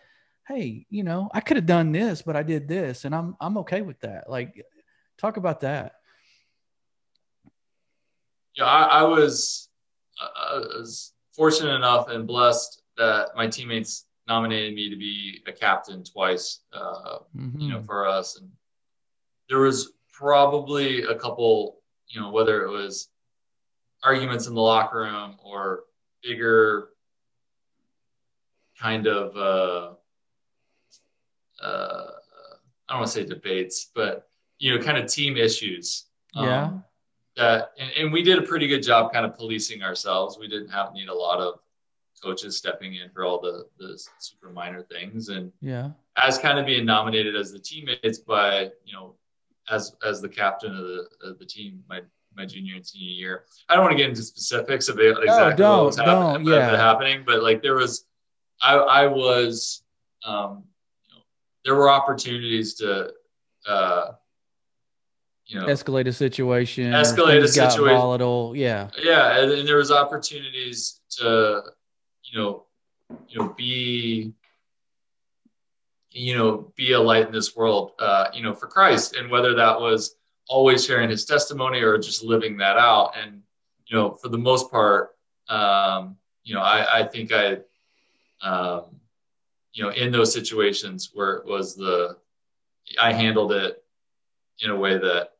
hey, 0.47 0.86
you 0.89 1.03
know, 1.03 1.30
I 1.34 1.41
could 1.41 1.58
have 1.58 1.65
done 1.65 1.91
this, 1.91 2.21
but 2.21 2.36
I 2.36 2.43
did 2.43 2.67
this, 2.67 3.06
and 3.06 3.13
I'm 3.13 3.36
I'm 3.39 3.58
okay 3.60 3.82
with 3.82 3.99
that. 4.01 4.30
Like, 4.30 4.65
talk 5.17 5.38
about 5.38 5.62
that. 5.62 5.93
yeah, 8.58 8.65
I, 8.65 9.01
I 9.01 9.03
was, 9.03 9.69
uh, 10.21 10.56
I 10.56 10.58
was 10.58 11.13
fortunate 11.36 11.75
enough 11.75 12.10
and 12.10 12.25
blessed 12.25 12.82
that 12.97 13.30
my 13.36 13.47
teammates 13.47 14.06
nominated 14.27 14.73
me 14.73 14.89
to 14.89 14.95
be 14.95 15.41
a 15.47 15.51
captain 15.51 16.03
twice, 16.03 16.62
uh, 16.73 17.19
you 17.58 17.69
know, 17.69 17.82
for 17.84 18.08
us. 18.08 18.38
And 18.39 18.49
there 19.47 19.60
was 19.60 19.93
probably 20.12 21.03
a 21.03 21.15
couple, 21.15 21.82
you 22.08 22.19
know, 22.19 22.32
whether 22.32 22.63
it 22.63 22.69
was 22.71 23.10
arguments 24.07 24.47
in 24.47 24.53
the 24.53 24.61
locker 24.61 24.99
room 24.99 25.35
or 25.43 25.83
bigger 26.23 26.89
kind 28.79 29.05
of, 29.05 29.35
uh, 29.35 29.93
uh, 31.61 32.11
I 32.87 32.93
don't 32.93 32.99
want 32.99 33.07
to 33.07 33.13
say 33.13 33.25
debates, 33.25 33.91
but 33.93 34.29
you 34.59 34.73
know, 34.73 34.83
kind 34.83 34.97
of 34.97 35.11
team 35.11 35.35
issues. 35.35 36.05
Yeah. 36.33 36.63
Um, 36.63 36.83
that 37.35 37.71
and, 37.77 37.91
and 37.97 38.13
we 38.13 38.23
did 38.23 38.39
a 38.39 38.41
pretty 38.41 38.67
good 38.67 38.81
job 38.81 39.11
kind 39.13 39.25
of 39.25 39.35
policing 39.35 39.83
ourselves. 39.83 40.37
We 40.39 40.47
didn't 40.47 40.69
have 40.69 40.93
need 40.93 41.09
a 41.09 41.13
lot 41.13 41.39
of 41.39 41.59
coaches 42.23 42.57
stepping 42.57 42.95
in 42.95 43.09
for 43.09 43.25
all 43.25 43.39
the 43.39 43.67
the 43.77 44.01
super 44.19 44.49
minor 44.49 44.81
things. 44.83 45.29
And 45.29 45.51
yeah, 45.61 45.91
as 46.15 46.39
kind 46.39 46.57
of 46.57 46.65
being 46.65 46.85
nominated 46.85 47.35
as 47.35 47.51
the 47.51 47.59
teammates 47.59 48.19
by 48.19 48.71
you 48.85 48.93
know 48.93 49.15
as 49.69 49.95
as 50.03 50.21
the 50.21 50.29
captain 50.29 50.71
of 50.71 50.83
the 50.83 51.07
of 51.21 51.37
the 51.37 51.45
team 51.45 51.83
my 51.87 52.01
my 52.38 52.45
junior 52.45 52.76
and 52.76 52.86
senior 52.86 53.10
year. 53.10 53.43
I 53.67 53.76
don't 53.76 53.84
want 53.84 53.93
to 53.93 53.97
get 53.97 54.10
into 54.10 54.21
specifics 54.21 54.88
of 54.88 55.00
exactly 55.00 55.28
don't, 55.58 55.78
what 55.78 55.86
was 55.88 55.95
happen- 55.97 56.13
don't, 56.13 56.41
of 56.41 56.47
it 56.47 56.52
yeah. 56.52 56.78
happening, 56.78 57.23
but 57.26 57.41
like 57.43 57.62
there 57.62 57.76
was 57.76 58.06
I 58.62 58.76
I 58.76 59.08
was 59.08 59.84
um 60.26 60.63
you 61.08 61.15
know 61.15 61.21
there 61.65 61.76
were 61.76 61.89
opportunities 61.89 62.76
to 62.76 63.12
uh 63.67 64.12
you 65.47 65.60
know 65.60 65.65
escalate 65.67 66.08
a 66.08 66.13
situation, 66.13 66.91
Escalate 66.91 67.43
a 67.43 67.47
situation. 67.47 67.97
volatile. 67.97 68.54
Yeah, 68.56 68.89
yeah 69.02 69.39
and, 69.39 69.52
and 69.52 69.67
there 69.67 69.78
was 69.78 69.91
opportunities 69.91 71.02
to 71.17 71.62
you 72.23 72.39
know 72.39 72.65
you 73.28 73.39
know 73.39 73.54
be 73.58 74.34
you 76.12 76.38
know 76.38 76.71
be 76.76 76.93
a 76.93 77.00
light 77.00 77.26
in 77.28 77.32
this 77.32 77.56
world 77.56 77.91
uh 78.00 78.28
you 78.34 78.41
know 78.41 78.54
for 78.54 78.67
christ 78.67 79.15
and 79.15 79.30
whether 79.30 79.54
that 79.54 79.80
was 79.80 80.16
always 80.49 80.86
sharing 80.86 81.10
his 81.10 81.25
testimony 81.25 81.81
or 81.81 81.97
just 81.97 82.23
living 82.23 82.57
that 82.57 82.77
out 82.77 83.13
and 83.21 83.41
you 83.88 83.95
know 83.97 84.12
for 84.15 84.29
the 84.29 84.38
most 84.38 84.71
part 84.71 85.15
um 85.49 86.15
you 86.43 86.53
know 86.55 86.62
i 86.62 86.99
i 86.99 87.03
think 87.03 87.31
i 87.31 87.57
um 88.41 88.83
you 89.73 89.83
know 89.83 89.89
in 89.89 90.12
those 90.12 90.31
situations 90.33 91.12
where 91.13 91.33
it 91.36 91.45
was 91.45 91.75
the 91.75 92.17
i 93.01 93.12
handled 93.12 93.51
it 93.51 93.83
in 94.62 94.71
a 94.71 94.75
way 94.75 94.97
that 94.97 95.33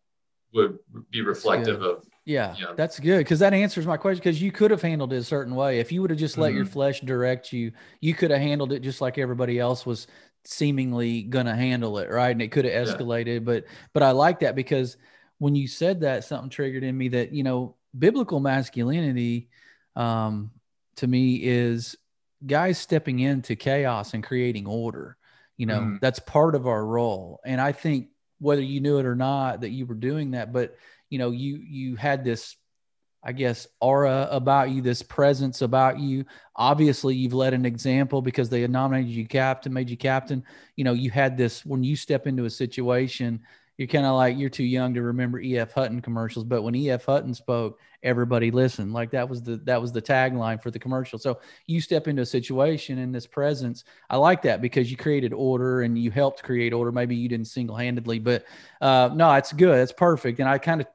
would 0.54 0.78
be 1.12 1.22
reflective 1.22 1.82
of 1.82 2.06
Yeah, 2.26 2.56
Yeah. 2.60 2.74
that's 2.76 3.00
good 3.00 3.20
because 3.20 3.40
that 3.40 3.54
answers 3.54 3.86
my 3.88 3.96
question. 3.96 4.20
Because 4.20 4.42
you 4.42 4.52
could 4.52 4.70
have 4.72 4.82
handled 4.82 5.14
it 5.14 5.18
a 5.18 5.24
certain 5.24 5.56
way 5.56 5.80
if 5.80 5.92
you 5.94 6.02
would 6.02 6.10
have 6.10 6.20
just 6.20 6.38
let 6.38 6.54
your 6.54 6.66
Mhm. 6.66 6.70
flesh 6.70 7.00
direct 7.02 7.54
you. 7.54 7.72
You 8.02 8.14
could 8.14 8.32
have 8.32 8.42
handled 8.42 8.74
it 8.74 8.82
just 8.82 9.00
like 9.00 9.18
everybody 9.18 9.60
else 9.60 9.86
was 9.86 10.08
seemingly 10.46 11.24
gonna 11.24 11.56
handle 11.56 11.98
it, 12.00 12.10
right? 12.10 12.32
And 12.32 12.42
it 12.42 12.52
could 12.52 12.66
have 12.66 12.74
Yeah. 12.74 12.94
escalated. 12.96 13.46
But 13.46 13.66
but 13.94 14.04
I 14.04 14.12
like 14.12 14.40
that 14.42 14.56
because 14.56 14.98
when 15.40 15.56
you 15.56 15.68
said 15.68 16.02
that, 16.02 16.24
something 16.24 16.50
triggered 16.50 16.84
in 16.84 16.98
me 16.98 17.10
that 17.10 17.34
you 17.34 17.44
know 17.44 17.76
biblical 17.98 18.40
masculinity, 18.40 19.50
um, 19.96 20.52
to 20.98 21.08
me 21.08 21.36
is 21.44 21.96
guys 22.46 22.78
stepping 22.78 23.20
into 23.20 23.56
chaos 23.56 24.14
and 24.14 24.24
creating 24.24 24.68
order. 24.68 25.18
You 25.58 25.66
know, 25.66 25.82
Mhm. 25.82 26.00
that's 26.02 26.20
part 26.20 26.56
of 26.56 26.68
our 26.68 26.86
role, 26.86 27.40
and 27.46 27.60
I 27.62 27.72
think 27.72 28.10
whether 28.40 28.62
you 28.62 28.80
knew 28.82 29.00
it 29.00 29.06
or 29.06 29.16
not 29.16 29.62
that 29.62 29.70
you 29.72 29.88
were 29.88 29.96
doing 29.96 30.32
that, 30.32 30.54
but 30.54 30.76
you 31.10 31.18
know 31.18 31.32
you 31.32 31.58
you 31.58 31.96
had 31.96 32.24
this 32.24 32.57
i 33.28 33.32
guess 33.32 33.68
aura 33.82 34.28
about 34.32 34.72
you 34.72 34.82
this 34.82 35.04
presence 35.04 35.62
about 35.62 36.00
you. 36.00 36.26
Obviously 36.56 37.14
you've 37.14 37.34
led 37.34 37.54
an 37.54 37.66
example 37.66 38.22
because 38.22 38.50
they 38.50 38.66
nominated 38.66 39.12
you 39.12 39.28
captain 39.28 39.72
made 39.74 39.90
you 39.90 39.98
captain. 39.98 40.44
You 40.76 40.86
know 40.86 40.94
you 40.94 41.12
had 41.12 41.38
this 41.38 41.66
when 41.66 41.84
you 41.84 41.96
step 41.96 42.26
into 42.26 42.46
a 42.46 42.50
situation 42.50 43.42
you're 43.78 43.88
kind 43.88 44.08
of 44.08 44.16
like 44.16 44.38
you're 44.40 44.50
too 44.50 44.64
young 44.64 44.96
to 44.96 45.04
remember 45.04 45.40
E.F. 45.40 45.74
Hutton 45.74 46.02
commercials 46.02 46.46
but 46.46 46.64
when 46.64 46.74
E.F. 46.74 47.06
Hutton 47.06 47.34
spoke 47.34 47.80
everybody 48.04 48.52
listened. 48.52 48.94
Like 48.94 49.12
that 49.12 49.28
was 49.28 49.42
the 49.42 49.58
that 49.66 49.82
was 49.82 49.92
the 49.92 50.02
tagline 50.02 50.62
for 50.62 50.72
the 50.72 50.80
commercial. 50.80 51.20
So 51.20 51.40
you 51.66 51.82
step 51.82 52.08
into 52.08 52.22
a 52.22 52.26
situation 52.26 52.98
in 52.98 53.12
this 53.12 53.28
presence. 53.28 53.84
I 54.10 54.18
like 54.18 54.42
that 54.44 54.62
because 54.62 54.90
you 54.90 54.98
created 54.98 55.34
order 55.34 55.82
and 55.82 55.98
you 55.98 56.12
helped 56.12 56.44
create 56.44 56.74
order. 56.74 56.92
Maybe 56.92 57.16
you 57.16 57.28
didn't 57.28 57.48
single-handedly 57.48 58.20
but 58.20 58.46
uh, 58.82 59.10
no 59.14 59.34
it's 59.34 59.54
good. 59.54 59.80
It's 59.80 59.92
perfect. 59.92 60.40
And 60.40 60.48
i 60.48 60.58
kind 60.58 60.82
of 60.82 60.88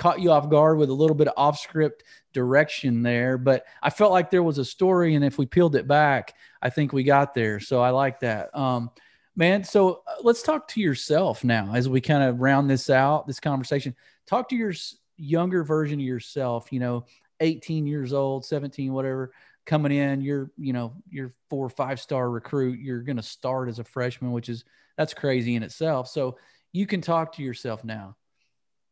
caught 0.00 0.18
you 0.18 0.30
off 0.30 0.48
guard 0.48 0.78
with 0.78 0.88
a 0.88 0.94
little 0.94 1.14
bit 1.14 1.28
of 1.28 1.34
off 1.36 1.58
script 1.58 2.04
direction 2.32 3.02
there 3.02 3.36
but 3.36 3.66
i 3.82 3.90
felt 3.90 4.12
like 4.12 4.30
there 4.30 4.42
was 4.42 4.56
a 4.56 4.64
story 4.64 5.14
and 5.14 5.22
if 5.22 5.36
we 5.36 5.44
peeled 5.44 5.76
it 5.76 5.86
back 5.86 6.34
i 6.62 6.70
think 6.70 6.92
we 6.92 7.04
got 7.04 7.34
there. 7.34 7.60
So 7.60 7.80
i 7.80 7.90
like 7.90 8.20
that. 8.20 8.56
Um, 8.56 8.90
man 9.36 9.62
so 9.62 10.02
uh, 10.08 10.14
let's 10.22 10.42
talk 10.42 10.66
to 10.68 10.80
yourself 10.80 11.44
now 11.44 11.72
as 11.74 11.88
we 11.88 12.00
kind 12.00 12.24
of 12.24 12.40
round 12.40 12.70
this 12.70 12.88
out 12.88 13.26
this 13.26 13.40
conversation. 13.40 13.94
Talk 14.26 14.48
to 14.48 14.56
your 14.56 14.72
younger 15.18 15.62
version 15.62 16.00
of 16.00 16.06
yourself 16.06 16.72
you 16.72 16.80
know 16.80 17.04
18 17.40 17.86
years 17.86 18.14
old 18.14 18.46
17 18.46 18.90
whatever 18.90 19.32
coming 19.66 19.92
in 19.92 20.22
you're 20.22 20.50
you 20.56 20.72
know 20.72 20.94
you're 21.10 21.34
four 21.50 21.66
or 21.66 21.68
five 21.68 22.00
star 22.00 22.30
recruit 22.30 22.78
you're 22.80 23.02
going 23.02 23.18
to 23.18 23.22
start 23.22 23.68
as 23.68 23.78
a 23.78 23.84
freshman 23.84 24.32
which 24.32 24.48
is 24.48 24.64
that's 24.96 25.14
crazy 25.14 25.54
in 25.54 25.62
itself. 25.62 26.08
So 26.08 26.36
you 26.72 26.86
can 26.86 27.00
talk 27.00 27.34
to 27.36 27.42
yourself 27.42 27.84
now 27.84 28.16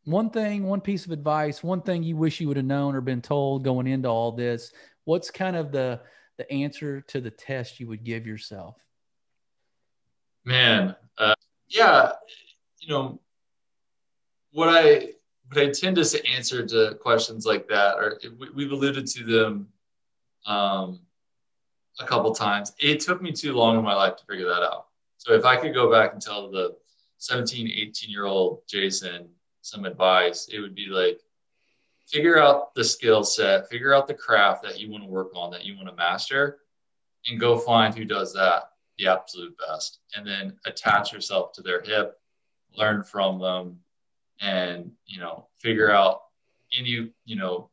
one 0.05 0.31
thing, 0.31 0.65
one 0.65 0.81
piece 0.81 1.05
of 1.07 1.13
advice, 1.13 1.63
one 1.63 1.83
thing 1.83 2.03
you 2.03 2.17
wish 2.17 2.41
you 2.41 2.49
would 2.49 2.57
have 2.57 2.67
known 2.67 2.95
or 2.95 3.01
been 3.01 3.23
told 3.23 3.65
going 3.65 3.87
into 3.87 4.09
all 4.09 4.33
this, 4.33 4.73
what's 5.05 5.31
kind 5.31 5.57
of 5.57 5.73
the 5.73 6.01
the 6.39 6.51
answer 6.53 7.01
to 7.01 7.21
the 7.21 7.31
test 7.31 7.81
you 7.81 7.89
would 7.89 8.05
give 8.05 8.27
yourself? 8.27 8.77
Man, 10.45 10.95
uh, 11.19 11.35
yeah, 11.69 12.13
you 12.81 12.89
know 12.89 13.21
what 14.53 14.69
I 14.69 15.11
what 15.49 15.63
I 15.63 15.71
tend 15.71 15.97
to 15.97 16.27
answer 16.29 16.65
to 16.67 16.95
questions 17.01 17.45
like 17.45 17.69
that, 17.69 17.97
or 17.97 18.21
we've 18.55 18.73
alluded 18.73 19.07
to 19.09 19.25
them 19.25 19.69
um, 20.47 21.01
a 22.01 22.07
couple 22.07 22.35
times. 22.35 22.73
It 22.79 23.01
took 23.01 23.21
me 23.21 23.33
too 23.33 23.53
long 23.53 23.79
in 23.79 23.85
my 23.85 23.95
life 23.95 24.17
to 24.17 24.25
figure 24.25 24.47
that 24.47 24.63
out. 24.63 24.87
So 25.17 25.35
if 25.35 25.45
I 25.45 25.57
could 25.57 25.75
go 25.75 25.91
back 25.91 26.13
and 26.13 26.23
tell 26.23 26.51
the 26.51 26.77
17, 27.19 27.67
18 27.67 28.11
year 28.11 28.25
old 28.25 28.63
Jason 28.69 29.29
some 29.62 29.85
advice, 29.85 30.49
it 30.53 30.61
would 30.61 30.75
be 30.75 30.87
like 30.87 31.21
figure 32.07 32.38
out 32.38 32.75
the 32.75 32.85
skill 32.85 33.23
set, 33.23 33.68
figure 33.68 33.94
out 33.94 34.07
the 34.07 34.14
craft 34.14 34.62
that 34.62 34.81
you 34.81 34.90
want 34.90 35.05
to 35.05 35.11
work 35.11 35.31
on, 35.35 35.51
that 35.51 35.64
you 35.64 35.77
want 35.77 35.88
to 35.88 35.94
master, 35.94 36.59
and 37.29 37.38
go 37.38 37.59
find 37.59 37.94
who 37.94 38.05
does 38.05 38.33
that 38.33 38.71
the 38.99 39.07
absolute 39.07 39.55
best. 39.59 40.01
And 40.16 40.27
then 40.27 40.59
attach 40.66 41.12
yourself 41.12 41.53
to 41.53 41.62
their 41.62 41.83
hip, 41.83 42.18
learn 42.77 43.05
from 43.05 43.38
them, 43.38 43.79
and 44.40 44.90
you 45.07 45.21
know, 45.21 45.49
figure 45.59 45.90
out 45.90 46.23
any, 46.77 47.11
you 47.25 47.37
know, 47.37 47.71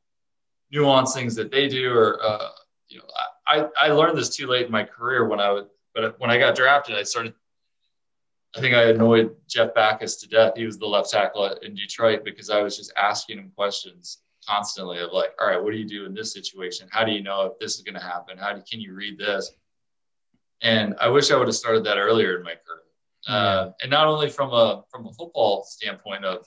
nuance 0.71 1.13
things 1.13 1.36
that 1.36 1.52
they 1.52 1.67
do 1.67 1.93
or 1.93 2.19
uh, 2.24 2.50
you 2.88 3.00
know, 3.00 3.06
I, 3.48 3.67
I 3.78 3.88
learned 3.89 4.17
this 4.17 4.36
too 4.36 4.48
late 4.48 4.65
in 4.65 4.71
my 4.71 4.84
career 4.84 5.28
when 5.28 5.39
I 5.39 5.52
was 5.52 5.65
but 5.93 6.19
when 6.19 6.30
I 6.30 6.38
got 6.38 6.56
drafted, 6.56 6.98
I 6.98 7.04
started 7.04 7.34
I 8.56 8.62
think 8.62 8.74
I 8.74 8.84
annoyed 8.84 9.36
Jeff 9.48 9.74
Backus 9.74 10.15
to 10.18 10.30
death. 10.30 10.54
He 10.56 10.65
was 10.65 10.78
the 10.78 10.86
left 10.86 11.12
tackle 11.12 11.46
in 11.62 11.76
Detroit 11.76 12.24
because 12.24 12.50
I 12.50 12.62
was 12.62 12.78
just 12.78 12.94
asking 12.96 13.38
him 13.38 13.52
questions 13.56 14.20
constantly 14.48 15.00
of 15.00 15.12
like, 15.12 15.32
all 15.39 15.48
right, 15.48 15.62
what 15.62 15.74
do 15.74 15.78
you 15.78 15.88
do 15.88 16.06
in 16.06 16.13
this 16.13 16.32
situation? 16.32 16.88
How 16.91 17.04
do 17.04 17.12
you 17.12 17.22
know 17.22 17.41
if 17.44 17.60
this 17.60 17.76
is 17.76 17.82
going 17.82 17.96
to 17.96 18.02
happen? 18.02 18.38
How 18.38 18.54
do, 18.54 18.62
can 18.70 18.80
you 18.80 18.94
read 18.94 19.18
this? 19.18 19.52
And 20.62 20.96
I 21.02 21.10
wish 21.10 21.32
I 21.32 21.38
would 21.38 21.48
have 21.48 21.56
started 21.56 21.84
that 21.84 21.98
earlier 21.98 22.38
in 22.38 22.44
my 22.44 22.54
career. 22.54 22.82
Uh, 23.28 23.72
and 23.82 23.91
not 23.91 24.08
only 24.08 24.30
from 24.30 24.52
a 24.52 24.84
from 24.89 25.08
a 25.08 25.12
football 25.12 25.63
standpoint 25.63 26.24
of, 26.24 26.46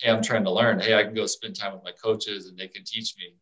hey, 0.00 0.10
I'm 0.10 0.22
trying 0.22 0.44
to 0.44 0.50
learn. 0.50 0.80
Hey, 0.80 0.94
I 0.94 1.02
can 1.02 1.12
go 1.12 1.26
spend 1.26 1.56
time 1.56 1.74
with 1.74 1.82
my 1.84 1.90
coaches 1.90 2.46
and 2.46 2.56
they 2.56 2.68
can 2.68 2.84
teach 2.84 3.16
me. 3.18 3.34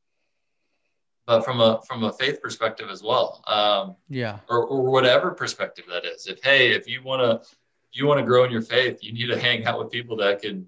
But 1.27 1.44
from 1.44 1.61
a 1.61 1.83
from 1.87 2.05
a 2.05 2.12
faith 2.12 2.40
perspective 2.40 2.88
as 2.90 3.03
well, 3.03 3.44
um, 3.46 3.96
yeah, 4.09 4.38
or, 4.49 4.64
or 4.64 4.83
whatever 4.90 5.33
perspective 5.33 5.85
that 5.90 6.05
is. 6.07 6.27
If 6.27 6.42
hey, 6.42 6.72
if 6.72 6.88
you 6.88 7.03
want 7.03 7.20
to 7.20 7.49
you 7.96 8.06
want 8.06 8.20
to 8.20 8.26
grow 8.26 8.44
in 8.44 8.50
your 8.50 8.62
faith, 8.62 8.98
you 9.02 9.12
need 9.12 9.28
to 9.28 9.40
hang 9.40 9.64
out 9.64 9.78
with 9.78 9.90
people 9.90 10.16
that 10.18 10.42
can 10.42 10.66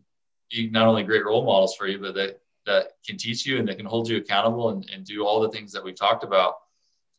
be 0.51 0.71
not 0.71 0.87
only 0.87 1.03
great 1.03 1.25
role 1.25 1.45
models 1.45 1.77
for 1.77 1.87
you, 1.87 1.99
but 1.99 2.15
that 2.15 2.41
that 2.67 2.93
can 3.07 3.17
teach 3.17 3.47
you 3.47 3.59
and 3.59 3.67
that 3.69 3.77
can 3.77 3.87
hold 3.87 4.09
you 4.09 4.19
accountable 4.19 4.71
and, 4.71 4.89
and 4.93 5.05
do 5.05 5.27
all 5.27 5.41
the 5.41 5.49
things 5.49 5.73
that 5.73 5.83
we've 5.83 5.97
talked 5.97 6.23
about. 6.23 6.55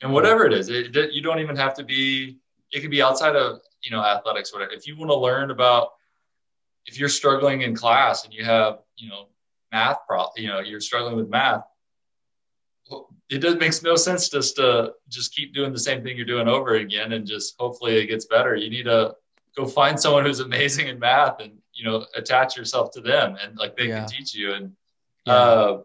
And 0.01 0.13
whatever 0.13 0.45
it 0.45 0.53
is, 0.53 0.69
it, 0.69 0.95
you 1.11 1.21
don't 1.21 1.39
even 1.39 1.55
have 1.55 1.73
to 1.75 1.83
be. 1.83 2.37
It 2.71 2.81
could 2.81 2.91
be 2.91 3.01
outside 3.01 3.35
of 3.35 3.59
you 3.83 3.91
know 3.91 4.03
athletics. 4.03 4.53
Whatever. 4.53 4.71
If 4.71 4.87
you 4.87 4.97
want 4.97 5.11
to 5.11 5.17
learn 5.17 5.51
about, 5.51 5.89
if 6.85 6.99
you're 6.99 7.09
struggling 7.09 7.61
in 7.61 7.75
class 7.75 8.25
and 8.25 8.33
you 8.33 8.43
have 8.45 8.79
you 8.97 9.09
know 9.09 9.27
math, 9.71 9.97
pro, 10.07 10.25
you 10.35 10.47
know 10.47 10.59
you're 10.59 10.81
struggling 10.81 11.15
with 11.15 11.29
math. 11.29 11.63
It 13.29 13.39
does 13.39 13.57
makes 13.57 13.83
no 13.83 13.95
sense 13.95 14.29
just 14.29 14.55
to 14.55 14.93
just 15.07 15.35
keep 15.35 15.53
doing 15.53 15.71
the 15.71 15.79
same 15.79 16.01
thing 16.01 16.17
you're 16.17 16.25
doing 16.25 16.47
over 16.47 16.75
again 16.75 17.11
and 17.11 17.27
just 17.27 17.53
hopefully 17.59 17.97
it 17.97 18.07
gets 18.07 18.25
better. 18.25 18.55
You 18.55 18.71
need 18.71 18.85
to 18.85 19.13
go 19.59 19.67
find 19.67 19.99
someone 19.99 20.25
who's 20.25 20.39
amazing 20.39 20.87
in 20.87 20.99
math 20.99 21.39
and 21.39 21.51
you 21.73 21.83
know 21.83 22.05
attach 22.15 22.55
yourself 22.55 22.91
to 22.91 23.01
them 23.01 23.35
and 23.43 23.57
like 23.57 23.75
they 23.75 23.87
yeah. 23.87 23.99
can 23.99 24.07
teach 24.07 24.33
you 24.33 24.53
and 24.53 24.71
yeah. 25.25 25.33
uh, 25.33 25.81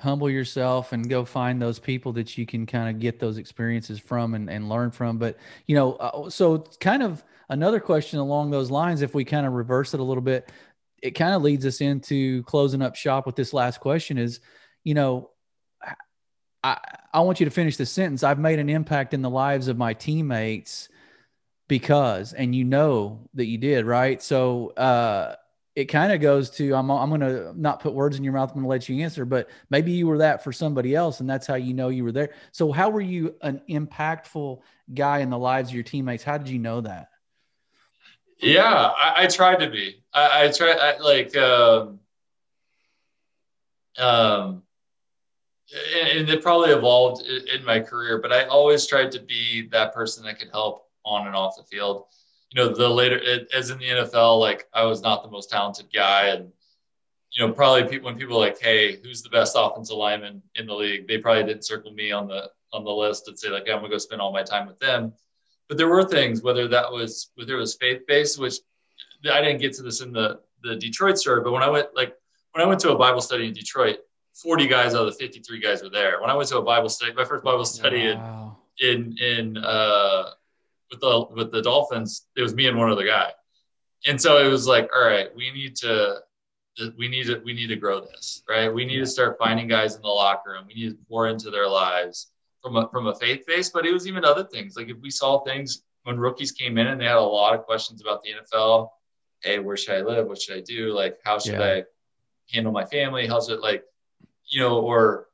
humble 0.00 0.30
yourself 0.30 0.92
and 0.92 1.08
go 1.08 1.24
find 1.24 1.60
those 1.60 1.78
people 1.78 2.12
that 2.12 2.38
you 2.38 2.46
can 2.46 2.66
kind 2.66 2.88
of 2.88 3.00
get 3.00 3.18
those 3.18 3.38
experiences 3.38 3.98
from 3.98 4.34
and, 4.34 4.48
and 4.48 4.68
learn 4.68 4.90
from 4.90 5.18
but 5.18 5.36
you 5.66 5.74
know 5.74 5.94
uh, 5.94 6.30
so 6.30 6.58
kind 6.80 7.02
of 7.02 7.24
another 7.48 7.80
question 7.80 8.18
along 8.18 8.50
those 8.50 8.70
lines 8.70 9.02
if 9.02 9.14
we 9.14 9.24
kind 9.24 9.46
of 9.46 9.52
reverse 9.52 9.92
it 9.94 10.00
a 10.00 10.04
little 10.04 10.22
bit 10.22 10.50
it 11.02 11.12
kind 11.12 11.34
of 11.34 11.42
leads 11.42 11.66
us 11.66 11.80
into 11.80 12.42
closing 12.44 12.82
up 12.82 12.94
shop 12.94 13.26
with 13.26 13.36
this 13.36 13.52
last 13.52 13.80
question 13.80 14.18
is 14.18 14.40
you 14.84 14.94
know 14.94 15.30
I, 16.64 16.78
I 17.12 17.20
want 17.20 17.38
you 17.38 17.44
to 17.44 17.50
finish 17.50 17.76
the 17.76 17.86
sentence. 17.86 18.24
I've 18.24 18.40
made 18.40 18.58
an 18.58 18.68
impact 18.68 19.14
in 19.14 19.22
the 19.22 19.30
lives 19.30 19.68
of 19.68 19.78
my 19.78 19.94
teammates 19.94 20.88
because 21.68 22.32
and 22.32 22.54
you 22.54 22.64
know 22.64 23.20
that 23.34 23.46
you 23.46 23.58
did 23.58 23.84
right 23.84 24.22
so 24.22 24.68
uh 24.70 25.34
it 25.76 25.84
kind 25.86 26.10
of 26.10 26.22
goes 26.22 26.48
to 26.50 26.74
I'm 26.74 26.90
I'm 26.90 27.20
to 27.20 27.52
not 27.54 27.80
put 27.80 27.92
words 27.92 28.16
in 28.16 28.24
your 28.24 28.32
mouth. 28.32 28.50
I'm 28.54 28.62
to 28.62 28.66
let 28.66 28.88
you 28.88 29.04
answer, 29.04 29.26
but 29.26 29.50
maybe 29.68 29.92
you 29.92 30.06
were 30.06 30.18
that 30.18 30.42
for 30.42 30.50
somebody 30.50 30.94
else, 30.94 31.20
and 31.20 31.28
that's 31.28 31.46
how 31.46 31.54
you 31.54 31.74
know 31.74 31.90
you 31.90 32.02
were 32.02 32.12
there. 32.12 32.30
So, 32.50 32.72
how 32.72 32.88
were 32.88 33.02
you 33.02 33.36
an 33.42 33.60
impactful 33.68 34.60
guy 34.94 35.18
in 35.18 35.28
the 35.28 35.38
lives 35.38 35.68
of 35.68 35.74
your 35.74 35.84
teammates? 35.84 36.24
How 36.24 36.38
did 36.38 36.48
you 36.48 36.58
know 36.58 36.80
that? 36.80 37.10
Yeah, 38.38 38.64
I, 38.64 39.24
I 39.24 39.26
tried 39.26 39.60
to 39.60 39.70
be. 39.70 40.02
I, 40.14 40.44
I 40.44 40.50
tried 40.50 40.78
I, 40.78 40.98
like, 40.98 41.36
um, 41.36 42.00
um, 43.98 44.62
and, 45.94 46.18
and 46.18 46.28
it 46.30 46.42
probably 46.42 46.70
evolved 46.70 47.26
in, 47.26 47.48
in 47.48 47.64
my 47.66 47.80
career, 47.80 48.18
but 48.18 48.32
I 48.32 48.44
always 48.44 48.86
tried 48.86 49.12
to 49.12 49.20
be 49.20 49.68
that 49.72 49.94
person 49.94 50.24
that 50.24 50.38
could 50.38 50.50
help 50.50 50.85
on 51.06 51.26
and 51.26 51.36
off 51.36 51.56
the 51.56 51.62
field. 51.62 52.04
You 52.50 52.62
know, 52.62 52.74
the 52.74 52.88
later 52.88 53.16
it, 53.16 53.48
as 53.54 53.70
in 53.70 53.78
the 53.78 53.88
NFL, 53.88 54.38
like 54.40 54.66
I 54.74 54.84
was 54.84 55.02
not 55.02 55.22
the 55.22 55.30
most 55.30 55.50
talented 55.50 55.86
guy, 55.92 56.28
and 56.28 56.52
you 57.32 57.46
know, 57.46 57.52
probably 57.52 57.88
people 57.88 58.06
when 58.06 58.18
people 58.18 58.36
are 58.36 58.46
like, 58.46 58.60
"Hey, 58.60 58.96
who's 58.96 59.22
the 59.22 59.30
best 59.30 59.56
offensive 59.56 59.96
lineman 59.96 60.42
in 60.56 60.66
the 60.66 60.74
league?" 60.74 61.08
They 61.08 61.18
probably 61.18 61.44
didn't 61.44 61.64
circle 61.64 61.92
me 61.92 62.12
on 62.12 62.28
the 62.28 62.50
on 62.72 62.84
the 62.84 62.90
list 62.90 63.28
and 63.28 63.38
say 63.38 63.48
like, 63.48 63.66
hey, 63.66 63.72
"I'm 63.72 63.78
gonna 63.78 63.88
go 63.88 63.98
spend 63.98 64.20
all 64.20 64.32
my 64.32 64.42
time 64.42 64.66
with 64.66 64.78
them." 64.78 65.12
But 65.68 65.78
there 65.78 65.88
were 65.88 66.04
things, 66.04 66.42
whether 66.42 66.68
that 66.68 66.90
was 66.90 67.30
whether 67.34 67.56
it 67.56 67.60
was 67.60 67.76
faith 67.76 68.02
based, 68.06 68.38
which 68.38 68.56
I 69.30 69.40
didn't 69.40 69.60
get 69.60 69.72
to 69.74 69.82
this 69.82 70.00
in 70.00 70.12
the 70.12 70.40
the 70.62 70.76
Detroit 70.76 71.18
story, 71.18 71.42
but 71.42 71.52
when 71.52 71.62
I 71.62 71.68
went 71.68 71.88
like 71.94 72.14
when 72.52 72.64
I 72.64 72.68
went 72.68 72.80
to 72.80 72.92
a 72.92 72.98
Bible 72.98 73.20
study 73.20 73.48
in 73.48 73.52
Detroit, 73.52 73.98
40 74.34 74.66
guys 74.66 74.94
out 74.94 75.06
of 75.06 75.12
the 75.12 75.18
53 75.18 75.60
guys 75.60 75.82
were 75.82 75.90
there. 75.90 76.20
When 76.20 76.30
I 76.30 76.34
went 76.34 76.48
to 76.50 76.58
a 76.58 76.62
Bible 76.62 76.88
study, 76.88 77.12
my 77.12 77.24
first 77.24 77.44
Bible 77.44 77.64
study 77.64 78.14
wow. 78.14 78.56
in 78.80 79.16
in 79.18 79.18
in 79.18 79.56
uh, 79.58 80.30
with 80.90 81.00
the 81.00 81.26
with 81.34 81.52
the 81.52 81.62
Dolphins, 81.62 82.26
it 82.36 82.42
was 82.42 82.54
me 82.54 82.66
and 82.66 82.78
one 82.78 82.90
other 82.90 83.06
guy, 83.06 83.32
and 84.06 84.20
so 84.20 84.38
it 84.38 84.48
was 84.48 84.66
like, 84.66 84.90
all 84.94 85.06
right, 85.06 85.28
we 85.34 85.50
need 85.50 85.76
to 85.76 86.18
we 86.98 87.08
need 87.08 87.26
to 87.26 87.40
we 87.44 87.52
need 87.52 87.68
to 87.68 87.76
grow 87.76 88.00
this, 88.00 88.42
right? 88.48 88.72
We 88.72 88.84
need 88.84 88.98
to 88.98 89.06
start 89.06 89.38
finding 89.38 89.68
guys 89.68 89.96
in 89.96 90.02
the 90.02 90.08
locker 90.08 90.50
room. 90.50 90.64
We 90.66 90.74
need 90.74 90.90
to 90.90 90.98
pour 91.08 91.28
into 91.28 91.50
their 91.50 91.68
lives 91.68 92.30
from 92.62 92.76
a 92.76 92.88
from 92.88 93.06
a 93.06 93.14
faith 93.14 93.46
base, 93.46 93.70
but 93.70 93.86
it 93.86 93.92
was 93.92 94.06
even 94.06 94.24
other 94.24 94.44
things. 94.44 94.76
Like 94.76 94.88
if 94.88 94.98
we 95.00 95.10
saw 95.10 95.40
things 95.40 95.82
when 96.06 96.20
rookies 96.20 96.52
came 96.52 96.78
in 96.78 96.86
and 96.86 97.00
they 97.00 97.04
had 97.04 97.16
a 97.16 97.20
lot 97.20 97.52
of 97.52 97.64
questions 97.64 98.00
about 98.00 98.22
the 98.22 98.30
NFL. 98.30 98.90
Hey, 99.40 99.58
where 99.58 99.76
should 99.76 99.96
I 99.96 100.02
live? 100.02 100.28
What 100.28 100.40
should 100.40 100.56
I 100.56 100.60
do? 100.60 100.92
Like, 100.92 101.18
how 101.24 101.40
should 101.40 101.54
yeah. 101.54 101.62
I 101.62 101.82
handle 102.52 102.72
my 102.72 102.84
family? 102.84 103.26
How's 103.26 103.48
it 103.48 103.60
like, 103.60 103.82
you 104.46 104.60
know, 104.60 104.78
or 104.78 105.26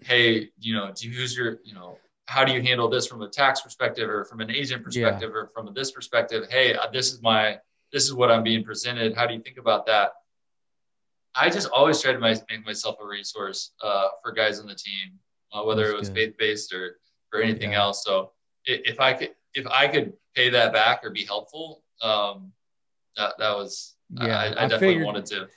hey, 0.00 0.50
you 0.60 0.74
know, 0.74 0.92
do 0.94 1.08
you 1.08 1.18
use 1.18 1.34
your, 1.34 1.60
you 1.64 1.72
know, 1.72 1.96
how 2.28 2.44
do 2.44 2.52
you 2.52 2.60
handle 2.60 2.90
this 2.90 3.06
from 3.06 3.22
a 3.22 3.28
tax 3.28 3.62
perspective 3.62 4.08
or 4.08 4.22
from 4.22 4.40
an 4.40 4.50
agent 4.50 4.84
perspective 4.84 5.30
yeah. 5.32 5.40
or 5.40 5.46
from 5.46 5.72
this 5.74 5.90
perspective 5.90 6.44
hey 6.50 6.74
uh, 6.74 6.86
this 6.92 7.12
is 7.12 7.22
my 7.22 7.58
this 7.92 8.04
is 8.04 8.12
what 8.12 8.30
i'm 8.30 8.42
being 8.42 8.62
presented 8.62 9.16
how 9.16 9.26
do 9.26 9.32
you 9.32 9.40
think 9.40 9.56
about 9.56 9.86
that 9.86 10.12
i 11.34 11.48
just 11.48 11.68
always 11.70 12.00
try 12.00 12.12
to 12.12 12.18
make 12.18 12.38
myself 12.64 12.96
a 13.02 13.06
resource 13.06 13.72
uh, 13.82 14.08
for 14.22 14.30
guys 14.32 14.60
on 14.60 14.66
the 14.66 14.74
team 14.74 15.18
uh, 15.52 15.62
whether 15.62 15.84
That's 15.84 15.94
it 15.94 15.98
was 16.00 16.08
faith-based 16.10 16.72
or 16.74 16.98
or 17.32 17.40
anything 17.40 17.72
yeah. 17.72 17.80
else 17.80 18.04
so 18.04 18.32
if 18.66 19.00
i 19.00 19.14
could 19.14 19.30
if 19.54 19.66
i 19.68 19.88
could 19.88 20.12
pay 20.34 20.50
that 20.50 20.72
back 20.72 21.00
or 21.02 21.10
be 21.10 21.24
helpful 21.24 21.82
um, 22.02 22.52
that, 23.16 23.34
that 23.38 23.56
was 23.56 23.96
yeah, 24.10 24.38
I, 24.38 24.46
I 24.46 24.68
definitely 24.68 24.88
figured, 24.88 25.06
wanted 25.06 25.26
to. 25.26 25.48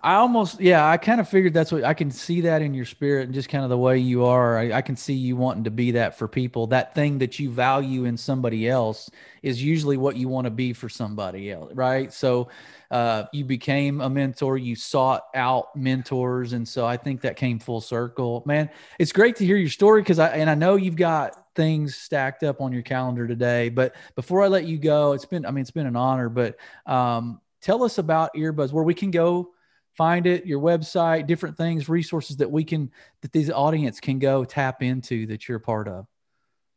I 0.00 0.14
almost, 0.14 0.60
yeah, 0.60 0.88
I 0.88 0.96
kind 0.96 1.20
of 1.20 1.28
figured 1.28 1.52
that's 1.52 1.72
what 1.72 1.82
I 1.82 1.92
can 1.92 2.12
see 2.12 2.42
that 2.42 2.62
in 2.62 2.72
your 2.72 2.84
spirit 2.84 3.24
and 3.24 3.34
just 3.34 3.48
kind 3.48 3.64
of 3.64 3.70
the 3.70 3.76
way 3.78 3.98
you 3.98 4.26
are. 4.26 4.56
I, 4.56 4.74
I, 4.74 4.80
can 4.80 4.94
see 4.94 5.14
you 5.14 5.34
wanting 5.34 5.64
to 5.64 5.72
be 5.72 5.90
that 5.92 6.16
for 6.16 6.28
people. 6.28 6.68
That 6.68 6.94
thing 6.94 7.18
that 7.18 7.40
you 7.40 7.50
value 7.50 8.04
in 8.04 8.16
somebody 8.16 8.68
else 8.68 9.10
is 9.42 9.60
usually 9.60 9.96
what 9.96 10.14
you 10.14 10.28
want 10.28 10.44
to 10.44 10.52
be 10.52 10.72
for 10.72 10.88
somebody 10.88 11.50
else, 11.50 11.72
right? 11.74 12.12
So 12.12 12.48
uh, 12.92 13.24
you 13.32 13.44
became 13.44 14.00
a 14.00 14.08
mentor, 14.08 14.56
you 14.56 14.76
sought 14.76 15.24
out 15.34 15.74
mentors. 15.74 16.52
And 16.52 16.66
so 16.66 16.86
I 16.86 16.96
think 16.96 17.22
that 17.22 17.34
came 17.34 17.58
full 17.58 17.80
circle. 17.80 18.44
Man, 18.46 18.70
it's 19.00 19.10
great 19.10 19.34
to 19.36 19.44
hear 19.44 19.56
your 19.56 19.68
story 19.68 20.02
because 20.02 20.20
I, 20.20 20.28
and 20.28 20.48
I 20.48 20.54
know 20.54 20.76
you've 20.76 20.94
got 20.94 21.36
things 21.56 21.96
stacked 21.96 22.44
up 22.44 22.60
on 22.60 22.72
your 22.72 22.82
calendar 22.82 23.26
today. 23.26 23.68
But 23.68 23.96
before 24.14 24.44
I 24.44 24.46
let 24.46 24.64
you 24.64 24.78
go, 24.78 25.14
it's 25.14 25.26
been, 25.26 25.44
I 25.44 25.50
mean, 25.50 25.62
it's 25.62 25.72
been 25.72 25.88
an 25.88 25.96
honor, 25.96 26.28
but 26.28 26.56
um, 26.86 27.40
tell 27.60 27.82
us 27.82 27.98
about 27.98 28.32
Earbuds, 28.36 28.70
where 28.70 28.84
we 28.84 28.94
can 28.94 29.10
go 29.10 29.50
find 29.98 30.28
it, 30.28 30.46
your 30.46 30.60
website, 30.60 31.26
different 31.26 31.56
things, 31.56 31.88
resources 31.88 32.36
that 32.36 32.50
we 32.50 32.62
can 32.62 32.90
that 33.20 33.32
these 33.32 33.50
audience 33.50 33.98
can 33.98 34.20
go 34.20 34.44
tap 34.44 34.80
into 34.80 35.26
that 35.26 35.48
you're 35.48 35.58
a 35.58 35.60
part 35.60 35.88
of. 35.88 36.06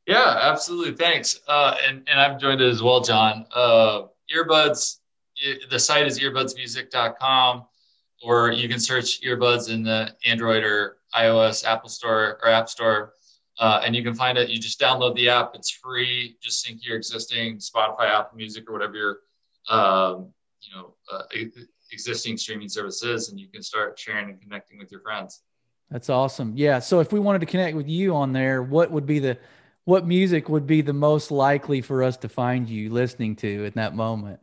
Yeah, 0.07 0.39
absolutely. 0.41 0.95
Thanks. 0.95 1.39
Uh, 1.47 1.77
and 1.87 2.03
and 2.09 2.19
I've 2.19 2.39
joined 2.39 2.59
it 2.59 2.67
as 2.67 2.81
well, 2.81 2.99
John. 2.99 3.45
Uh, 3.53 4.03
earbuds. 4.35 4.97
The 5.69 5.79
site 5.79 6.05
is 6.05 6.19
earbudsmusic.com, 6.19 7.65
or 8.23 8.51
you 8.51 8.67
can 8.67 8.79
search 8.79 9.21
earbuds 9.21 9.71
in 9.71 9.83
the 9.83 10.13
Android 10.25 10.63
or 10.63 10.97
iOS 11.15 11.65
Apple 11.65 11.89
Store 11.89 12.39
or 12.43 12.49
App 12.49 12.69
Store, 12.69 13.13
uh, 13.59 13.81
and 13.83 13.95
you 13.95 14.03
can 14.03 14.13
find 14.13 14.37
it. 14.37 14.49
You 14.49 14.59
just 14.59 14.79
download 14.79 15.15
the 15.15 15.29
app. 15.29 15.51
It's 15.55 15.69
free. 15.69 16.37
Just 16.41 16.63
sync 16.63 16.85
your 16.85 16.97
existing 16.97 17.57
Spotify, 17.57 18.09
Apple 18.09 18.37
Music, 18.37 18.67
or 18.67 18.73
whatever 18.73 18.95
your 18.95 19.17
um, 19.69 20.33
you 20.61 20.75
know 20.75 20.95
uh, 21.11 21.23
existing 21.91 22.37
streaming 22.37 22.69
services 22.69 23.29
and 23.29 23.39
you 23.39 23.47
can 23.47 23.61
start 23.61 23.97
sharing 23.97 24.29
and 24.29 24.41
connecting 24.41 24.77
with 24.77 24.91
your 24.91 25.01
friends. 25.01 25.41
That's 25.89 26.09
awesome. 26.09 26.53
Yeah. 26.55 26.79
So 26.79 27.01
if 27.01 27.11
we 27.11 27.19
wanted 27.19 27.39
to 27.39 27.45
connect 27.45 27.75
with 27.75 27.87
you 27.87 28.15
on 28.15 28.31
there, 28.31 28.63
what 28.63 28.91
would 28.91 29.05
be 29.05 29.19
the 29.19 29.37
what 29.85 30.05
music 30.05 30.47
would 30.47 30.67
be 30.67 30.81
the 30.81 30.93
most 30.93 31.31
likely 31.31 31.81
for 31.81 32.03
us 32.03 32.15
to 32.17 32.29
find 32.29 32.69
you 32.69 32.89
listening 32.91 33.35
to 33.37 33.65
in 33.65 33.73
that 33.75 33.95
moment? 33.95 34.39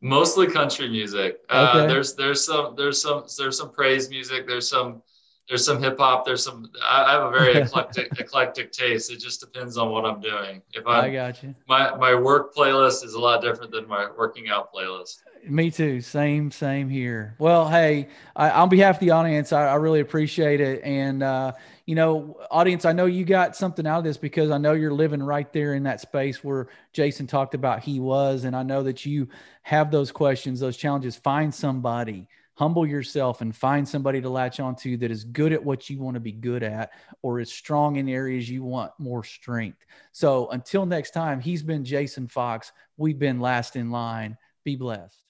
Mostly 0.00 0.46
country 0.46 0.88
music. 0.88 1.40
Uh, 1.48 1.68
okay. 1.70 1.84
Uh, 1.84 1.86
there's 1.86 2.14
there's 2.14 2.44
some 2.44 2.74
there's 2.76 3.00
some 3.00 3.24
there's 3.38 3.56
some 3.56 3.70
praise 3.70 4.10
music. 4.10 4.46
There's 4.46 4.68
some 4.68 5.02
there's 5.48 5.64
some 5.64 5.82
hip 5.82 5.98
hop. 5.98 6.24
There's 6.24 6.42
some. 6.42 6.70
I, 6.82 7.12
have 7.12 7.24
a 7.24 7.30
very 7.30 7.54
eclectic 7.62 8.18
eclectic 8.18 8.72
taste. 8.72 9.10
It 9.12 9.20
just 9.20 9.40
depends 9.40 9.76
on 9.76 9.90
what 9.90 10.04
I'm 10.04 10.20
doing. 10.20 10.62
If 10.72 10.86
I'm, 10.86 11.04
I 11.04 11.10
got 11.10 11.42
you. 11.42 11.54
My 11.68 11.94
my 11.96 12.14
work 12.14 12.54
playlist 12.54 13.04
is 13.04 13.14
a 13.14 13.20
lot 13.20 13.42
different 13.42 13.70
than 13.70 13.86
my 13.86 14.08
working 14.16 14.48
out 14.48 14.72
playlist. 14.72 15.22
Me 15.46 15.70
too. 15.70 16.00
Same 16.00 16.50
same 16.50 16.88
here. 16.88 17.36
Well, 17.38 17.68
hey, 17.68 18.08
I, 18.34 18.50
on 18.50 18.70
behalf 18.70 18.96
of 18.96 19.00
the 19.00 19.10
audience, 19.10 19.52
I, 19.52 19.66
I 19.66 19.74
really 19.74 20.00
appreciate 20.00 20.62
it. 20.62 20.82
And 20.82 21.22
uh, 21.22 21.52
you 21.84 21.94
know, 21.94 22.38
audience, 22.50 22.86
I 22.86 22.92
know 22.92 23.04
you 23.04 23.26
got 23.26 23.54
something 23.54 23.86
out 23.86 23.98
of 23.98 24.04
this 24.04 24.16
because 24.16 24.50
I 24.50 24.56
know 24.56 24.72
you're 24.72 24.94
living 24.94 25.22
right 25.22 25.52
there 25.52 25.74
in 25.74 25.82
that 25.82 26.00
space 26.00 26.42
where 26.42 26.68
Jason 26.94 27.26
talked 27.26 27.54
about 27.54 27.82
he 27.82 28.00
was, 28.00 28.44
and 28.44 28.56
I 28.56 28.62
know 28.62 28.82
that 28.84 29.04
you 29.04 29.28
have 29.62 29.90
those 29.90 30.10
questions, 30.10 30.60
those 30.60 30.78
challenges. 30.78 31.16
Find 31.16 31.54
somebody 31.54 32.28
humble 32.54 32.86
yourself 32.86 33.40
and 33.40 33.54
find 33.54 33.88
somebody 33.88 34.20
to 34.20 34.28
latch 34.28 34.60
onto 34.60 34.96
that 34.98 35.10
is 35.10 35.24
good 35.24 35.52
at 35.52 35.64
what 35.64 35.90
you 35.90 35.98
want 35.98 36.14
to 36.14 36.20
be 36.20 36.32
good 36.32 36.62
at 36.62 36.92
or 37.22 37.40
is 37.40 37.52
strong 37.52 37.96
in 37.96 38.08
areas 38.08 38.48
you 38.48 38.62
want 38.62 38.92
more 38.98 39.24
strength. 39.24 39.84
So 40.12 40.48
until 40.50 40.86
next 40.86 41.10
time, 41.10 41.40
he's 41.40 41.62
been 41.62 41.84
Jason 41.84 42.28
Fox. 42.28 42.72
We've 42.96 43.18
been 43.18 43.40
last 43.40 43.76
in 43.76 43.90
line. 43.90 44.36
Be 44.64 44.76
blessed. 44.76 45.23